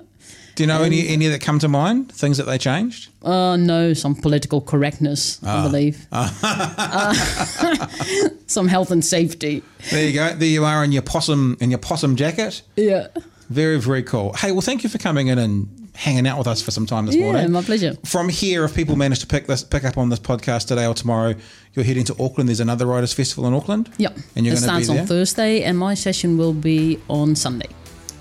Do 0.55 0.65
you 0.65 0.67
know 0.67 0.83
any, 0.83 1.07
any 1.09 1.29
that 1.29 1.41
come 1.41 1.61
to 1.61 1.69
mind? 1.69 2.11
Things 2.11 2.37
that 2.39 2.45
they 2.47 2.59
changed? 2.59 3.11
Uh, 3.23 3.57
no, 3.57 3.95
some 3.95 4.17
political 4.17 4.61
correctness, 4.61 5.39
I 5.45 5.63
believe. 5.63 6.07
Uh, 6.11 7.13
some 8.47 8.67
health 8.69 8.91
and 8.91 9.05
safety. 9.05 9.63
There 9.91 10.05
you 10.07 10.13
go. 10.15 10.35
There 10.35 10.49
you 10.49 10.65
are 10.65 10.83
in 10.83 10.91
your 10.91 11.03
possum 11.03 11.57
in 11.61 11.71
your 11.71 11.79
possum 11.79 12.17
jacket. 12.17 12.63
Yeah. 12.77 13.07
Very, 13.49 13.79
very 13.81 14.03
cool. 14.03 14.33
Hey, 14.35 14.53
well, 14.53 14.61
thank 14.61 14.83
you 14.85 14.91
for 14.91 14.99
coming 14.99 15.29
in 15.29 15.39
and 15.39 15.89
hanging 15.95 16.27
out 16.27 16.39
with 16.39 16.47
us 16.47 16.61
for 16.63 16.71
some 16.71 16.87
time 16.87 17.07
this 17.07 17.17
Yeah, 17.17 17.25
morning. 17.33 17.51
my 17.51 17.63
pleasure. 17.63 17.97
From 18.05 18.29
here, 18.29 18.65
if 18.65 18.75
people 18.75 18.95
manage 18.95 19.21
to 19.21 19.27
pick 19.27 19.47
this, 19.47 19.65
pick 19.65 19.85
up 19.85 19.97
on 19.99 20.11
this 20.11 20.21
podcast 20.21 20.67
today 20.69 20.87
or 20.87 20.95
tomorrow, 20.95 21.35
you're 21.75 21.85
heading 21.85 22.05
to 22.05 22.13
Auckland. 22.23 22.49
There's 22.49 22.61
another 22.61 22.87
Writers 22.87 23.13
Festival 23.13 23.47
in 23.49 23.55
Auckland. 23.55 23.91
Yeah. 23.97 24.11
and 24.37 24.47
you're 24.47 24.55
going 24.55 24.57
to 24.57 24.61
be 24.63 24.67
there. 24.67 24.79
It 24.81 24.85
starts 24.85 25.01
on 25.01 25.07
Thursday, 25.07 25.63
and 25.63 25.77
my 25.79 25.95
session 25.95 26.37
will 26.37 26.53
be 26.53 27.01
on 27.09 27.35
Sunday. 27.35 27.69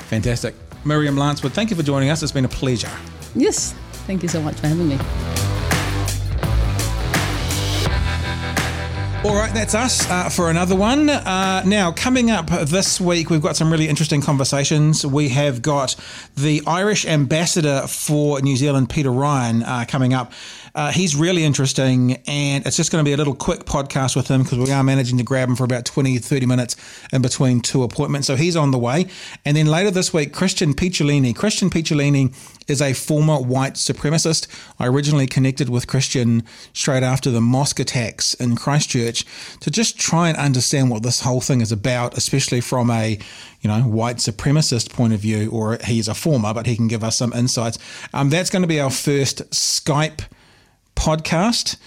Fantastic, 0.10 0.56
Miriam 0.86 1.16
Lancewood. 1.18 1.52
Thank 1.52 1.70
you 1.70 1.76
for 1.76 1.84
joining 1.84 2.10
us. 2.10 2.24
It's 2.24 2.32
been 2.32 2.46
a 2.46 2.50
pleasure. 2.50 2.90
Yes. 3.36 3.74
Thank 4.08 4.24
you 4.24 4.30
so 4.30 4.42
much 4.42 4.56
for 4.56 4.68
having 4.68 4.88
me. 4.88 5.47
All 9.24 9.36
right, 9.36 9.52
that's 9.54 9.74
us 9.74 10.08
uh, 10.10 10.30
for 10.30 10.50
another 10.50 10.76
one. 10.76 11.10
Uh, 11.10 11.64
now, 11.66 11.92
coming 11.92 12.30
up 12.30 12.50
this 12.50 13.02
week, 13.02 13.30
we've 13.30 13.42
got 13.42 13.58
some 13.58 13.72
really 13.72 13.90
interesting 13.90 14.22
conversations. 14.22 15.06
We 15.06 15.30
have 15.30 15.62
got 15.62 15.96
the 16.36 16.62
Irish 16.68 17.06
ambassador 17.06 17.88
for 17.88 18.40
New 18.42 18.56
Zealand, 18.56 18.90
Peter 18.90 19.12
Ryan, 19.12 19.64
uh, 19.64 19.86
coming 19.88 20.14
up. 20.14 20.32
Uh, 20.78 20.92
he's 20.92 21.16
really 21.16 21.44
interesting, 21.44 22.22
and 22.28 22.64
it's 22.68 22.78
just 22.78 22.92
going 22.92 23.04
to 23.04 23.10
be 23.10 23.12
a 23.12 23.18
little 23.18 23.34
quick 23.34 23.62
podcast 23.62 24.16
with 24.16 24.28
him 24.28 24.44
because 24.44 24.60
we 24.60 24.72
are 24.72 24.84
managing 24.84 25.18
to 25.18 25.24
grab 25.24 25.50
him 25.50 25.56
for 25.56 25.64
about 25.64 25.86
20, 25.86 26.20
30 26.20 26.46
minutes 26.46 26.76
in 27.12 27.20
between 27.24 27.62
two 27.62 27.82
appointments. 27.82 28.28
So 28.28 28.36
he's 28.36 28.56
on 28.56 28.70
the 28.70 28.78
way. 28.78 29.08
And 29.44 29.58
then 29.58 29.66
later 29.66 29.90
this 29.90 30.14
week, 30.14 30.34
Christian 30.34 30.76
Picciolini. 30.76 31.36
Christian 31.36 31.72
Picciolini 31.72 32.32
is 32.68 32.80
a 32.80 32.94
former 32.94 33.38
white 33.38 33.74
supremacist. 33.74 34.46
I 34.78 34.86
originally 34.86 35.26
connected 35.26 35.68
with 35.68 35.88
Christian 35.88 36.44
straight 36.74 37.02
after 37.02 37.32
the 37.32 37.42
mosque 37.42 37.80
attacks 37.80 38.36
in 38.36 38.56
Christchurch 38.56 39.26
to 39.62 39.72
just 39.72 39.98
try 39.98 40.30
and 40.30 40.38
understand 40.38 40.92
what 40.92 41.02
this 41.02 41.22
whole 41.22 41.42
thing 41.42 41.62
is 41.62 41.72
about, 41.72 42.16
especially 42.16 42.62
from 42.62 42.92
a 42.92 43.18
you 43.62 43.68
know 43.68 43.82
white 43.82 44.18
supremacist 44.18 44.94
point 44.94 45.14
of 45.14 45.22
view. 45.22 45.50
Or 45.50 45.80
he's 45.84 46.08
a 46.08 46.14
former, 46.14 46.54
but 46.54 46.68
he 46.68 46.76
can 46.76 46.88
give 46.88 47.04
us 47.04 47.18
some 47.18 47.34
insights. 47.34 47.80
Um, 48.14 48.30
that's 48.30 48.52
going 48.52 48.62
to 48.62 48.68
be 48.68 48.80
our 48.80 48.92
first 48.92 49.50
Skype 49.50 50.22
podcast. 50.98 51.78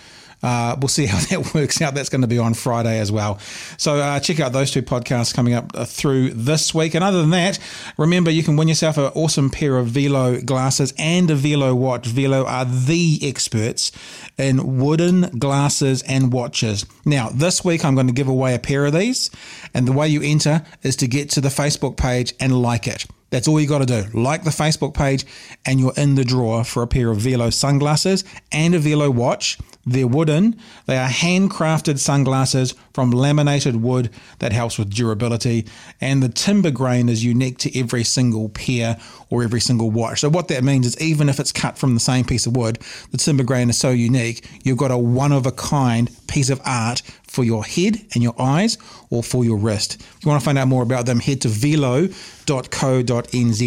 Uh, 0.42 0.74
we'll 0.80 0.88
see 0.88 1.06
how 1.06 1.18
that 1.30 1.54
works 1.54 1.82
out. 1.82 1.94
That's 1.94 2.08
going 2.08 2.22
to 2.22 2.28
be 2.28 2.38
on 2.38 2.54
Friday 2.54 2.98
as 2.98 3.12
well. 3.12 3.38
So 3.76 3.96
uh, 3.96 4.20
check 4.20 4.40
out 4.40 4.52
those 4.52 4.70
two 4.70 4.82
podcasts 4.82 5.34
coming 5.34 5.54
up 5.54 5.70
uh, 5.74 5.84
through 5.84 6.30
this 6.30 6.74
week. 6.74 6.94
And 6.94 7.04
other 7.04 7.20
than 7.20 7.30
that, 7.30 7.58
remember 7.98 8.30
you 8.30 8.42
can 8.42 8.56
win 8.56 8.68
yourself 8.68 8.96
an 8.96 9.12
awesome 9.14 9.50
pair 9.50 9.76
of 9.76 9.88
Velo 9.88 10.40
glasses 10.40 10.94
and 10.98 11.30
a 11.30 11.34
Velo 11.34 11.74
watch. 11.74 12.06
Velo 12.06 12.46
are 12.46 12.64
the 12.64 13.18
experts 13.22 13.92
in 14.38 14.78
wooden 14.78 15.22
glasses 15.38 16.02
and 16.02 16.32
watches. 16.32 16.86
Now, 17.04 17.28
this 17.28 17.64
week 17.64 17.84
I'm 17.84 17.94
going 17.94 18.06
to 18.06 18.12
give 18.12 18.28
away 18.28 18.54
a 18.54 18.58
pair 18.58 18.86
of 18.86 18.92
these. 18.92 19.30
And 19.74 19.86
the 19.86 19.92
way 19.92 20.08
you 20.08 20.22
enter 20.22 20.64
is 20.82 20.96
to 20.96 21.06
get 21.06 21.30
to 21.30 21.40
the 21.40 21.48
Facebook 21.48 21.96
page 21.96 22.32
and 22.40 22.62
like 22.62 22.86
it. 22.86 23.06
That's 23.30 23.48
all 23.48 23.60
you 23.60 23.66
got 23.66 23.78
to 23.78 23.86
do. 23.86 24.04
Like 24.12 24.44
the 24.44 24.50
Facebook 24.50 24.94
page, 24.94 25.24
and 25.64 25.80
you're 25.80 25.94
in 25.96 26.16
the 26.16 26.24
drawer 26.24 26.64
for 26.64 26.82
a 26.82 26.86
pair 26.86 27.10
of 27.10 27.18
Velo 27.18 27.50
sunglasses 27.50 28.24
and 28.52 28.74
a 28.74 28.78
Velo 28.78 29.10
watch. 29.10 29.58
They're 29.86 30.06
wooden. 30.06 30.60
They 30.86 30.98
are 30.98 31.08
handcrafted 31.08 31.98
sunglasses 31.98 32.74
from 32.92 33.10
laminated 33.10 33.76
wood 33.76 34.10
that 34.38 34.52
helps 34.52 34.78
with 34.78 34.90
durability. 34.90 35.66
And 36.00 36.22
the 36.22 36.28
timber 36.28 36.70
grain 36.70 37.08
is 37.08 37.24
unique 37.24 37.58
to 37.58 37.78
every 37.78 38.04
single 38.04 38.48
pair 38.48 38.98
or 39.30 39.42
every 39.42 39.60
single 39.60 39.90
watch. 39.90 40.20
So, 40.20 40.28
what 40.28 40.48
that 40.48 40.64
means 40.64 40.86
is 40.86 41.00
even 41.00 41.28
if 41.28 41.40
it's 41.40 41.52
cut 41.52 41.78
from 41.78 41.94
the 41.94 42.00
same 42.00 42.24
piece 42.24 42.46
of 42.46 42.56
wood, 42.56 42.78
the 43.10 43.18
timber 43.18 43.44
grain 43.44 43.70
is 43.70 43.78
so 43.78 43.90
unique, 43.90 44.48
you've 44.62 44.78
got 44.78 44.90
a 44.90 44.98
one 44.98 45.32
of 45.32 45.46
a 45.46 45.52
kind 45.52 46.10
piece 46.26 46.50
of 46.50 46.60
art 46.64 47.02
for 47.30 47.44
your 47.44 47.64
head 47.64 47.96
and 48.14 48.22
your 48.22 48.34
eyes 48.40 48.76
or 49.10 49.22
for 49.22 49.44
your 49.44 49.56
wrist. 49.56 49.94
If 49.96 50.24
you 50.24 50.28
want 50.28 50.40
to 50.40 50.44
find 50.44 50.58
out 50.58 50.68
more 50.68 50.82
about 50.82 51.06
them, 51.06 51.20
head 51.20 51.40
to 51.42 51.48
velo.co.nz 51.48 52.14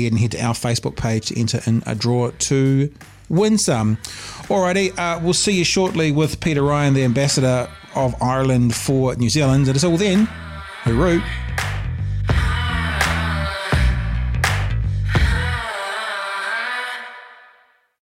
and 0.07 0.19
head 0.19 0.31
to 0.31 0.41
our 0.43 0.53
Facebook 0.53 0.97
page 0.97 1.27
to 1.27 1.39
enter 1.39 1.61
in 1.65 1.81
a 1.85 1.95
draw 1.95 2.31
to 2.31 2.93
win 3.29 3.57
some. 3.57 3.97
Alrighty, 4.47 4.97
uh, 4.97 5.19
we'll 5.21 5.33
see 5.33 5.53
you 5.53 5.63
shortly 5.63 6.11
with 6.11 6.39
Peter 6.39 6.61
Ryan, 6.61 6.93
the 6.93 7.03
ambassador 7.03 7.69
of 7.95 8.15
Ireland 8.21 8.75
for 8.75 9.15
New 9.15 9.29
Zealand. 9.29 9.67
And 9.67 9.75
until 9.75 9.97
then, 9.97 10.27
hooroo. 10.83 11.21